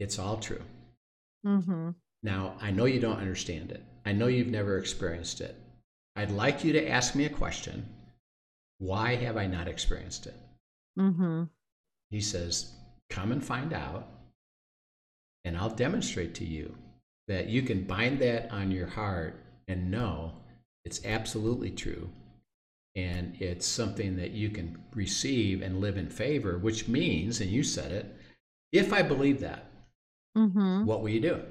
It's 0.01 0.19
all 0.19 0.39
true. 0.39 0.63
Mm-hmm. 1.47 1.91
Now, 2.25 2.57
I 2.61 2.71
know 2.73 2.85
you 2.87 3.01
don't 3.01 3.19
understand 3.21 3.71
it. 3.71 3.83
I 4.05 4.13
know 4.13 4.27
you've 4.27 4.49
never 4.49 4.79
experienced 4.79 5.41
it. 5.41 5.55
I'd 6.17 6.31
like 6.31 6.65
you 6.65 6.73
to 6.73 6.89
ask 6.89 7.15
me 7.15 7.25
a 7.25 7.31
question. 7.31 7.87
Why 8.79 9.15
have 9.17 9.37
I 9.37 9.47
not 9.47 9.69
experienced 9.69 10.27
it? 10.27 10.35
Mhm. 10.99 11.49
He 12.11 12.21
says, 12.21 12.75
Come 13.11 13.33
and 13.33 13.45
find 13.45 13.73
out, 13.73 14.09
and 15.45 15.57
I'll 15.57 15.75
demonstrate 15.75 16.35
to 16.37 16.45
you 16.45 16.77
that 17.29 17.49
you 17.49 17.63
can 17.63 17.85
bind 17.85 18.19
that 18.21 18.51
on 18.51 18.71
your 18.71 18.87
heart 18.87 19.41
and 19.69 19.91
know 19.91 20.43
it's 20.85 21.05
absolutely 21.05 21.71
true. 21.71 22.11
And 22.97 23.41
it's 23.41 23.67
something 23.67 24.17
that 24.17 24.31
you 24.33 24.51
can 24.51 24.83
receive 24.95 25.63
and 25.63 25.81
live 25.81 25.97
in 25.97 26.09
favor, 26.09 26.59
which 26.59 26.87
means, 26.89 27.41
and 27.41 27.51
you 27.51 27.63
said 27.63 27.91
it, 27.93 28.17
if 28.73 28.93
I 28.93 29.03
believe 29.03 29.41
that, 29.41 29.71
Mhm. 30.37 30.85
what 30.85 31.01
will 31.03 31.09
you 31.09 31.21
do? 31.21 31.43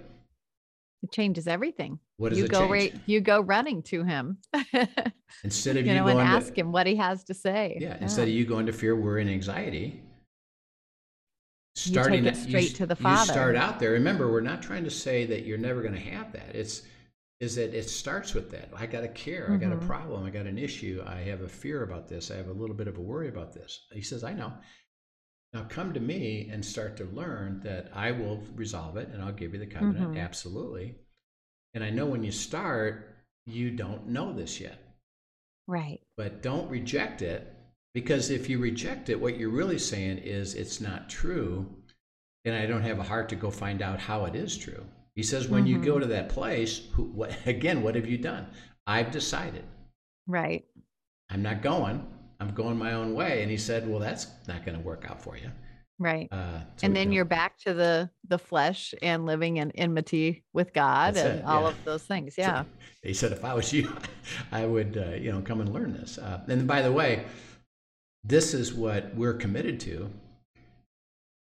It 1.04 1.12
changes 1.12 1.48
everything. 1.48 2.00
What 2.18 2.30
does 2.30 2.40
you 2.40 2.46
it 2.46 2.52
go 2.52 2.62
change? 2.62 2.72
right 2.72 3.02
you 3.06 3.20
go 3.20 3.42
running 3.42 3.84
to 3.84 4.04
him. 4.04 4.38
Instead 5.44 5.76
of 5.78 5.86
you 5.86 5.92
you, 5.94 6.00
know, 6.00 6.08
and 6.08 6.20
ask 6.22 6.54
to, 6.54 6.62
him 6.62 6.72
what 6.72 6.88
he 6.88 6.96
has 6.96 7.24
to 7.26 7.34
say. 7.34 7.78
Yeah, 7.80 7.98
instead 8.00 8.28
of 8.30 8.34
you 8.34 8.46
going 8.46 8.66
to 8.68 8.72
fear, 8.74 8.96
worry, 8.96 9.22
and 9.22 9.30
anxiety, 9.30 10.02
You 11.76 11.94
take 11.94 11.94
starting 11.94 12.26
it 12.26 12.38
straight 12.38 12.72
s- 12.72 12.78
to 12.78 12.86
the 12.86 12.96
father. 12.96 13.20
You 13.20 13.34
start 13.34 13.56
out 13.58 13.80
there. 13.80 13.92
Remember, 13.92 14.32
we're 14.32 14.40
not 14.42 14.62
trying 14.62 14.86
to 14.86 14.90
say 14.90 15.26
that 15.26 15.46
you're 15.46 15.58
never 15.58 15.82
going 15.82 15.94
to 15.96 16.00
have 16.00 16.32
that. 16.34 16.56
It's 16.56 16.84
is 17.42 17.56
that 17.56 17.74
it 17.78 17.90
starts 17.90 18.34
with 18.34 18.50
that. 18.52 18.70
I 18.74 18.86
got 18.86 19.04
a 19.04 19.08
care. 19.10 19.52
I 19.52 19.58
got 19.58 19.74
a 19.74 19.76
Mhm. 19.76 19.86
problem. 19.86 20.24
I 20.24 20.30
got 20.30 20.46
an 20.46 20.58
issue. 20.58 21.04
I 21.06 21.16
have 21.24 21.42
a 21.42 21.50
fear 21.50 21.84
about 21.84 22.08
this. 22.08 22.32
I 22.32 22.38
have 22.38 22.48
a 22.48 22.54
little 22.54 22.76
bit 22.76 22.88
of 22.88 22.98
a 22.98 23.02
worry 23.02 23.28
about 23.28 23.52
this. 23.54 23.86
He 23.92 24.02
says, 24.02 24.24
I 24.24 24.32
know. 24.32 24.54
Now 25.54 25.66
come 25.70 25.94
to 25.94 26.00
me 26.00 26.50
and 26.52 26.66
start 26.66 26.98
to 26.98 27.06
learn 27.06 27.62
that 27.64 27.92
I 27.94 28.12
will 28.12 28.42
resolve 28.56 28.98
it 28.98 29.10
and 29.10 29.22
I'll 29.22 29.32
give 29.32 29.54
you 29.54 29.60
the 29.60 29.68
covenant. 29.68 30.14
Mhm. 30.14 30.20
Absolutely. 30.20 30.96
And 31.76 31.84
I 31.84 31.90
know 31.92 32.08
when 32.08 32.24
you 32.24 32.32
start, 32.32 33.16
you 33.46 33.70
don't 33.72 34.08
know 34.08 34.32
this 34.34 34.60
yet 34.62 34.80
right. 35.68 36.00
but 36.18 36.42
don't 36.42 36.70
reject 36.70 37.22
it 37.22 37.54
because 37.94 38.30
if 38.30 38.50
you 38.50 38.58
reject 38.58 39.10
it 39.10 39.20
what 39.20 39.38
you're 39.38 39.50
really 39.50 39.78
saying 39.80 40.18
is 40.20 40.56
it's 40.56 40.80
not 40.80 41.10
true 41.10 41.66
and 42.46 42.56
i 42.56 42.66
don't 42.66 42.84
have 42.84 43.00
a 43.00 43.04
heart 43.04 43.28
to 43.28 43.36
go 43.36 43.52
find 43.52 43.82
out 43.82 44.00
how 44.00 44.24
it 44.24 44.34
is 44.34 44.58
true 44.58 44.86
he 45.14 45.22
says 45.24 45.50
when 45.50 45.68
you 45.68 45.78
go 45.78 45.96
Mhm. 45.96 46.00
to 46.02 46.06
that 46.08 46.30
place 46.30 46.88
who, 46.94 47.04
what, 47.04 47.36
again 47.46 47.82
what 47.84 47.96
have 47.96 48.08
you 48.08 48.18
done 48.18 48.48
I've 48.88 49.12
decided. 49.12 49.66
Right. 50.28 50.66
I'm 51.30 51.42
not 51.42 51.62
going. 51.62 52.06
I'm 52.44 52.54
going 52.54 52.78
my 52.78 52.94
own 52.94 53.14
way. 53.14 53.42
And 53.42 53.50
he 53.50 53.58
said, 53.58 53.88
Well, 53.88 54.00
that's 54.00 54.28
not 54.48 54.66
going 54.66 54.78
to 54.78 54.84
work 54.84 55.06
out 55.10 55.22
for 55.22 55.38
you. 55.38 55.50
Right. 56.00 56.28
Uh, 56.32 56.60
so 56.76 56.88
and 56.88 56.96
then 56.96 57.12
you're 57.12 57.24
back 57.24 57.58
to 57.60 57.74
the 57.74 58.10
the 58.28 58.38
flesh 58.38 58.94
and 59.02 59.26
living 59.26 59.58
in 59.58 59.72
enmity 59.72 60.44
with 60.52 60.74
God 60.74 61.16
and 61.16 61.40
it, 61.40 61.46
all 61.46 61.62
yeah. 61.62 61.70
of 61.70 61.86
those 61.86 62.04
things. 62.04 62.36
Yeah. 62.38 62.66
he 63.04 63.14
said, 63.14 63.32
if 63.32 63.46
I 63.46 63.54
was 63.54 63.72
you, 63.72 63.96
I 64.52 64.66
would, 64.66 64.98
uh, 64.98 65.16
you 65.16 65.32
know, 65.32 65.42
come 65.42 65.62
and 65.62 65.74
learn 65.74 65.94
this. 65.94 66.18
Uh, 66.18 66.42
and 66.48 66.68
by 66.68 66.82
the 66.82 66.92
way, 66.92 67.26
this 68.24 68.54
is 68.54 68.74
what 68.74 69.16
we're 69.16 69.34
committed 69.34 69.80
to 69.82 70.10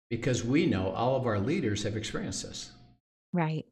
because 0.09 0.43
we 0.43 0.65
know 0.65 0.89
all 0.89 1.15
of 1.15 1.25
our 1.25 1.39
leaders 1.39 1.83
have 1.83 1.95
experienced 1.95 2.43
this. 2.43 2.71
Right. 3.31 3.65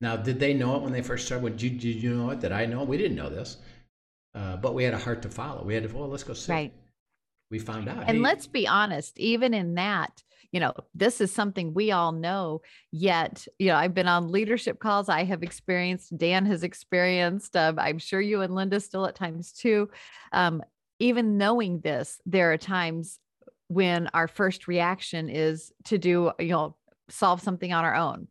Now, 0.00 0.16
did 0.16 0.38
they 0.38 0.52
know 0.52 0.76
it 0.76 0.82
when 0.82 0.92
they 0.92 1.02
first 1.02 1.26
started? 1.26 1.56
Did 1.56 1.62
you, 1.62 1.70
did 1.70 2.02
you 2.02 2.14
know 2.14 2.30
it? 2.30 2.40
Did 2.40 2.52
I 2.52 2.66
know? 2.66 2.82
it? 2.82 2.88
We 2.88 2.98
didn't 2.98 3.16
know 3.16 3.30
this, 3.30 3.56
uh, 4.34 4.56
but 4.56 4.74
we 4.74 4.84
had 4.84 4.94
a 4.94 4.98
heart 4.98 5.22
to 5.22 5.28
follow. 5.28 5.64
We 5.64 5.74
had 5.74 5.88
to, 5.88 5.96
well, 5.96 6.08
let's 6.08 6.24
go 6.24 6.32
see. 6.32 6.52
Right. 6.52 6.72
We 7.50 7.58
found 7.58 7.88
out. 7.88 8.04
And 8.06 8.16
hey, 8.16 8.22
let's 8.22 8.46
be 8.46 8.66
honest, 8.66 9.18
even 9.18 9.52
in 9.52 9.74
that, 9.74 10.22
you 10.52 10.60
know, 10.60 10.72
this 10.94 11.20
is 11.20 11.32
something 11.32 11.74
we 11.74 11.92
all 11.92 12.12
know. 12.12 12.62
Yet, 12.90 13.46
you 13.58 13.68
know, 13.68 13.76
I've 13.76 13.94
been 13.94 14.08
on 14.08 14.32
leadership 14.32 14.78
calls. 14.78 15.08
I 15.08 15.24
have 15.24 15.42
experienced. 15.42 16.16
Dan 16.16 16.46
has 16.46 16.62
experienced. 16.62 17.56
Um, 17.56 17.78
I'm 17.78 17.98
sure 17.98 18.20
you 18.20 18.40
and 18.40 18.54
Linda 18.54 18.80
still 18.80 19.06
at 19.06 19.14
times 19.14 19.52
too. 19.52 19.90
Um, 20.32 20.62
even 20.98 21.36
knowing 21.36 21.80
this, 21.80 22.20
there 22.24 22.52
are 22.52 22.58
times 22.58 23.18
when 23.68 24.08
our 24.14 24.28
first 24.28 24.68
reaction 24.68 25.28
is 25.28 25.72
to 25.84 25.98
do, 25.98 26.32
you 26.38 26.48
know, 26.48 26.76
solve 27.08 27.40
something 27.40 27.72
on 27.72 27.84
our 27.84 27.94
own 27.94 28.28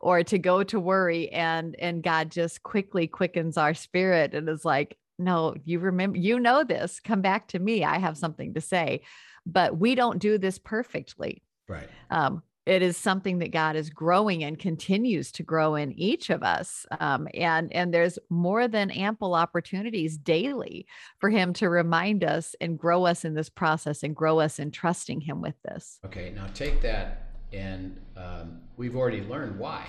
or 0.00 0.22
to 0.24 0.38
go 0.38 0.62
to 0.62 0.80
worry 0.80 1.28
and 1.30 1.76
and 1.78 2.02
God 2.02 2.30
just 2.30 2.62
quickly 2.62 3.06
quickens 3.06 3.56
our 3.56 3.74
spirit 3.74 4.34
and 4.34 4.48
is 4.48 4.64
like, 4.64 4.96
no, 5.20 5.54
you 5.64 5.78
remember, 5.78 6.18
you 6.18 6.40
know 6.40 6.64
this, 6.64 6.98
come 7.00 7.20
back 7.20 7.48
to 7.48 7.58
me. 7.58 7.84
I 7.84 7.98
have 7.98 8.16
something 8.16 8.54
to 8.54 8.60
say. 8.60 9.02
But 9.46 9.78
we 9.78 9.94
don't 9.94 10.18
do 10.18 10.38
this 10.38 10.58
perfectly. 10.58 11.42
Right. 11.68 11.88
Um, 12.10 12.42
it 12.66 12.82
is 12.82 12.96
something 12.96 13.38
that 13.38 13.52
God 13.52 13.74
is 13.74 13.90
growing 13.90 14.44
and 14.44 14.58
continues 14.58 15.32
to 15.32 15.42
grow 15.42 15.76
in 15.76 15.92
each 15.98 16.30
of 16.30 16.42
us. 16.42 16.84
Um, 17.00 17.26
and 17.34 17.72
and 17.72 17.92
there's 17.92 18.18
more 18.28 18.68
than 18.68 18.90
ample 18.90 19.34
opportunities 19.34 20.18
daily 20.18 20.86
for 21.18 21.30
Him 21.30 21.52
to 21.54 21.68
remind 21.70 22.22
us 22.22 22.54
and 22.60 22.78
grow 22.78 23.06
us 23.06 23.24
in 23.24 23.34
this 23.34 23.48
process 23.48 24.02
and 24.02 24.14
grow 24.14 24.40
us 24.40 24.58
in 24.58 24.70
trusting 24.70 25.22
Him 25.22 25.40
with 25.40 25.54
this. 25.64 25.98
Okay, 26.04 26.32
now 26.36 26.46
take 26.54 26.82
that, 26.82 27.32
and 27.52 27.98
um, 28.16 28.60
we've 28.76 28.94
already 28.94 29.22
learned 29.22 29.58
why. 29.58 29.86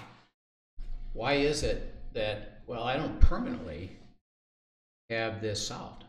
Why 1.14 1.34
is 1.34 1.64
it 1.64 1.94
that 2.14 2.62
well, 2.68 2.84
I 2.84 2.96
don't 2.96 3.20
permanently 3.20 3.92
have 5.12 5.42
this 5.42 5.66
solved? 5.66 6.06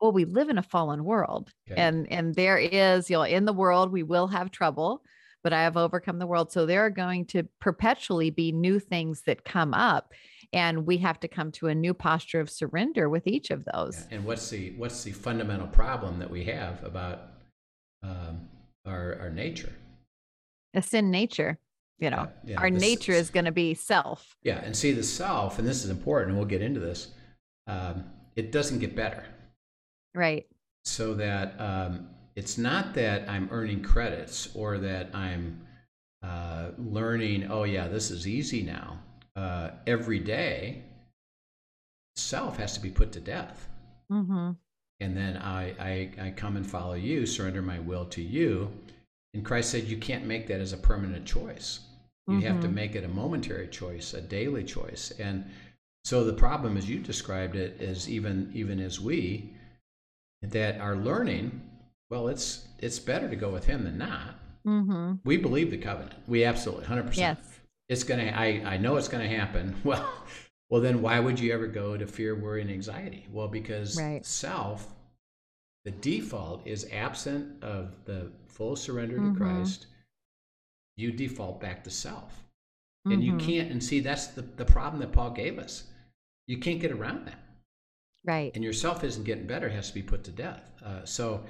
well 0.00 0.12
we 0.12 0.24
live 0.24 0.48
in 0.48 0.58
a 0.58 0.62
fallen 0.62 1.04
world 1.04 1.50
okay. 1.70 1.80
and 1.80 2.10
and 2.10 2.34
there 2.34 2.58
is 2.58 3.10
you 3.10 3.16
know 3.16 3.22
in 3.22 3.44
the 3.44 3.52
world 3.52 3.92
we 3.92 4.02
will 4.02 4.26
have 4.26 4.50
trouble 4.50 5.02
but 5.42 5.52
i 5.52 5.62
have 5.62 5.76
overcome 5.76 6.18
the 6.18 6.26
world 6.26 6.50
so 6.50 6.66
there 6.66 6.84
are 6.84 6.90
going 6.90 7.24
to 7.24 7.42
perpetually 7.60 8.30
be 8.30 8.52
new 8.52 8.78
things 8.78 9.22
that 9.22 9.44
come 9.44 9.74
up 9.74 10.12
and 10.52 10.86
we 10.86 10.98
have 10.98 11.20
to 11.20 11.28
come 11.28 11.52
to 11.52 11.68
a 11.68 11.74
new 11.74 11.94
posture 11.94 12.40
of 12.40 12.50
surrender 12.50 13.08
with 13.08 13.26
each 13.26 13.50
of 13.50 13.64
those 13.72 14.06
yeah. 14.08 14.16
and 14.16 14.24
what's 14.24 14.48
the 14.50 14.72
what's 14.76 15.02
the 15.04 15.12
fundamental 15.12 15.68
problem 15.68 16.18
that 16.18 16.30
we 16.30 16.44
have 16.44 16.82
about 16.84 17.22
um, 18.02 18.48
our 18.86 19.18
our 19.20 19.30
nature 19.30 19.72
a 20.74 20.82
sin 20.82 21.10
nature 21.10 21.58
you 22.00 22.10
know 22.10 22.28
yeah, 22.44 22.58
our 22.58 22.70
nature 22.70 23.12
is 23.12 23.30
going 23.30 23.44
to 23.44 23.52
be 23.52 23.74
self 23.74 24.34
yeah 24.42 24.58
and 24.64 24.76
see 24.76 24.92
the 24.92 25.02
self 25.02 25.58
and 25.58 25.68
this 25.68 25.84
is 25.84 25.90
important 25.90 26.30
and 26.30 26.38
we'll 26.38 26.48
get 26.48 26.62
into 26.62 26.80
this 26.80 27.08
um, 27.66 28.04
it 28.36 28.50
doesn't 28.50 28.78
get 28.78 28.96
better 28.96 29.24
Right. 30.14 30.46
So 30.84 31.14
that 31.14 31.60
um, 31.60 32.08
it's 32.36 32.58
not 32.58 32.94
that 32.94 33.28
I'm 33.28 33.48
earning 33.50 33.82
credits 33.82 34.50
or 34.54 34.78
that 34.78 35.14
I'm 35.14 35.60
uh, 36.22 36.70
learning, 36.78 37.50
oh, 37.50 37.64
yeah, 37.64 37.88
this 37.88 38.10
is 38.10 38.26
easy 38.26 38.62
now. 38.62 38.98
Uh, 39.36 39.70
every 39.86 40.18
day, 40.18 40.82
self 42.16 42.56
has 42.56 42.74
to 42.74 42.80
be 42.80 42.90
put 42.90 43.12
to 43.12 43.20
death. 43.20 43.68
Mm-hmm. 44.10 44.52
And 45.02 45.16
then 45.16 45.36
I, 45.38 45.74
I, 45.78 46.26
I 46.26 46.30
come 46.30 46.56
and 46.56 46.68
follow 46.68 46.94
you, 46.94 47.24
surrender 47.24 47.62
my 47.62 47.78
will 47.78 48.04
to 48.06 48.22
you. 48.22 48.70
And 49.32 49.44
Christ 49.44 49.70
said, 49.70 49.84
you 49.84 49.96
can't 49.96 50.26
make 50.26 50.46
that 50.48 50.60
as 50.60 50.72
a 50.72 50.76
permanent 50.76 51.24
choice. 51.24 51.80
You 52.26 52.34
mm-hmm. 52.34 52.46
have 52.46 52.60
to 52.60 52.66
mm-hmm. 52.66 52.74
make 52.74 52.94
it 52.94 53.04
a 53.04 53.08
momentary 53.08 53.68
choice, 53.68 54.14
a 54.14 54.20
daily 54.20 54.62
choice. 54.62 55.12
And 55.18 55.44
so 56.04 56.24
the 56.24 56.32
problem, 56.32 56.76
as 56.76 56.88
you 56.88 56.98
described 56.98 57.56
it, 57.56 57.80
is 57.80 58.08
even 58.08 58.50
even 58.54 58.80
as 58.80 59.00
we 59.00 59.54
that 60.42 60.80
are 60.80 60.96
learning, 60.96 61.60
well, 62.10 62.28
it's 62.28 62.68
it's 62.78 62.98
better 62.98 63.28
to 63.28 63.36
go 63.36 63.50
with 63.50 63.64
him 63.64 63.84
than 63.84 63.98
not. 63.98 64.34
Mm-hmm. 64.66 65.14
We 65.24 65.36
believe 65.36 65.70
the 65.70 65.78
covenant. 65.78 66.14
We 66.26 66.44
absolutely, 66.44 66.86
hundred 66.86 67.08
percent. 67.08 67.38
Yes. 67.42 67.60
It's 67.88 68.04
gonna. 68.04 68.32
I 68.34 68.62
I 68.64 68.76
know 68.76 68.96
it's 68.96 69.08
gonna 69.08 69.28
happen. 69.28 69.76
Well, 69.84 70.08
well, 70.70 70.80
then 70.80 71.02
why 71.02 71.18
would 71.18 71.40
you 71.40 71.52
ever 71.52 71.66
go 71.66 71.96
to 71.96 72.06
fear, 72.06 72.36
worry, 72.36 72.62
and 72.62 72.70
anxiety? 72.70 73.26
Well, 73.32 73.48
because 73.48 74.00
right. 74.00 74.24
self, 74.24 74.86
the 75.84 75.90
default 75.90 76.64
is 76.64 76.86
absent 76.92 77.60
of 77.64 77.96
the 78.04 78.30
full 78.46 78.76
surrender 78.76 79.16
to 79.16 79.22
mm-hmm. 79.22 79.36
Christ. 79.36 79.86
You 80.96 81.12
default 81.12 81.60
back 81.60 81.84
to 81.84 81.90
self, 81.90 82.32
mm-hmm. 83.06 83.12
and 83.12 83.24
you 83.24 83.32
mm-hmm. 83.32 83.46
can't. 83.46 83.70
And 83.70 83.82
see, 83.82 84.00
that's 84.00 84.28
the 84.28 84.42
the 84.42 84.64
problem 84.64 85.00
that 85.00 85.12
Paul 85.12 85.30
gave 85.30 85.58
us. 85.58 85.84
You 86.46 86.58
can't 86.58 86.80
get 86.80 86.90
around 86.90 87.26
that. 87.26 87.38
Right. 88.24 88.50
And 88.54 88.62
yourself 88.62 89.02
isn't 89.04 89.24
getting 89.24 89.46
better, 89.46 89.68
has 89.68 89.88
to 89.88 89.94
be 89.94 90.02
put 90.02 90.24
to 90.24 90.30
death. 90.30 90.70
Uh, 90.84 91.04
so, 91.04 91.44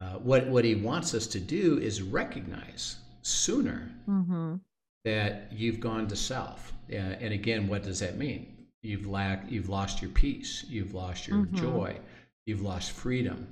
uh, 0.00 0.18
what, 0.18 0.46
what 0.48 0.64
he 0.64 0.74
wants 0.74 1.14
us 1.14 1.26
to 1.28 1.40
do 1.40 1.78
is 1.78 2.02
recognize 2.02 2.98
sooner 3.22 3.90
mm-hmm. 4.08 4.56
that 5.04 5.50
you've 5.50 5.80
gone 5.80 6.06
to 6.08 6.16
self. 6.16 6.72
Uh, 6.92 6.96
and 6.96 7.32
again, 7.32 7.66
what 7.66 7.82
does 7.82 7.98
that 8.00 8.16
mean? 8.18 8.66
You've 8.82 9.06
lacked, 9.06 9.50
you've 9.50 9.68
lost 9.68 10.00
your 10.00 10.10
peace, 10.12 10.64
you've 10.68 10.94
lost 10.94 11.26
your 11.26 11.38
mm-hmm. 11.38 11.56
joy, 11.56 11.96
you've 12.44 12.62
lost 12.62 12.92
freedom, 12.92 13.48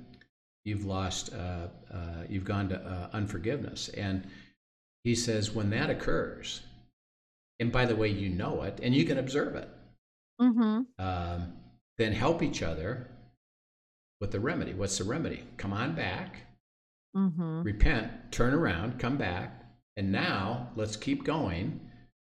you've 0.63 0.85
lost, 0.85 1.33
uh, 1.33 1.67
uh, 1.93 2.23
you've 2.29 2.45
gone 2.45 2.69
to 2.69 2.79
uh, 2.79 3.09
unforgiveness. 3.11 3.89
And 3.89 4.27
he 5.05 5.15
says, 5.15 5.53
when 5.53 5.69
that 5.69 5.89
occurs, 5.89 6.63
and 7.59 7.71
by 7.71 7.85
the 7.85 7.95
way, 7.95 8.09
you 8.09 8.27
know 8.27 8.63
it, 8.63 8.79
and 8.83 8.93
you 8.93 9.05
can 9.05 9.19
observe 9.19 9.55
it. 9.55 9.69
Mm-hmm. 10.41 10.81
Um, 10.99 11.53
then 11.97 12.11
help 12.11 12.41
each 12.41 12.61
other 12.61 13.07
with 14.19 14.31
the 14.31 14.39
remedy. 14.39 14.73
What's 14.73 14.97
the 14.97 15.03
remedy? 15.05 15.43
Come 15.57 15.71
on 15.71 15.95
back, 15.95 16.41
mm-hmm. 17.15 17.61
repent, 17.61 18.11
turn 18.31 18.53
around, 18.53 18.99
come 18.99 19.15
back, 19.15 19.63
and 19.95 20.11
now 20.11 20.71
let's 20.75 20.97
keep 20.97 21.23
going 21.23 21.79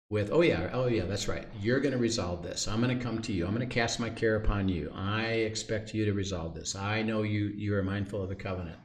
with, 0.09 0.29
oh 0.31 0.41
yeah, 0.41 0.69
oh 0.73 0.87
yeah, 0.87 1.05
that's 1.05 1.27
right. 1.27 1.47
You're 1.59 1.79
going 1.79 1.93
to 1.93 1.97
resolve 1.97 2.43
this. 2.43 2.67
I'm 2.67 2.81
going 2.81 2.97
to 2.97 3.03
come 3.03 3.21
to 3.21 3.33
you. 3.33 3.45
I'm 3.45 3.55
going 3.55 3.67
to 3.67 3.73
cast 3.73 3.99
my 3.99 4.09
care 4.09 4.35
upon 4.35 4.67
you. 4.69 4.91
I 4.93 5.23
expect 5.23 5.93
you 5.93 6.05
to 6.05 6.13
resolve 6.13 6.53
this. 6.53 6.75
I 6.75 7.01
know 7.01 7.23
you 7.23 7.47
you 7.55 7.73
are 7.75 7.83
mindful 7.83 8.21
of 8.21 8.29
the 8.29 8.35
covenant. 8.35 8.77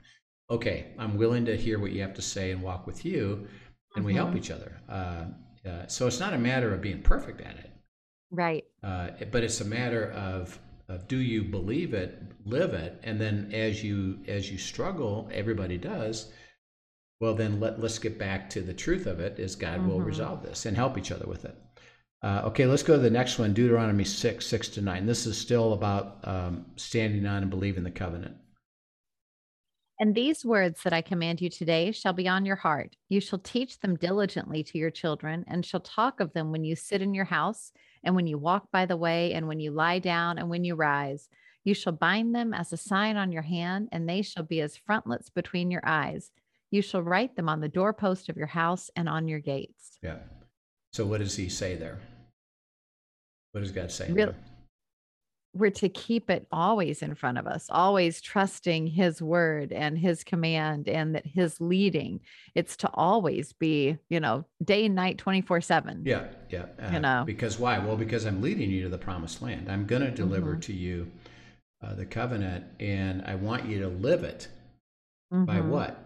Okay, 0.50 0.86
I'm 0.98 1.16
willing 1.16 1.44
to 1.46 1.56
hear 1.56 1.78
what 1.78 1.92
you 1.92 2.00
have 2.02 2.14
to 2.14 2.22
say 2.22 2.50
and 2.50 2.62
walk 2.62 2.86
with 2.86 3.04
you, 3.04 3.48
and 3.94 4.04
mm-hmm. 4.04 4.06
we 4.06 4.14
help 4.14 4.30
mm-hmm. 4.30 4.38
each 4.38 4.50
other. 4.50 4.80
Uh, 4.88 5.24
uh, 5.68 5.86
so 5.86 6.06
it's 6.06 6.20
not 6.20 6.34
a 6.34 6.38
matter 6.38 6.72
of 6.74 6.80
being 6.80 7.02
perfect 7.02 7.40
at 7.40 7.56
it. 7.56 7.70
Right. 8.30 8.64
Uh, 8.82 9.10
but 9.30 9.44
it's 9.44 9.60
a 9.60 9.64
matter 9.64 10.10
of, 10.12 10.58
of 10.88 11.06
do 11.06 11.18
you 11.18 11.44
believe 11.44 11.94
it, 11.94 12.20
live 12.44 12.74
it, 12.74 12.98
and 13.04 13.20
then 13.20 13.50
as 13.52 13.84
you 13.84 14.18
as 14.26 14.50
you 14.50 14.58
struggle, 14.58 15.28
everybody 15.32 15.78
does. 15.78 16.32
Well, 17.20 17.34
then 17.34 17.60
let 17.60 17.78
let's 17.78 17.98
get 17.98 18.18
back 18.18 18.50
to 18.50 18.62
the 18.62 18.74
truth 18.74 19.06
of 19.06 19.20
it. 19.20 19.38
Is 19.38 19.54
God 19.54 19.80
mm-hmm. 19.80 19.88
will 19.88 20.00
resolve 20.00 20.42
this 20.42 20.66
and 20.66 20.76
help 20.76 20.98
each 20.98 21.12
other 21.12 21.26
with 21.26 21.44
it. 21.44 21.56
Uh, 22.22 22.42
okay, 22.46 22.66
let's 22.66 22.84
go 22.84 22.94
to 22.94 23.02
the 23.02 23.10
next 23.10 23.38
one, 23.38 23.52
Deuteronomy 23.52 24.04
six 24.04 24.46
six 24.46 24.68
to 24.68 24.80
nine. 24.80 25.06
This 25.06 25.26
is 25.26 25.36
still 25.36 25.72
about 25.72 26.18
um, 26.24 26.66
standing 26.76 27.26
on 27.26 27.42
and 27.42 27.50
believing 27.50 27.84
the 27.84 27.90
covenant. 27.90 28.36
And 30.02 30.16
these 30.16 30.44
words 30.44 30.82
that 30.82 30.92
I 30.92 31.00
command 31.00 31.40
you 31.40 31.48
today 31.48 31.92
shall 31.92 32.12
be 32.12 32.26
on 32.26 32.44
your 32.44 32.56
heart. 32.56 32.96
You 33.08 33.20
shall 33.20 33.38
teach 33.38 33.78
them 33.78 33.94
diligently 33.94 34.64
to 34.64 34.76
your 34.76 34.90
children, 34.90 35.44
and 35.46 35.64
shall 35.64 35.78
talk 35.78 36.18
of 36.18 36.32
them 36.32 36.50
when 36.50 36.64
you 36.64 36.74
sit 36.74 37.02
in 37.02 37.14
your 37.14 37.24
house 37.24 37.70
and 38.02 38.16
when 38.16 38.26
you 38.26 38.36
walk 38.36 38.72
by 38.72 38.84
the 38.84 38.96
way, 38.96 39.32
and 39.32 39.46
when 39.46 39.60
you 39.60 39.70
lie 39.70 40.00
down, 40.00 40.38
and 40.38 40.50
when 40.50 40.64
you 40.64 40.74
rise. 40.74 41.28
You 41.62 41.72
shall 41.72 41.92
bind 41.92 42.34
them 42.34 42.52
as 42.52 42.72
a 42.72 42.76
sign 42.76 43.16
on 43.16 43.30
your 43.30 43.42
hand, 43.42 43.90
and 43.92 44.08
they 44.08 44.22
shall 44.22 44.42
be 44.42 44.60
as 44.60 44.76
frontlets 44.76 45.30
between 45.30 45.70
your 45.70 45.82
eyes. 45.86 46.32
You 46.72 46.82
shall 46.82 47.02
write 47.02 47.36
them 47.36 47.48
on 47.48 47.60
the 47.60 47.68
doorpost 47.68 48.28
of 48.28 48.36
your 48.36 48.48
house 48.48 48.90
and 48.96 49.08
on 49.08 49.28
your 49.28 49.38
gates. 49.38 49.98
Yeah. 50.02 50.16
So, 50.92 51.06
what 51.06 51.20
does 51.20 51.36
he 51.36 51.48
say 51.48 51.76
there? 51.76 52.00
What 53.52 53.60
does 53.60 53.70
God 53.70 53.92
say? 53.92 54.10
Really, 54.10 54.34
we're 55.54 55.70
to 55.70 55.88
keep 55.88 56.30
it 56.30 56.46
always 56.50 57.02
in 57.02 57.14
front 57.14 57.38
of 57.38 57.46
us, 57.46 57.66
always 57.70 58.20
trusting 58.20 58.86
his 58.86 59.20
word 59.20 59.72
and 59.72 59.98
his 59.98 60.24
command 60.24 60.88
and 60.88 61.14
that 61.14 61.26
his 61.26 61.60
leading. 61.60 62.20
It's 62.54 62.76
to 62.78 62.90
always 62.94 63.52
be, 63.52 63.98
you 64.08 64.20
know, 64.20 64.46
day 64.64 64.86
and 64.86 64.94
night 64.94 65.18
24 65.18 65.60
7. 65.60 66.02
Yeah, 66.04 66.28
yeah. 66.48 66.66
Uh, 66.80 66.90
you 66.92 67.00
know, 67.00 67.24
because 67.26 67.58
why? 67.58 67.78
Well, 67.78 67.96
because 67.96 68.24
I'm 68.24 68.40
leading 68.40 68.70
you 68.70 68.82
to 68.84 68.88
the 68.88 68.98
promised 68.98 69.42
land. 69.42 69.70
I'm 69.70 69.86
going 69.86 70.02
to 70.02 70.10
deliver 70.10 70.52
mm-hmm. 70.52 70.60
to 70.60 70.72
you 70.72 71.10
uh, 71.82 71.94
the 71.94 72.06
covenant, 72.06 72.64
and 72.80 73.22
I 73.26 73.34
want 73.34 73.66
you 73.66 73.80
to 73.80 73.88
live 73.88 74.24
it 74.24 74.48
mm-hmm. 75.32 75.44
by 75.44 75.60
what? 75.60 75.98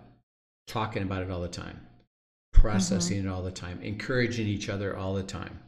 Talking 0.66 1.04
about 1.04 1.22
it 1.22 1.30
all 1.30 1.40
the 1.40 1.48
time, 1.48 1.80
processing 2.52 3.18
mm-hmm. 3.18 3.28
it 3.28 3.30
all 3.30 3.42
the 3.42 3.52
time, 3.52 3.80
encouraging 3.82 4.48
each 4.48 4.68
other 4.68 4.96
all 4.96 5.14
the 5.14 5.22
time 5.22 5.60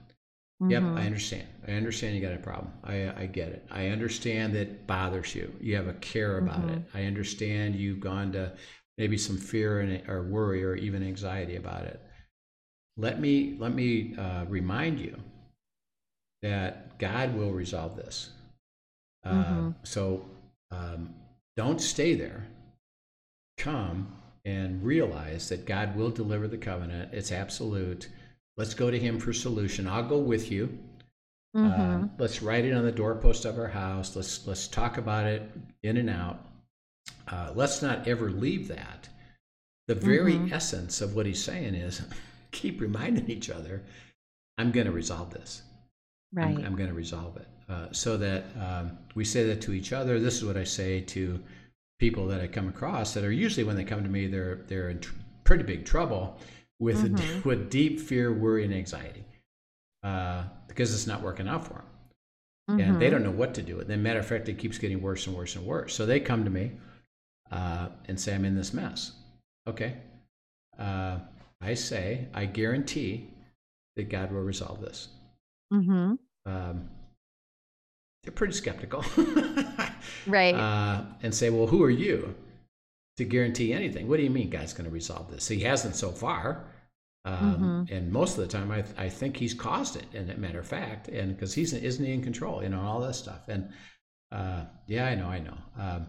Mm-hmm. 0.63 0.71
Yep, 0.73 0.83
I 0.83 1.07
understand. 1.07 1.47
I 1.69 1.73
understand 1.73 2.17
you 2.17 2.21
got 2.21 2.35
a 2.35 2.39
problem. 2.39 2.73
I, 2.83 3.13
I 3.17 3.27
get 3.27 3.49
it. 3.51 3.65
I 3.71 3.89
understand 3.89 4.55
that 4.55 4.87
bothers 4.89 5.35
you. 5.35 5.53
You 5.61 5.77
have 5.77 5.87
a 5.87 5.95
care 5.95 6.39
about 6.39 6.63
mm-hmm. 6.63 6.79
it. 6.79 6.83
I 6.95 7.05
understand 7.05 7.77
you've 7.77 8.01
gone 8.01 8.33
to 8.33 8.53
maybe 8.97 9.17
some 9.17 9.37
fear 9.37 9.81
and, 9.81 10.09
or 10.09 10.25
worry 10.25 10.65
or 10.65 10.75
even 10.75 11.05
anxiety 11.05 11.57
about 11.57 11.85
it. 11.85 12.03
Let 12.97 13.21
me 13.21 13.57
let 13.61 13.73
me 13.73 14.17
uh, 14.17 14.47
remind 14.49 14.99
you 14.99 15.17
that 16.43 16.99
God 16.99 17.37
will 17.37 17.53
resolve 17.53 17.97
this. 17.97 18.31
Uh, 19.25 19.31
mm-hmm. 19.31 19.71
So 19.85 20.25
um, 20.73 21.15
don't 21.57 21.81
stay 21.81 22.15
there. 22.15 22.49
Come 23.57 24.17
and 24.45 24.83
realize 24.83 25.49
that 25.51 25.67
God 25.67 25.95
will 25.95 26.11
deliver 26.11 26.49
the 26.49 26.59
covenant. 26.59 27.13
It's 27.13 27.31
absolute 27.31 28.09
Let's 28.59 28.75
go 28.75 28.91
to 28.91 28.99
him 28.99 29.21
for 29.21 29.33
solution. 29.33 29.87
I'll 29.87 30.03
go 30.03 30.19
with 30.19 30.51
you. 30.51 30.77
Mm-hmm. 31.57 31.81
Um, 31.81 32.11
let's 32.19 32.43
write 32.43 32.65
it 32.65 32.75
on 32.75 32.85
the 32.85 32.93
doorpost 32.93 33.45
of 33.45 33.57
our 33.57 33.69
house. 33.69 34.17
Let's 34.17 34.47
let's 34.47 34.67
talk 34.67 34.99
about 34.99 35.27
it 35.27 35.49
in 35.85 35.97
and 35.97 36.11
out. 36.11 36.45
Uh, 37.29 37.53
let's 37.55 37.81
not 37.81 38.07
ever 38.09 38.31
leave 38.31 38.69
that. 38.69 39.09
The 39.87 39.95
very 39.95 40.35
mm-hmm. 40.35 40.53
essence 40.53 41.01
of 41.01 41.15
what 41.15 41.25
he's 41.25 41.43
saying 41.43 41.75
is 41.75 42.03
keep 42.51 42.81
reminding 42.81 43.31
each 43.31 43.49
other, 43.49 43.83
I'm 44.59 44.73
going 44.73 44.87
to 44.87 44.93
resolve 44.93 45.31
this. 45.31 45.63
Right. 46.35 46.59
I'm, 46.59 46.65
I'm 46.67 46.77
going 46.77 46.91
to 46.91 46.95
resolve 46.95 47.37
it. 47.37 47.49
Uh, 47.69 47.87
so 47.93 48.17
that 48.17 48.45
um, 48.61 48.99
we 49.15 49.25
say 49.25 49.45
that 49.45 49.63
to 49.63 49.73
each 49.73 49.93
other. 49.93 50.19
This 50.19 50.37
is 50.37 50.45
what 50.45 50.57
I 50.57 50.65
say 50.65 51.01
to 51.03 51.39
people 52.01 52.27
that 52.27 52.41
I 52.41 52.49
come 52.49 52.69
across 52.69 53.15
that 53.15 53.25
are 53.25 53.33
usually 53.33 53.65
when 53.65 53.77
they 53.77 53.85
come 53.85 54.03
to 54.03 54.11
me, 54.11 54.27
they're 54.27 54.57
they're 54.67 54.91
in 54.91 54.99
tr- 54.99 55.15
pretty 55.45 55.63
big 55.63 55.85
trouble 55.85 56.39
with 56.81 57.05
mm-hmm. 57.05 57.39
a, 57.39 57.49
with 57.49 57.71
deep 57.71 58.01
fear, 58.01 58.33
worry, 58.33 58.65
and 58.65 58.75
anxiety 58.75 59.25
uh, 60.03 60.45
because 60.67 60.95
it's 60.95 61.07
not 61.07 61.23
working 61.23 61.49
out 61.49 61.67
for 61.67 61.75
them. 61.75 61.83
Mm-hmm. 62.71 62.81
And 62.81 63.01
they 63.01 63.07
mm-hmm. 63.07 63.15
don't 63.15 63.25
know 63.25 63.31
what 63.31 63.55
to 63.55 63.63
do. 63.63 63.81
And 63.81 63.89
then, 63.89 64.03
matter 64.03 64.19
of 64.19 64.27
fact, 64.27 64.49
it 64.49 64.59
keeps 64.59 64.79
getting 64.79 65.01
worse 65.01 65.27
and 65.27 65.35
worse 65.35 65.57
and 65.57 65.65
worse. 65.65 65.95
So 65.95 66.05
they 66.05 66.21
come 66.21 66.45
to 66.45 66.51
me 66.51 66.73
uh, 67.51 67.89
and 68.07 68.21
say, 68.21 68.35
I'm 68.35 68.45
in 68.45 68.55
this 68.55 68.75
mess. 68.75 69.13
Okay. 69.67 69.97
Uh, 70.79 71.19
I 71.61 71.75
say, 71.75 72.29
I 72.35 72.45
guarantee 72.45 73.29
that 73.97 74.11
God 74.11 74.31
will 74.31 74.43
resolve 74.43 74.81
this. 74.81 75.09
Mm-hmm. 75.73 76.15
Um, 76.47 76.91
they're 78.23 78.33
pretty 78.33 78.53
skeptical. 78.53 79.05
right. 80.27 80.55
Uh, 80.55 81.03
and 81.23 81.35
say, 81.35 81.51
well, 81.51 81.67
who 81.67 81.83
are 81.83 81.91
you? 81.91 82.35
To 83.19 83.25
guarantee 83.25 83.73
anything. 83.73 84.09
What 84.09 84.17
do 84.17 84.23
you 84.23 84.31
mean 84.31 84.49
God's 84.49 84.73
going 84.73 84.85
to 84.85 84.91
resolve 84.91 85.31
this? 85.31 85.49
He 85.49 85.61
hasn't 85.61 85.97
so 85.97 86.11
far. 86.11 86.65
Um, 87.25 87.87
mm-hmm. 87.89 87.95
And 87.95 88.13
most 88.13 88.39
of 88.39 88.45
the 88.45 88.47
time, 88.47 88.71
I, 88.71 88.85
I 88.97 89.09
think 89.09 89.37
he's 89.37 89.55
caused 89.55 89.97
it. 89.97 90.07
And 90.15 90.37
matter 90.39 90.61
of 90.61 90.67
fact, 90.67 91.09
and 91.09 91.35
because 91.35 91.53
he's 91.53 91.73
isn't 91.73 92.05
he 92.05 92.13
in 92.13 92.23
control, 92.23 92.63
you 92.63 92.69
know, 92.69 92.81
all 92.81 93.01
that 93.01 93.15
stuff. 93.15 93.49
And 93.49 93.71
uh, 94.31 94.65
yeah, 94.87 95.07
I 95.07 95.15
know, 95.17 95.27
I 95.27 95.41
know. 95.41 95.59
Um, 95.79 96.07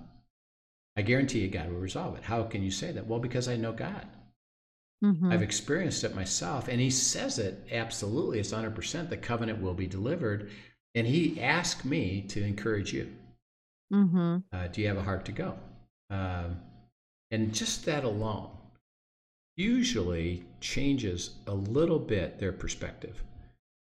I 0.96 1.02
guarantee 1.02 1.40
you, 1.40 1.50
God 1.50 1.70
will 1.70 1.80
resolve 1.80 2.16
it. 2.16 2.24
How 2.24 2.44
can 2.44 2.62
you 2.62 2.72
say 2.72 2.92
that? 2.92 3.08
Well, 3.08 3.20
because 3.20 3.48
I 3.48 3.58
know 3.58 3.72
God. 3.72 4.06
Mm-hmm. 5.04 5.32
I've 5.32 5.42
experienced 5.42 6.04
it 6.04 6.14
myself, 6.14 6.68
and 6.68 6.80
He 6.80 6.90
says 6.92 7.40
it 7.40 7.68
absolutely. 7.72 8.40
It's 8.40 8.52
100. 8.52 8.76
percent 8.76 9.10
The 9.10 9.18
covenant 9.18 9.62
will 9.62 9.74
be 9.74 9.88
delivered, 9.88 10.52
and 10.94 11.08
He 11.08 11.42
asked 11.42 11.86
me 11.86 12.22
to 12.30 12.44
encourage 12.44 12.94
you. 12.94 13.10
Mm-hmm. 13.92 14.38
Uh, 14.54 14.68
do 14.68 14.82
you 14.82 14.88
have 14.88 14.98
a 14.98 15.04
heart 15.04 15.26
to 15.26 15.32
go? 15.32 15.56
Um, 16.10 16.58
and 17.32 17.54
just 17.54 17.86
that 17.86 18.04
alone 18.04 18.50
usually 19.56 20.46
changes 20.62 21.36
a 21.48 21.54
little 21.54 22.00
bit 22.00 22.40
their 22.40 22.54
perspective. 22.54 23.22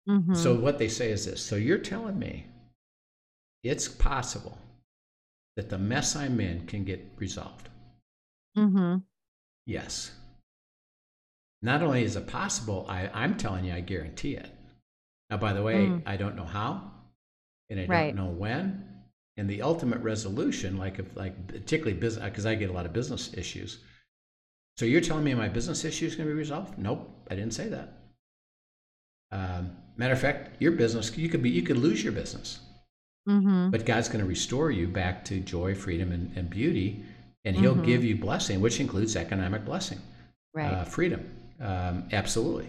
Mm-hmm. 0.09 0.35
So, 0.35 0.55
what 0.55 0.79
they 0.79 0.89
say 0.89 1.11
is 1.11 1.25
this 1.25 1.43
So, 1.43 1.57
you're 1.57 1.79
telling 1.79 2.19
me 2.19 2.47
it's 3.63 3.89
possible 3.89 4.59
that 5.57 5.71
the 5.71 5.79
mess 5.79 6.17
I'm 6.17 6.41
in 6.41 6.67
can 6.67 6.85
get 6.85 7.05
resolved? 7.17 7.69
Mm-hmm. 8.57 8.99
Yes. 9.67 10.13
Not 11.63 11.83
only 11.83 12.05
is 12.05 12.17
it 12.17 12.27
possible, 12.27 12.85
I, 12.89 13.09
I'm 13.15 13.37
telling 13.37 13.65
you, 13.65 13.73
I 13.73 13.81
guarantee 13.81 14.35
it. 14.35 14.51
Now, 15.31 15.39
by 15.39 15.55
the 15.55 15.63
way, 15.63 15.87
mm. 15.87 16.03
I 16.05 16.17
don't 16.17 16.37
know 16.37 16.45
how, 16.45 16.91
and 17.71 17.81
I 17.81 17.87
right. 17.87 18.15
don't 18.15 18.27
know 18.27 18.33
when, 18.33 18.85
and 19.37 19.49
the 19.49 19.63
ultimate 19.63 20.01
resolution, 20.01 20.77
like 20.79 20.99
if 20.99 21.17
like 21.17 21.47
particularly 21.49 21.99
business, 21.99 22.25
because 22.25 22.47
I 22.47 22.55
get 22.55 22.71
a 22.71 22.73
lot 22.73 22.87
of 22.87 22.93
business 22.93 23.35
issues. 23.35 23.79
So 24.77 24.85
you're 24.85 25.01
telling 25.01 25.25
me 25.25 25.35
my 25.35 25.49
business 25.49 25.85
issue 25.85 26.07
is 26.07 26.17
going 26.17 26.29
to 26.29 26.35
be 26.35 26.39
resolved? 26.39 26.79
Nope, 26.79 27.09
I 27.31 27.35
didn't 27.35 27.55
say 27.55 27.69
that. 27.69 27.93
Um, 29.31 29.77
matter 29.97 30.13
of 30.13 30.21
fact, 30.21 30.61
your 30.61 30.73
business 30.73 31.17
you 31.17 31.29
could 31.29 31.43
be 31.43 31.51
you 31.51 31.63
could 31.63 31.79
lose 31.79 32.03
your 32.03 32.13
business, 32.13 32.61
mm-hmm. 33.29 33.71
but 33.71 33.85
God's 33.85 34.09
going 34.09 34.21
to 34.21 34.29
restore 34.29 34.71
you 34.71 34.87
back 34.87 35.25
to 35.27 35.41
joy, 35.41 35.75
freedom, 35.75 36.13
and, 36.13 36.37
and 36.37 36.49
beauty, 36.49 37.05
and 37.45 37.57
He'll 37.57 37.75
mm-hmm. 37.75 37.85
give 37.85 38.05
you 38.05 38.17
blessing, 38.17 38.61
which 38.61 38.79
includes 38.79 39.17
economic 39.17 39.65
blessing, 39.65 39.99
right? 40.55 40.73
Uh, 40.73 40.85
freedom, 40.85 41.29
um, 41.61 42.05
absolutely. 42.13 42.69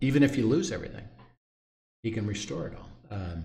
Even 0.00 0.22
if 0.22 0.36
you 0.36 0.46
lose 0.46 0.70
everything, 0.70 1.04
He 2.02 2.10
can 2.10 2.26
restore 2.26 2.66
it 2.66 2.74
all. 2.76 2.88
Um, 3.10 3.44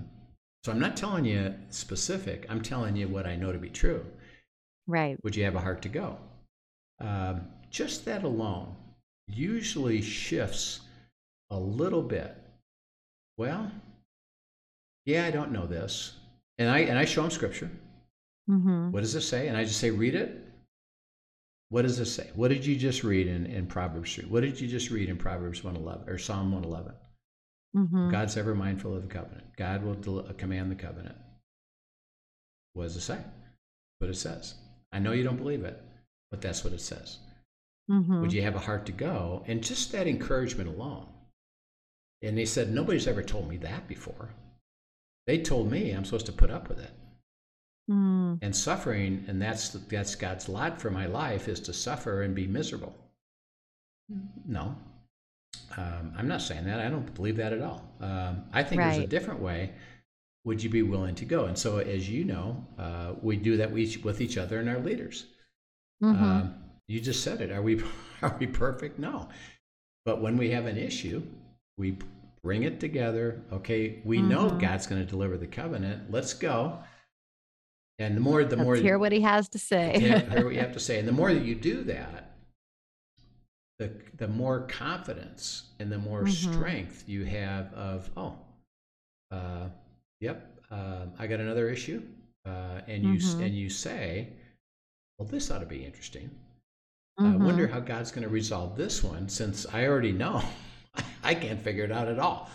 so 0.63 0.71
I'm 0.71 0.79
not 0.79 0.95
telling 0.95 1.25
you 1.25 1.53
specific. 1.69 2.45
I'm 2.49 2.61
telling 2.61 2.95
you 2.95 3.07
what 3.07 3.27
I 3.27 3.35
know 3.35 3.51
to 3.51 3.57
be 3.57 3.69
true. 3.69 4.05
Right. 4.87 5.17
Would 5.23 5.35
you 5.35 5.43
have 5.43 5.55
a 5.55 5.59
heart 5.59 5.81
to 5.83 5.89
go? 5.89 6.17
Um, 6.99 7.47
just 7.69 8.05
that 8.05 8.23
alone 8.23 8.75
usually 9.27 10.01
shifts 10.01 10.81
a 11.49 11.57
little 11.57 12.01
bit. 12.01 12.35
Well, 13.37 13.71
yeah, 15.05 15.25
I 15.25 15.31
don't 15.31 15.51
know 15.51 15.65
this, 15.65 16.13
and 16.57 16.69
I 16.69 16.79
and 16.79 16.97
I 16.97 17.05
show 17.05 17.21
them 17.23 17.31
scripture. 17.31 17.69
Mm-hmm. 18.49 18.91
What 18.91 19.01
does 19.01 19.15
it 19.15 19.21
say? 19.21 19.47
And 19.47 19.57
I 19.57 19.63
just 19.63 19.79
say, 19.79 19.89
read 19.89 20.15
it. 20.15 20.39
What 21.69 21.83
does 21.83 21.99
it 21.99 22.05
say? 22.05 22.29
What 22.35 22.49
did 22.49 22.65
you 22.65 22.75
just 22.75 23.03
read 23.03 23.27
in, 23.27 23.45
in 23.47 23.65
Proverbs 23.65 24.13
3? 24.13 24.25
What 24.25 24.41
did 24.41 24.59
you 24.59 24.67
just 24.67 24.91
read 24.91 25.09
in 25.09 25.17
Proverbs 25.17 25.63
111 25.63 26.07
or 26.07 26.17
Psalm 26.17 26.51
111? 26.51 26.93
Mm-hmm. 27.75 28.11
God's 28.11 28.37
ever 28.37 28.53
mindful 28.53 28.95
of 28.95 29.01
the 29.01 29.13
covenant. 29.13 29.45
God 29.57 29.83
will 29.83 29.95
del- 29.95 30.27
uh, 30.27 30.33
command 30.33 30.69
the 30.69 30.75
covenant. 30.75 31.15
What 32.73 32.83
does 32.83 32.95
it 32.95 33.01
say? 33.01 33.19
What 33.99 34.09
it 34.09 34.15
says. 34.15 34.55
I 34.91 34.99
know 34.99 35.11
you 35.11 35.23
don't 35.23 35.37
believe 35.37 35.63
it, 35.63 35.81
but 36.29 36.41
that's 36.41 36.63
what 36.63 36.73
it 36.73 36.81
says. 36.81 37.17
Mm-hmm. 37.89 38.21
Would 38.21 38.33
you 38.33 38.43
have 38.43 38.55
a 38.55 38.59
heart 38.59 38.85
to 38.85 38.91
go? 38.91 39.43
And 39.47 39.63
just 39.63 39.91
that 39.91 40.07
encouragement 40.07 40.69
alone. 40.69 41.07
And 42.21 42.37
they 42.37 42.45
said, 42.45 42.71
Nobody's 42.71 43.07
ever 43.07 43.23
told 43.23 43.49
me 43.49 43.57
that 43.57 43.87
before. 43.87 44.29
They 45.25 45.39
told 45.39 45.71
me 45.71 45.91
I'm 45.91 46.05
supposed 46.05 46.25
to 46.27 46.31
put 46.31 46.51
up 46.51 46.69
with 46.69 46.79
it. 46.79 46.91
Mm. 47.89 48.39
And 48.41 48.55
suffering, 48.55 49.25
and 49.27 49.41
that's, 49.41 49.69
that's 49.69 50.15
God's 50.15 50.47
lot 50.47 50.79
for 50.79 50.89
my 50.89 51.05
life, 51.05 51.47
is 51.47 51.59
to 51.61 51.73
suffer 51.73 52.21
and 52.21 52.33
be 52.33 52.47
miserable. 52.47 52.95
No, 54.45 54.75
um, 55.77 56.13
I'm 56.17 56.27
not 56.27 56.41
saying 56.41 56.65
that. 56.65 56.79
I 56.79 56.89
don't 56.89 57.13
believe 57.15 57.37
that 57.37 57.53
at 57.53 57.61
all. 57.61 57.87
Um, 58.01 58.43
I 58.53 58.63
think 58.63 58.81
right. 58.81 58.91
there's 58.93 59.03
a 59.03 59.07
different 59.07 59.39
way. 59.39 59.71
Would 60.45 60.61
you 60.61 60.69
be 60.69 60.83
willing 60.83 61.15
to 61.15 61.25
go? 61.25 61.45
And 61.45 61.57
so, 61.57 61.77
as 61.77 62.09
you 62.09 62.25
know, 62.25 62.65
uh, 62.77 63.13
we 63.21 63.37
do 63.37 63.57
that 63.57 63.71
with 63.71 64.21
each 64.21 64.37
other 64.37 64.59
and 64.59 64.69
our 64.69 64.79
leaders. 64.79 65.25
Mm-hmm. 66.03 66.23
Um, 66.23 66.55
you 66.87 66.99
just 66.99 67.23
said 67.23 67.41
it. 67.41 67.51
Are 67.51 67.61
we 67.61 67.81
are 68.21 68.35
we 68.39 68.47
perfect? 68.47 68.99
No. 68.99 69.29
But 70.05 70.21
when 70.21 70.37
we 70.37 70.49
have 70.51 70.65
an 70.65 70.77
issue, 70.77 71.23
we 71.77 71.97
bring 72.43 72.63
it 72.63 72.79
together. 72.79 73.41
Okay, 73.51 74.01
we 74.03 74.17
mm-hmm. 74.17 74.29
know 74.29 74.49
God's 74.49 74.85
going 74.85 75.03
to 75.03 75.09
deliver 75.09 75.37
the 75.37 75.47
covenant. 75.47 76.11
Let's 76.11 76.33
go. 76.33 76.79
And 77.99 78.17
the 78.17 78.21
more, 78.21 78.43
the 78.43 78.55
Let's 78.55 78.65
more 78.65 78.75
hear 78.75 78.97
what 78.97 79.11
He 79.11 79.21
has 79.21 79.47
to 79.49 79.59
say. 79.59 79.99
hear 79.99 80.43
what 80.43 80.53
you 80.53 80.59
have 80.59 80.73
to 80.73 80.79
say. 80.79 80.99
And 80.99 81.07
the 81.07 81.13
more 81.13 81.33
that 81.33 81.45
you 81.45 81.55
do 81.55 81.83
that, 81.83 82.32
the 83.79 83.91
the 84.17 84.27
more 84.27 84.61
confidence 84.61 85.69
and 85.79 85.91
the 85.91 85.97
more 85.97 86.23
mm-hmm. 86.23 86.53
strength 86.53 87.03
you 87.07 87.25
have 87.25 87.73
of 87.73 88.09
oh 88.15 88.35
uh, 89.31 89.67
yep 90.19 90.57
uh, 90.71 91.05
i 91.19 91.27
got 91.27 91.39
another 91.39 91.69
issue 91.69 92.01
uh, 92.45 92.81
and 92.87 93.03
you 93.03 93.15
mm-hmm. 93.15 93.43
and 93.43 93.55
you 93.55 93.69
say 93.69 94.27
well 95.17 95.27
this 95.27 95.49
ought 95.49 95.59
to 95.59 95.65
be 95.65 95.83
interesting 95.83 96.29
mm-hmm. 97.19 97.41
i 97.41 97.45
wonder 97.45 97.67
how 97.67 97.79
god's 97.79 98.11
going 98.11 98.23
to 98.23 98.29
resolve 98.29 98.75
this 98.75 99.03
one 99.03 99.27
since 99.27 99.65
i 99.73 99.85
already 99.85 100.11
know 100.11 100.41
i 101.23 101.33
can't 101.33 101.61
figure 101.61 101.83
it 101.83 101.91
out 101.91 102.07
at 102.07 102.19
all 102.19 102.49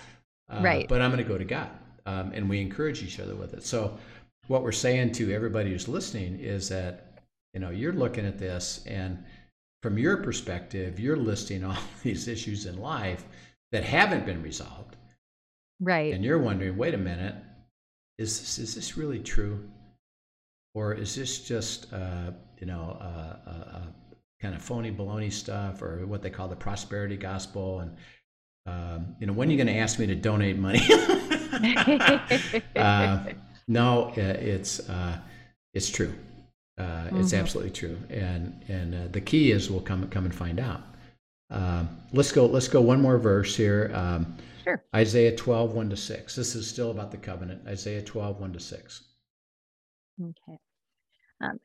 uh, 0.53 0.61
right 0.63 0.89
but 0.89 1.03
i'm 1.03 1.11
going 1.11 1.23
to 1.23 1.29
go 1.29 1.39
to 1.39 1.45
god 1.45 1.71
um, 2.07 2.33
and 2.33 2.49
we 2.49 2.61
encourage 2.61 3.03
each 3.03 3.21
other 3.21 3.35
with 3.35 3.55
it 3.55 3.65
so 3.65 3.99
what 4.47 4.63
we're 4.63 4.73
saying 4.73 5.13
to 5.13 5.33
everybody 5.33 5.71
who's 5.71 5.89
listening 5.89 6.39
is 6.39 6.69
that 6.69 7.23
you 7.55 7.61
know 7.61 7.71
you're 7.71 7.93
looking 7.93 8.25
at 8.25 8.39
this 8.39 8.85
and 8.87 9.25
from 9.83 9.99
your 9.99 10.17
perspective 10.19 10.99
you're 10.99 11.17
listing 11.17 11.65
all 11.65 11.77
these 12.03 12.29
issues 12.29 12.67
in 12.67 12.79
life 12.79 13.25
that 13.73 13.85
haven't 13.85 14.25
been 14.25 14.43
resolved. 14.43 14.97
Right. 15.81 16.13
And 16.13 16.25
you're 16.25 16.39
wondering 16.39 16.77
wait 16.77 16.95
a 16.95 16.99
minute 16.99 17.35
is 18.19 18.41
this, 18.41 18.59
is 18.59 18.75
this 18.75 18.97
really 18.97 19.21
true? 19.21 19.69
Or 20.75 20.93
is 20.93 21.15
this 21.15 21.41
just 21.41 21.93
uh, 21.93 22.33
you 22.61 22.67
know 22.67 22.99
uh, 23.01 23.37
uh, 23.49 23.77
uh, 23.77 23.87
kind 24.41 24.55
of 24.55 24.63
phony 24.63 24.93
baloney 24.93 25.33
stuff 25.33 25.83
or 25.83 26.07
what 26.07 26.23
they 26.23 26.31
call 26.31 26.49
the 26.49 26.57
prosperity 26.57 27.17
gospel? 27.17 27.81
And 27.81 27.97
um, 28.67 29.17
you 29.21 29.27
know 29.27 29.33
when 29.33 29.49
are 29.49 29.53
you 29.53 29.57
going 29.57 29.69
to 29.69 29.79
ask 29.79 29.99
me 29.99 30.07
to 30.07 30.15
donate 30.15 30.59
money? 30.59 30.81
Uh, 32.77 33.25
no 33.67 34.13
it's 34.17 34.89
uh, 34.89 35.19
it's 35.75 35.91
true 35.91 36.15
mm-hmm. 36.83 37.21
it's 37.21 37.33
absolutely 37.33 37.73
true 37.73 37.99
and 38.11 38.65
and 38.69 39.13
the 39.13 39.21
key 39.21 39.51
is 39.51 39.71
we'll 39.71 39.81
come 39.81 40.09
come 40.09 40.25
and 40.25 40.35
find 40.35 40.61
out 40.61 40.83
um, 41.51 41.89
let's 42.13 42.33
go 42.33 42.47
let's 42.47 42.69
go 42.69 42.81
one 42.81 43.01
more 43.01 43.19
verse 43.19 43.57
here 43.57 43.91
um, 43.95 44.37
sure 44.65 44.85
isaiah 44.95 45.35
12 45.35 45.73
1 45.73 45.91
to 45.91 45.97
6 45.97 46.37
this 46.37 46.55
is 46.55 46.69
still 46.69 46.91
about 46.91 47.11
the 47.11 47.17
covenant 47.17 47.67
isaiah 47.67 48.03
12 48.03 48.41
1 48.41 48.53
to 48.53 48.61
6 48.61 49.03
okay 50.23 50.59
um, 51.41 51.59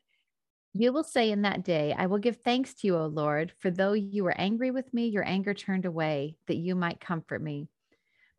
you 0.75 0.91
will 0.91 1.03
say 1.03 1.29
in 1.29 1.43
that 1.43 1.63
day, 1.63 1.93
I 1.95 2.07
will 2.07 2.17
give 2.17 2.37
thanks 2.37 2.73
to 2.75 2.87
you, 2.87 2.97
O 2.97 3.05
Lord, 3.05 3.53
for 3.59 3.69
though 3.69 3.93
you 3.93 4.23
were 4.23 4.35
angry 4.35 4.71
with 4.71 4.91
me, 4.91 5.07
your 5.07 5.25
anger 5.25 5.53
turned 5.53 5.85
away, 5.85 6.35
that 6.47 6.57
you 6.57 6.73
might 6.73 6.99
comfort 6.99 7.43
me. 7.43 7.67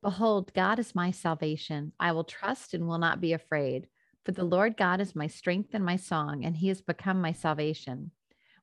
Behold, 0.03 0.53
God 0.53 0.81
is 0.81 0.97
my 0.97 1.13
salvation. 1.13 1.93
I 1.99 2.11
will 2.11 2.25
trust 2.25 2.75
and 2.75 2.89
will 2.89 2.99
not 2.99 3.21
be 3.21 3.35
afraid. 3.35 3.87
For 4.25 4.33
the 4.33 4.45
Lord 4.45 4.77
God 4.77 5.01
is 5.01 5.15
my 5.15 5.27
strength 5.27 5.71
and 5.75 5.85
my 5.85 5.97
song, 5.97 6.45
and 6.45 6.57
he 6.57 6.69
has 6.69 6.81
become 6.81 7.21
my 7.21 7.33
salvation. 7.33 8.11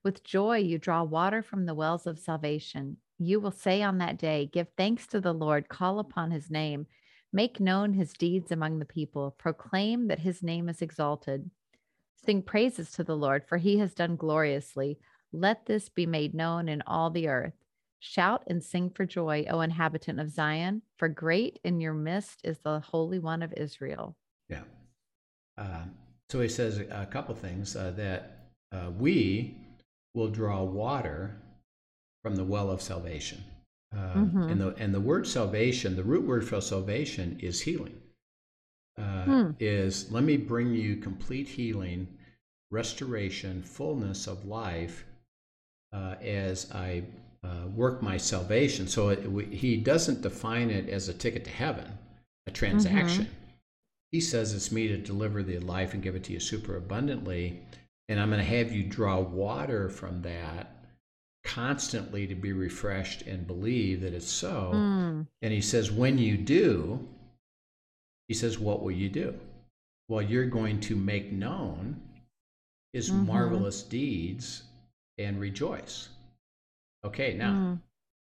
With 0.04 0.24
joy, 0.24 0.58
you 0.58 0.80
draw 0.80 1.04
water 1.04 1.44
from 1.44 1.66
the 1.66 1.76
wells 1.76 2.08
of 2.08 2.18
salvation. 2.18 2.98
You 3.20 3.40
will 3.40 3.52
say 3.52 3.84
on 3.84 4.00
that 4.00 4.18
day, 4.18 4.50
Give 4.52 4.68
thanks 4.76 5.06
to 5.08 5.22
the 5.22 5.34
Lord, 5.34 5.70
call 5.70 6.00
upon 6.00 6.32
his 6.32 6.50
name, 6.50 6.88
make 7.32 7.60
known 7.60 7.94
his 7.94 8.14
deeds 8.14 8.52
among 8.52 8.80
the 8.80 8.86
people, 8.86 9.36
proclaim 9.38 10.08
that 10.08 10.20
his 10.20 10.42
name 10.42 10.68
is 10.68 10.82
exalted. 10.82 11.52
Sing 12.16 12.42
praises 12.42 12.92
to 12.94 13.04
the 13.04 13.16
Lord, 13.16 13.44
for 13.48 13.58
he 13.58 13.78
has 13.78 13.94
done 13.94 14.16
gloriously. 14.16 14.98
Let 15.32 15.68
this 15.68 15.90
be 15.90 16.08
made 16.08 16.34
known 16.34 16.68
in 16.68 16.82
all 16.88 17.12
the 17.12 17.28
earth. 17.28 17.54
Shout 18.00 18.44
and 18.48 18.64
sing 18.64 18.90
for 18.90 19.06
joy, 19.06 19.46
O 19.50 19.62
inhabitant 19.62 20.20
of 20.20 20.32
Zion, 20.32 20.82
for 20.98 21.08
great 21.08 21.60
in 21.64 21.80
your 21.80 21.94
midst 21.94 22.42
is 22.44 22.58
the 22.64 22.80
Holy 22.80 23.20
One 23.20 23.44
of 23.44 23.54
Israel. 23.56 24.18
Yeah. 24.50 24.64
Uh, 25.62 25.84
so 26.30 26.42
he 26.42 26.50
says 26.50 26.80
a 26.80 27.08
couple 27.10 27.36
things 27.36 27.76
uh, 27.76 27.92
that 27.96 28.40
uh, 28.72 28.90
we 28.98 29.56
will 30.14 30.30
draw 30.30 30.64
water 30.64 31.36
from 32.24 32.36
the 32.36 32.44
well 32.44 32.70
of 32.70 32.82
salvation. 32.82 33.44
Uh, 33.94 34.14
mm-hmm. 34.14 34.44
And, 34.44 34.62
the, 34.62 34.76
and 34.78 34.94
the 34.94 35.02
word 35.02 35.28
salvation, 35.28 35.96
the 35.96 36.04
root 36.04 36.26
word 36.26 36.48
for 36.48 36.62
salvation 36.62 37.38
is 37.42 37.62
healing 37.62 38.02
uh, 38.98 39.24
hmm. 39.24 39.52
is 39.60 40.12
let 40.12 40.24
me 40.24 40.38
bring 40.38 40.74
you 40.74 40.98
complete 40.98 41.48
healing, 41.48 42.08
restoration, 42.70 43.62
fullness 43.64 44.28
of 44.28 44.46
life 44.46 45.06
uh, 45.94 46.16
as 46.22 46.72
I 46.74 47.04
uh, 47.44 47.68
work 47.76 48.02
my 48.02 48.18
salvation. 48.18 48.88
So 48.88 49.10
it, 49.10 49.52
he 49.52 49.78
doesn't 49.78 50.22
define 50.22 50.70
it 50.70 50.90
as 50.90 51.10
a 51.10 51.14
ticket 51.14 51.46
to 51.46 51.52
heaven, 51.52 51.88
a 52.48 52.52
transaction. 52.52 53.26
Mm-hmm. 53.26 53.41
He 54.12 54.20
says 54.20 54.54
it's 54.54 54.72
me 54.72 54.88
to 54.90 54.98
deliver 54.98 55.42
the 55.42 55.60
life 55.60 55.94
and 55.94 56.04
give 56.04 56.16
it 56.16 56.24
to 56.26 56.34
you 56.34 56.40
super 56.40 56.76
abundantly. 56.76 57.62
And 58.10 58.20
I'm 58.20 58.30
going 58.30 58.42
to 58.42 58.46
have 58.46 58.72
you 58.72 58.84
draw 58.84 59.20
water 59.20 59.90
from 59.90 60.22
that 60.24 60.76
constantly 61.44 62.28
to 62.28 62.36
be 62.36 62.54
refreshed 62.54 63.24
and 63.24 63.48
believe 63.48 64.02
that 64.02 64.14
it's 64.14 64.30
so. 64.30 64.72
Mm. 64.74 65.28
And 65.42 65.54
he 65.54 65.62
says, 65.62 65.92
when 65.92 66.18
you 66.18 66.38
do, 66.38 67.08
he 68.32 68.34
says, 68.34 68.58
What 68.58 68.82
will 68.82 68.92
you 68.92 69.10
do? 69.10 69.38
Well, 70.08 70.22
you're 70.22 70.46
going 70.46 70.80
to 70.82 70.96
make 70.96 71.34
known 71.34 72.00
his 72.94 73.10
mm-hmm. 73.10 73.28
marvelous 73.28 73.84
deeds 73.84 74.64
and 75.18 75.38
rejoice. 75.38 76.08
Okay, 77.06 77.34
now, 77.34 77.52
mm. 77.52 77.80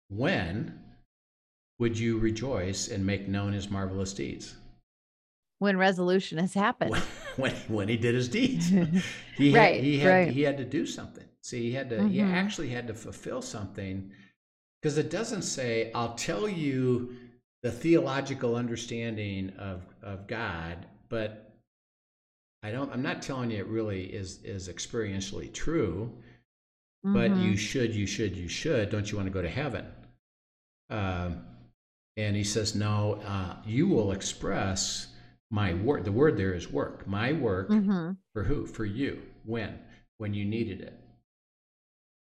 when 0.09 0.79
would 1.77 1.97
you 1.97 2.17
rejoice 2.17 2.87
and 2.87 3.05
make 3.05 3.27
known 3.27 3.53
his 3.53 3.69
marvelous 3.69 4.13
deeds? 4.13 4.55
When 5.59 5.77
resolution 5.77 6.37
has 6.37 6.53
happened. 6.53 6.91
When, 6.91 7.01
when, 7.35 7.55
when 7.67 7.89
he 7.89 7.97
did 7.97 8.15
his 8.15 8.27
deeds. 8.27 8.71
He 9.37 9.53
had, 9.53 9.59
right, 9.59 9.81
he, 9.81 9.97
had, 9.99 10.09
right. 10.09 10.29
he 10.29 10.41
had 10.41 10.57
to 10.57 10.65
do 10.65 10.85
something. 10.85 11.23
See, 11.41 11.61
he 11.61 11.71
had 11.71 11.89
to, 11.91 11.95
mm-hmm. 11.95 12.09
he 12.09 12.19
actually 12.19 12.67
had 12.67 12.87
to 12.87 12.93
fulfill 12.93 13.41
something 13.41 14.11
because 14.81 14.97
it 14.97 15.09
doesn't 15.09 15.43
say, 15.43 15.91
I'll 15.95 16.15
tell 16.15 16.49
you 16.49 17.15
the 17.63 17.71
theological 17.71 18.57
understanding 18.57 19.53
of, 19.57 19.85
of 20.03 20.27
God, 20.27 20.87
but 21.07 21.49
I 22.63 22.71
don't 22.71 22.91
I'm 22.91 23.01
not 23.01 23.21
telling 23.21 23.51
you 23.51 23.59
it 23.59 23.67
really 23.67 24.03
is 24.03 24.41
is 24.43 24.67
experientially 24.67 25.53
true, 25.53 26.11
mm-hmm. 27.05 27.13
but 27.13 27.35
you 27.37 27.55
should, 27.55 27.95
you 27.95 28.05
should, 28.05 28.35
you 28.35 28.49
should. 28.49 28.89
Don't 28.89 29.09
you 29.09 29.17
want 29.17 29.27
to 29.27 29.33
go 29.33 29.41
to 29.41 29.49
heaven? 29.49 29.85
Um, 30.89 31.45
and 32.17 32.35
he 32.35 32.43
says, 32.43 32.75
No, 32.75 33.21
uh, 33.25 33.55
you 33.65 33.87
will 33.87 34.11
express 34.11 35.07
my 35.51 35.73
work. 35.73 36.03
The 36.03 36.11
word 36.11 36.37
there 36.37 36.53
is 36.53 36.71
work. 36.71 37.07
My 37.07 37.33
work 37.33 37.69
mm-hmm. 37.69 38.11
for 38.33 38.43
who? 38.43 38.65
For 38.65 38.85
you. 38.85 39.21
When? 39.45 39.79
When 40.17 40.33
you 40.33 40.45
needed 40.45 40.81
it. 40.81 40.99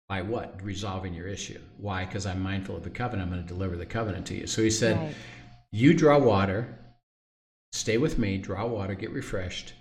By 0.08 0.22
what? 0.22 0.62
Resolving 0.62 1.14
your 1.14 1.28
issue. 1.28 1.60
Why? 1.78 2.06
Because 2.06 2.26
I'm 2.26 2.42
mindful 2.42 2.76
of 2.76 2.84
the 2.84 2.90
covenant. 2.90 3.28
I'm 3.28 3.34
going 3.34 3.46
to 3.46 3.54
deliver 3.54 3.76
the 3.76 3.86
covenant 3.86 4.28
to 4.28 4.36
you. 4.36 4.48
So 4.48 4.62
he 4.62 4.70
said, 4.70 4.98
right. 4.98 5.16
You 5.72 5.94
draw 5.94 6.18
water, 6.20 6.80
stay 7.74 7.98
with 7.98 8.18
me, 8.18 8.38
draw 8.38 8.66
water, 8.66 8.94
get 8.94 9.12
refreshed. 9.12 9.74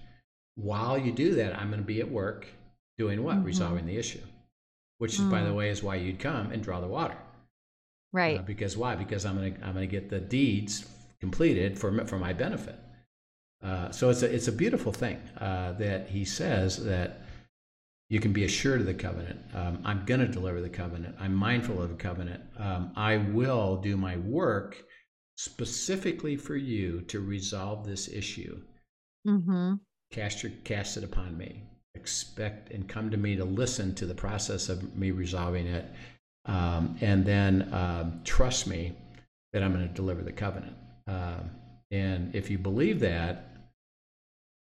While 0.56 0.98
you 0.98 1.12
do 1.12 1.36
that, 1.36 1.56
I'm 1.56 1.68
going 1.68 1.82
to 1.82 1.86
be 1.86 2.00
at 2.00 2.10
work 2.10 2.48
doing 2.98 3.22
what? 3.22 3.36
Mm-hmm. 3.36 3.44
Resolving 3.44 3.86
the 3.86 3.96
issue, 3.96 4.22
which, 4.98 5.18
mm. 5.18 5.30
by 5.30 5.42
the 5.42 5.50
mm. 5.50 5.56
way, 5.56 5.68
is 5.68 5.84
why 5.84 5.94
you'd 5.96 6.18
come 6.18 6.50
and 6.50 6.64
draw 6.64 6.80
the 6.80 6.88
water. 6.88 7.16
Right. 8.12 8.40
Uh, 8.40 8.42
because 8.42 8.76
why? 8.76 8.96
Because 8.96 9.24
I'm 9.24 9.36
going 9.36 9.54
to 9.54 9.64
I'm 9.64 9.74
going 9.74 9.88
to 9.88 10.00
get 10.00 10.10
the 10.10 10.18
deeds 10.18 10.84
completed 11.20 11.78
for 11.78 12.04
for 12.06 12.18
my 12.18 12.32
benefit. 12.32 12.78
Uh, 13.64 13.90
so 13.90 14.10
it's 14.10 14.22
a 14.22 14.32
it's 14.32 14.48
a 14.48 14.52
beautiful 14.52 14.92
thing 14.92 15.16
uh, 15.40 15.72
that 15.72 16.08
he 16.08 16.24
says 16.24 16.84
that 16.84 17.22
you 18.10 18.20
can 18.20 18.32
be 18.32 18.44
assured 18.44 18.80
of 18.80 18.86
the 18.86 18.94
covenant. 18.94 19.40
Um, 19.54 19.80
I'm 19.84 20.04
going 20.04 20.20
to 20.20 20.28
deliver 20.28 20.60
the 20.60 20.68
covenant. 20.68 21.16
I'm 21.18 21.34
mindful 21.34 21.80
of 21.80 21.88
the 21.88 21.96
covenant. 21.96 22.42
Um, 22.58 22.92
I 22.94 23.16
will 23.16 23.76
do 23.76 23.96
my 23.96 24.18
work 24.18 24.84
specifically 25.36 26.36
for 26.36 26.56
you 26.56 27.00
to 27.02 27.20
resolve 27.20 27.86
this 27.86 28.08
issue. 28.08 28.60
Mm-hmm. 29.26 29.74
Cast 30.12 30.42
your 30.42 30.52
cast 30.64 30.98
it 30.98 31.04
upon 31.04 31.36
me. 31.38 31.62
Expect 31.94 32.70
and 32.70 32.86
come 32.86 33.10
to 33.10 33.16
me 33.16 33.34
to 33.36 33.44
listen 33.44 33.94
to 33.94 34.04
the 34.04 34.14
process 34.14 34.68
of 34.68 34.94
me 34.94 35.10
resolving 35.10 35.66
it, 35.66 35.90
um, 36.44 36.98
and 37.00 37.24
then 37.24 37.72
um, 37.72 38.20
trust 38.24 38.66
me 38.66 38.92
that 39.52 39.62
I'm 39.62 39.72
going 39.72 39.88
to 39.88 39.94
deliver 39.94 40.22
the 40.22 40.32
covenant. 40.32 40.76
Um, 41.06 41.50
and 41.90 42.34
if 42.34 42.50
you 42.50 42.58
believe 42.58 43.00
that, 43.00 43.53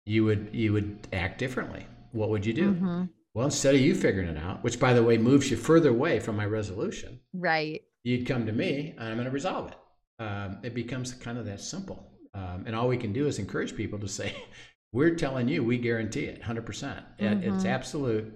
you 0.07 0.25
would 0.25 0.51
you 0.53 0.73
would 0.73 1.09
act 1.13 1.39
differently. 1.39 1.87
What 2.13 2.31
would 2.31 2.45
you 2.47 2.53
do? 2.53 2.73
Mm-hmm. 2.73 3.05
Well, 3.35 3.47
instead 3.47 3.75
of 3.75 3.81
you 3.81 3.95
figuring 3.95 4.29
it 4.29 4.39
out, 4.39 4.63
which 4.63 4.79
by 4.79 4.93
the 4.93 5.03
way 5.03 5.19
moves 5.19 5.51
you 5.51 5.57
further 5.57 5.91
away 5.91 6.21
from 6.21 6.37
my 6.37 6.47
resolution, 6.47 7.21
right? 7.33 7.83
You'd 8.05 8.27
come 8.27 8.47
to 8.47 8.53
me, 8.53 8.95
and 8.99 9.09
I'm 9.09 9.15
going 9.15 9.25
to 9.25 9.31
resolve 9.31 9.73
it. 9.73 10.23
Um, 10.23 10.59
it 10.63 10.75
becomes 10.75 11.15
kind 11.15 11.39
of 11.39 11.47
that 11.47 11.61
simple. 11.61 12.07
Um, 12.35 12.65
and 12.67 12.77
all 12.77 12.87
we 12.87 12.99
can 12.99 13.13
do 13.13 13.27
is 13.27 13.39
encourage 13.39 13.75
people 13.75 13.99
to 13.99 14.09
say, 14.09 14.35
"We're 14.93 15.15
telling 15.15 15.49
you, 15.49 15.65
we 15.65 15.79
guarantee 15.79 16.25
it, 16.25 16.39
100 16.39 16.67
percent. 16.67 17.05
Mm-hmm. 17.19 17.55
It's 17.55 17.65
absolute." 17.65 18.33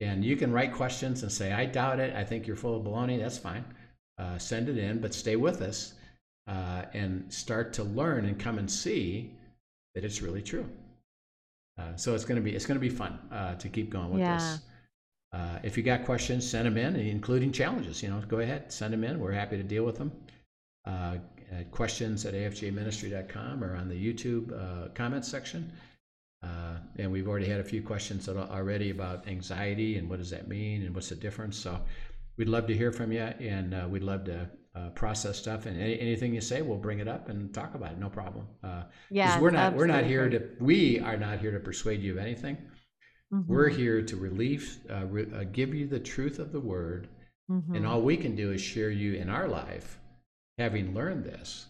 And 0.00 0.24
you 0.24 0.36
can 0.36 0.52
write 0.52 0.74
questions 0.74 1.22
and 1.22 1.32
say, 1.32 1.52
"I 1.52 1.64
doubt 1.64 1.98
it. 1.98 2.14
I 2.14 2.24
think 2.24 2.46
you're 2.46 2.56
full 2.56 2.76
of 2.76 2.84
baloney." 2.84 3.18
That's 3.18 3.38
fine. 3.38 3.64
Uh, 4.18 4.38
send 4.38 4.68
it 4.68 4.78
in, 4.78 5.00
but 5.00 5.12
stay 5.12 5.34
with 5.34 5.60
us 5.60 5.94
uh, 6.46 6.82
and 6.92 7.32
start 7.32 7.72
to 7.72 7.82
learn 7.82 8.26
and 8.26 8.38
come 8.38 8.58
and 8.58 8.70
see 8.70 9.34
that 9.94 10.04
it's 10.04 10.22
really 10.22 10.42
true. 10.42 10.68
Uh, 11.78 11.96
so 11.96 12.14
it's 12.14 12.24
going 12.24 12.36
to 12.36 12.42
be 12.42 12.54
it's 12.54 12.66
going 12.66 12.76
to 12.76 12.80
be 12.80 12.94
fun 12.94 13.18
uh, 13.32 13.54
to 13.56 13.68
keep 13.68 13.90
going 13.90 14.10
with 14.10 14.20
yeah. 14.20 14.38
this. 14.38 14.60
Uh, 15.32 15.58
if 15.64 15.76
you 15.76 15.82
got 15.82 16.04
questions, 16.04 16.48
send 16.48 16.66
them 16.66 16.76
in, 16.76 16.94
including 16.94 17.50
challenges. 17.50 18.02
You 18.02 18.10
know, 18.10 18.22
go 18.28 18.38
ahead, 18.38 18.72
send 18.72 18.92
them 18.92 19.02
in. 19.02 19.18
We're 19.18 19.32
happy 19.32 19.56
to 19.56 19.64
deal 19.64 19.84
with 19.84 19.98
them. 19.98 20.12
Uh, 20.86 21.16
questions 21.70 22.24
at 22.24 22.34
afjministry.com 22.34 23.62
or 23.62 23.74
on 23.76 23.88
the 23.88 23.94
YouTube 23.94 24.52
uh, 24.52 24.88
comments 24.94 25.28
section. 25.28 25.72
Uh, 26.42 26.76
and 26.98 27.10
we've 27.10 27.26
already 27.26 27.46
had 27.46 27.60
a 27.60 27.64
few 27.64 27.82
questions 27.82 28.28
already 28.28 28.90
about 28.90 29.26
anxiety 29.26 29.96
and 29.96 30.08
what 30.08 30.18
does 30.18 30.30
that 30.30 30.46
mean 30.46 30.82
and 30.82 30.94
what's 30.94 31.08
the 31.08 31.14
difference. 31.14 31.56
So 31.56 31.80
we'd 32.36 32.48
love 32.48 32.66
to 32.66 32.76
hear 32.76 32.92
from 32.92 33.12
you, 33.12 33.22
and 33.22 33.74
uh, 33.74 33.86
we'd 33.88 34.02
love 34.02 34.24
to 34.24 34.48
uh, 34.74 34.90
process 34.90 35.38
stuff. 35.38 35.66
And 35.66 35.80
any, 35.80 35.98
anything 36.00 36.34
you 36.34 36.40
say, 36.40 36.62
we'll 36.62 36.78
bring 36.78 36.98
it 37.00 37.08
up 37.08 37.28
and 37.28 37.52
talk 37.54 37.74
about 37.74 37.92
it. 37.92 37.98
No 37.98 38.08
problem. 38.10 38.46
Uh, 38.62 38.84
Yeah, 39.10 39.40
we're 39.40 39.50
not 39.50 39.74
we're 39.74 39.86
not 39.86 40.04
here 40.04 40.28
to 40.28 40.42
we 40.60 41.00
are 41.00 41.16
not 41.16 41.38
here 41.40 41.52
to 41.52 41.60
persuade 41.60 42.00
you 42.02 42.12
of 42.12 42.18
anything. 42.18 42.56
We're 43.46 43.70
Mhm, 43.70 43.76
here 43.76 44.02
to 44.02 44.16
relieve, 44.16 44.78
uh, 44.90 45.06
re- 45.06 45.32
uh, 45.34 45.44
give 45.52 45.74
you 45.74 45.86
the 45.86 45.98
truth 46.00 46.38
of 46.38 46.52
the 46.52 46.60
word, 46.60 47.08
and 47.48 47.84
mhm, 47.84 47.88
all 47.88 48.02
we 48.02 48.16
can 48.16 48.36
do 48.36 48.52
is 48.52 48.60
share 48.60 48.90
you 48.90 49.14
in 49.14 49.28
our 49.28 49.48
life. 49.48 49.98
Having 50.58 50.94
learned 50.94 51.24
this, 51.24 51.66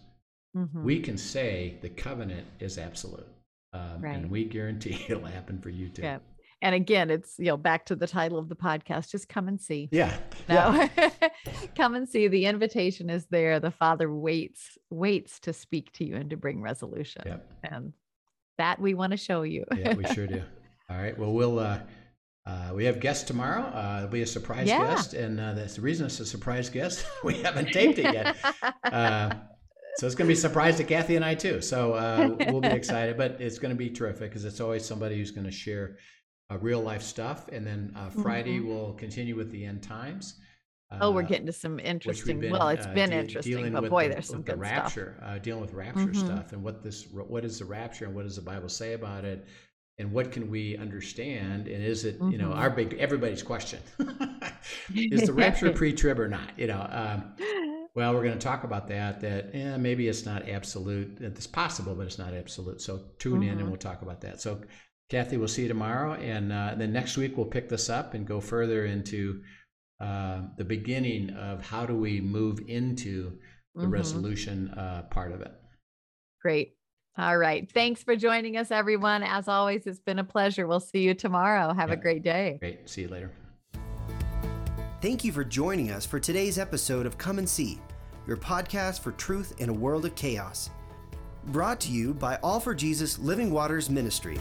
mhm. 0.57 0.82
we 0.82 1.00
can 1.00 1.16
say 1.16 1.78
the 1.80 1.88
covenant 1.88 2.46
is 2.61 2.78
absolute, 2.78 3.26
um, 3.72 4.02
Right. 4.02 4.16
and 4.16 4.30
we 4.30 4.44
guarantee 4.44 5.05
it'll 5.09 5.24
happen 5.26 5.59
for 5.59 5.70
you 5.70 5.88
too. 5.88 6.02
Yeah. 6.02 6.18
And 6.65 6.75
again, 6.75 7.11
it's 7.11 7.35
you 7.39 7.45
know 7.45 7.59
back 7.59 7.85
to 7.87 7.95
the 7.95 8.07
title 8.07 8.39
of 8.39 8.49
the 8.49 8.57
podcast. 8.57 9.11
Just 9.11 9.29
come 9.29 9.49
and 9.49 9.61
see. 9.61 9.91
Yeah. 9.93 10.17
yeah. 10.49 10.89
Come 11.77 11.95
and 11.95 12.09
see. 12.09 12.27
The 12.27 12.47
invitation 12.47 13.11
is 13.11 13.27
there. 13.27 13.61
The 13.61 13.71
Father 13.71 14.11
waits 14.11 14.79
waits 14.89 15.41
to 15.41 15.53
speak 15.53 15.93
to 15.93 16.07
you 16.07 16.17
and 16.17 16.31
to 16.31 16.39
bring 16.39 16.62
resolution. 16.62 17.23
Yep. 17.27 17.53
And 17.65 17.93
that 18.57 18.81
we 18.81 18.95
want 18.95 19.11
to 19.11 19.19
show 19.19 19.43
you. 19.43 19.65
yeah, 19.77 19.93
we 19.93 20.07
sure 20.07 20.27
do. 20.27 20.43
All 20.91 20.97
right. 20.97 21.17
Well, 21.19 21.33
we'll. 21.33 21.59
Uh, 21.59 21.81
uh, 22.47 22.73
we 22.75 22.87
have 22.87 22.99
guests 22.99 23.25
tomorrow. 23.25 23.62
Uh, 23.62 23.97
it'll 23.99 24.11
be 24.11 24.23
a 24.23 24.27
surprise 24.27 24.67
Yeah. 24.67 24.87
guest, 24.87 25.12
and 25.12 25.39
uh, 25.39 25.53
that's 25.53 25.77
the 25.77 25.83
reason 25.83 26.07
it's 26.07 26.21
a 26.21 26.27
surprise 26.27 26.71
guest. 26.71 27.07
we 27.25 27.43
haven't 27.43 27.73
taped 27.73 27.99
it 27.99 28.12
yet, 28.12 28.37
uh, 28.85 29.35
so 29.97 30.07
it's 30.07 30.15
going 30.15 30.27
to 30.27 30.35
be 30.35 30.39
a 30.39 30.41
surprise 30.41 30.77
to 30.77 30.85
Kathy 30.85 31.17
and 31.17 31.25
I 31.25 31.35
too. 31.35 31.61
So 31.62 31.93
uh, 31.95 32.37
we'll 32.51 32.61
be 32.61 32.69
excited, 32.69 33.17
but 33.17 33.41
it's 33.41 33.59
going 33.59 33.73
to 33.73 33.79
be 33.79 33.89
terrific 33.91 34.31
because 34.31 34.45
it's 34.45 34.61
always 34.61 34.85
somebody 34.85 35.17
who's 35.17 35.31
going 35.31 35.47
to 35.47 35.51
share 35.53 35.97
uh, 36.51 36.59
real 36.59 36.80
life 36.80 37.03
stuff, 37.03 37.49
and 37.53 37.66
then 37.66 37.92
uh, 37.97 38.11
Friday 38.11 38.61
we'll 38.61 38.92
continue 38.95 39.36
with 39.36 39.51
the 39.51 39.64
end 39.64 39.82
times. 39.82 40.40
oh, 41.01 41.11
we're 41.11 41.22
uh, 41.22 41.26
getting 41.26 41.47
to 41.47 41.53
some 41.53 41.80
interesting. 41.80 42.38
we've 42.40 42.51
well, 42.53 42.68
it's 42.68 42.86
uh, 42.86 42.95
been 42.95 43.11
de- 43.11 43.16
interesting, 43.18 43.72
but 43.72 43.90
boy, 43.90 44.09
the- 44.09 44.14
there's 44.14 44.28
some 44.28 44.38
with 44.40 44.47
the 44.47 44.53
good 44.53 44.66
stuff. 44.66 44.97
rapture, 44.97 45.16
uh, 45.22 45.38
dealing 45.38 45.61
with 45.62 45.72
rapture 45.72 46.01
Mhm. 46.11 46.16
stuff, 46.16 46.53
and 46.53 46.62
what 46.62 46.82
this 46.82 47.07
what 47.11 47.45
is 47.45 47.59
the 47.59 47.64
rapture, 47.64 48.05
and 48.05 48.14
what 48.14 48.22
does 48.24 48.36
the 48.36 48.42
Bible 48.42 48.68
say 48.68 48.92
about 48.92 49.24
it, 49.24 49.45
and 49.99 50.12
what 50.12 50.30
can 50.32 50.51
we 50.51 50.76
understand, 50.76 51.66
and 51.68 51.82
is 51.82 52.05
it 52.05 52.16
you 52.28 52.38
know 52.38 52.51
Mhm. 52.51 52.57
our 52.57 52.70
big 52.70 52.95
everybody's 52.95 53.42
question 53.42 53.80
is 54.95 55.26
the 55.26 55.32
rapture 55.32 55.70
pre-trib 55.80 56.20
or 56.20 56.28
not? 56.28 56.57
You 56.59 56.68
know, 56.68 56.86
um, 56.90 57.34
well, 57.95 58.12
we're 58.14 58.22
going 58.24 58.38
to 58.38 58.45
talk 58.45 58.64
about 58.64 58.88
that. 58.88 59.20
That 59.20 59.51
eh, 59.55 59.76
maybe 59.76 60.09
it's 60.09 60.26
not 60.26 60.49
absolute. 60.49 61.18
It's 61.20 61.47
possible, 61.47 61.95
but 61.95 62.07
it's 62.07 62.18
not 62.18 62.34
absolute. 62.34 62.80
So 62.80 63.01
tune 63.18 63.42
in, 63.42 63.51
and 63.59 63.62
Mhm. 63.62 63.68
we'll 63.68 63.76
talk 63.78 64.03
about 64.03 64.20
that. 64.22 64.40
So. 64.40 64.61
Kathy, 65.11 65.36
we'll 65.36 65.48
see 65.48 65.62
you 65.62 65.68
tomorrow, 65.68 66.14
and 66.14 66.52
uh, 66.52 66.74
then 66.76 66.92
next 66.92 67.16
week 67.16 67.36
we'll 67.36 67.46
pick 67.46 67.68
this 67.68 67.90
up 67.90 68.14
and 68.14 68.26
go 68.26 68.40
further 68.40 68.86
into 68.86 69.42
uh, 70.00 70.42
the 70.59 70.64
beginning 70.64 71.30
of 71.30 71.64
how 71.64 71.86
do 71.86 71.94
we 71.94 72.20
move 72.20 72.59
into 72.68 73.38
the 73.74 73.84
Mhm. 73.86 73.92
resolution 73.92 74.68
uh, 74.70 75.02
part 75.11 75.30
of 75.32 75.40
it. 75.40 75.52
Great. 76.42 76.76
All 77.16 77.36
right. 77.38 77.70
Thanks 77.70 78.02
for 78.02 78.16
joining 78.16 78.57
us, 78.57 78.70
everyone. 78.70 79.22
As 79.22 79.46
always, 79.46 79.86
it's 79.86 80.00
been 80.00 80.18
a 80.18 80.24
pleasure. 80.24 80.66
We'll 80.66 80.80
see 80.80 81.02
you 81.02 81.14
tomorrow. 81.14 81.72
Have 81.72 81.90
a 81.90 81.96
great 81.96 82.22
day. 82.24 82.57
Great. 82.61 82.88
See 82.90 83.02
you 83.02 83.09
later. 83.09 83.30
Thank 85.00 85.22
you 85.22 85.32
for 85.32 85.44
joining 85.44 85.90
us 85.90 86.05
for 86.07 86.18
today's 86.18 86.59
episode 86.59 87.07
of 87.07 87.16
Come 87.18 87.38
and 87.38 87.48
See, 87.48 87.78
your 88.26 88.36
podcast 88.36 89.00
for 89.00 89.12
truth 89.12 89.55
in 89.61 89.68
a 89.68 89.72
world 89.72 90.07
of 90.07 90.14
chaos. 90.16 90.70
Brought 91.48 91.78
to 91.82 91.92
you 91.92 92.14
by 92.14 92.36
All 92.42 92.59
for 92.59 92.74
Jesus 92.74 93.18
Living 93.18 93.50
Waters 93.50 93.88
Ministry. 93.90 94.40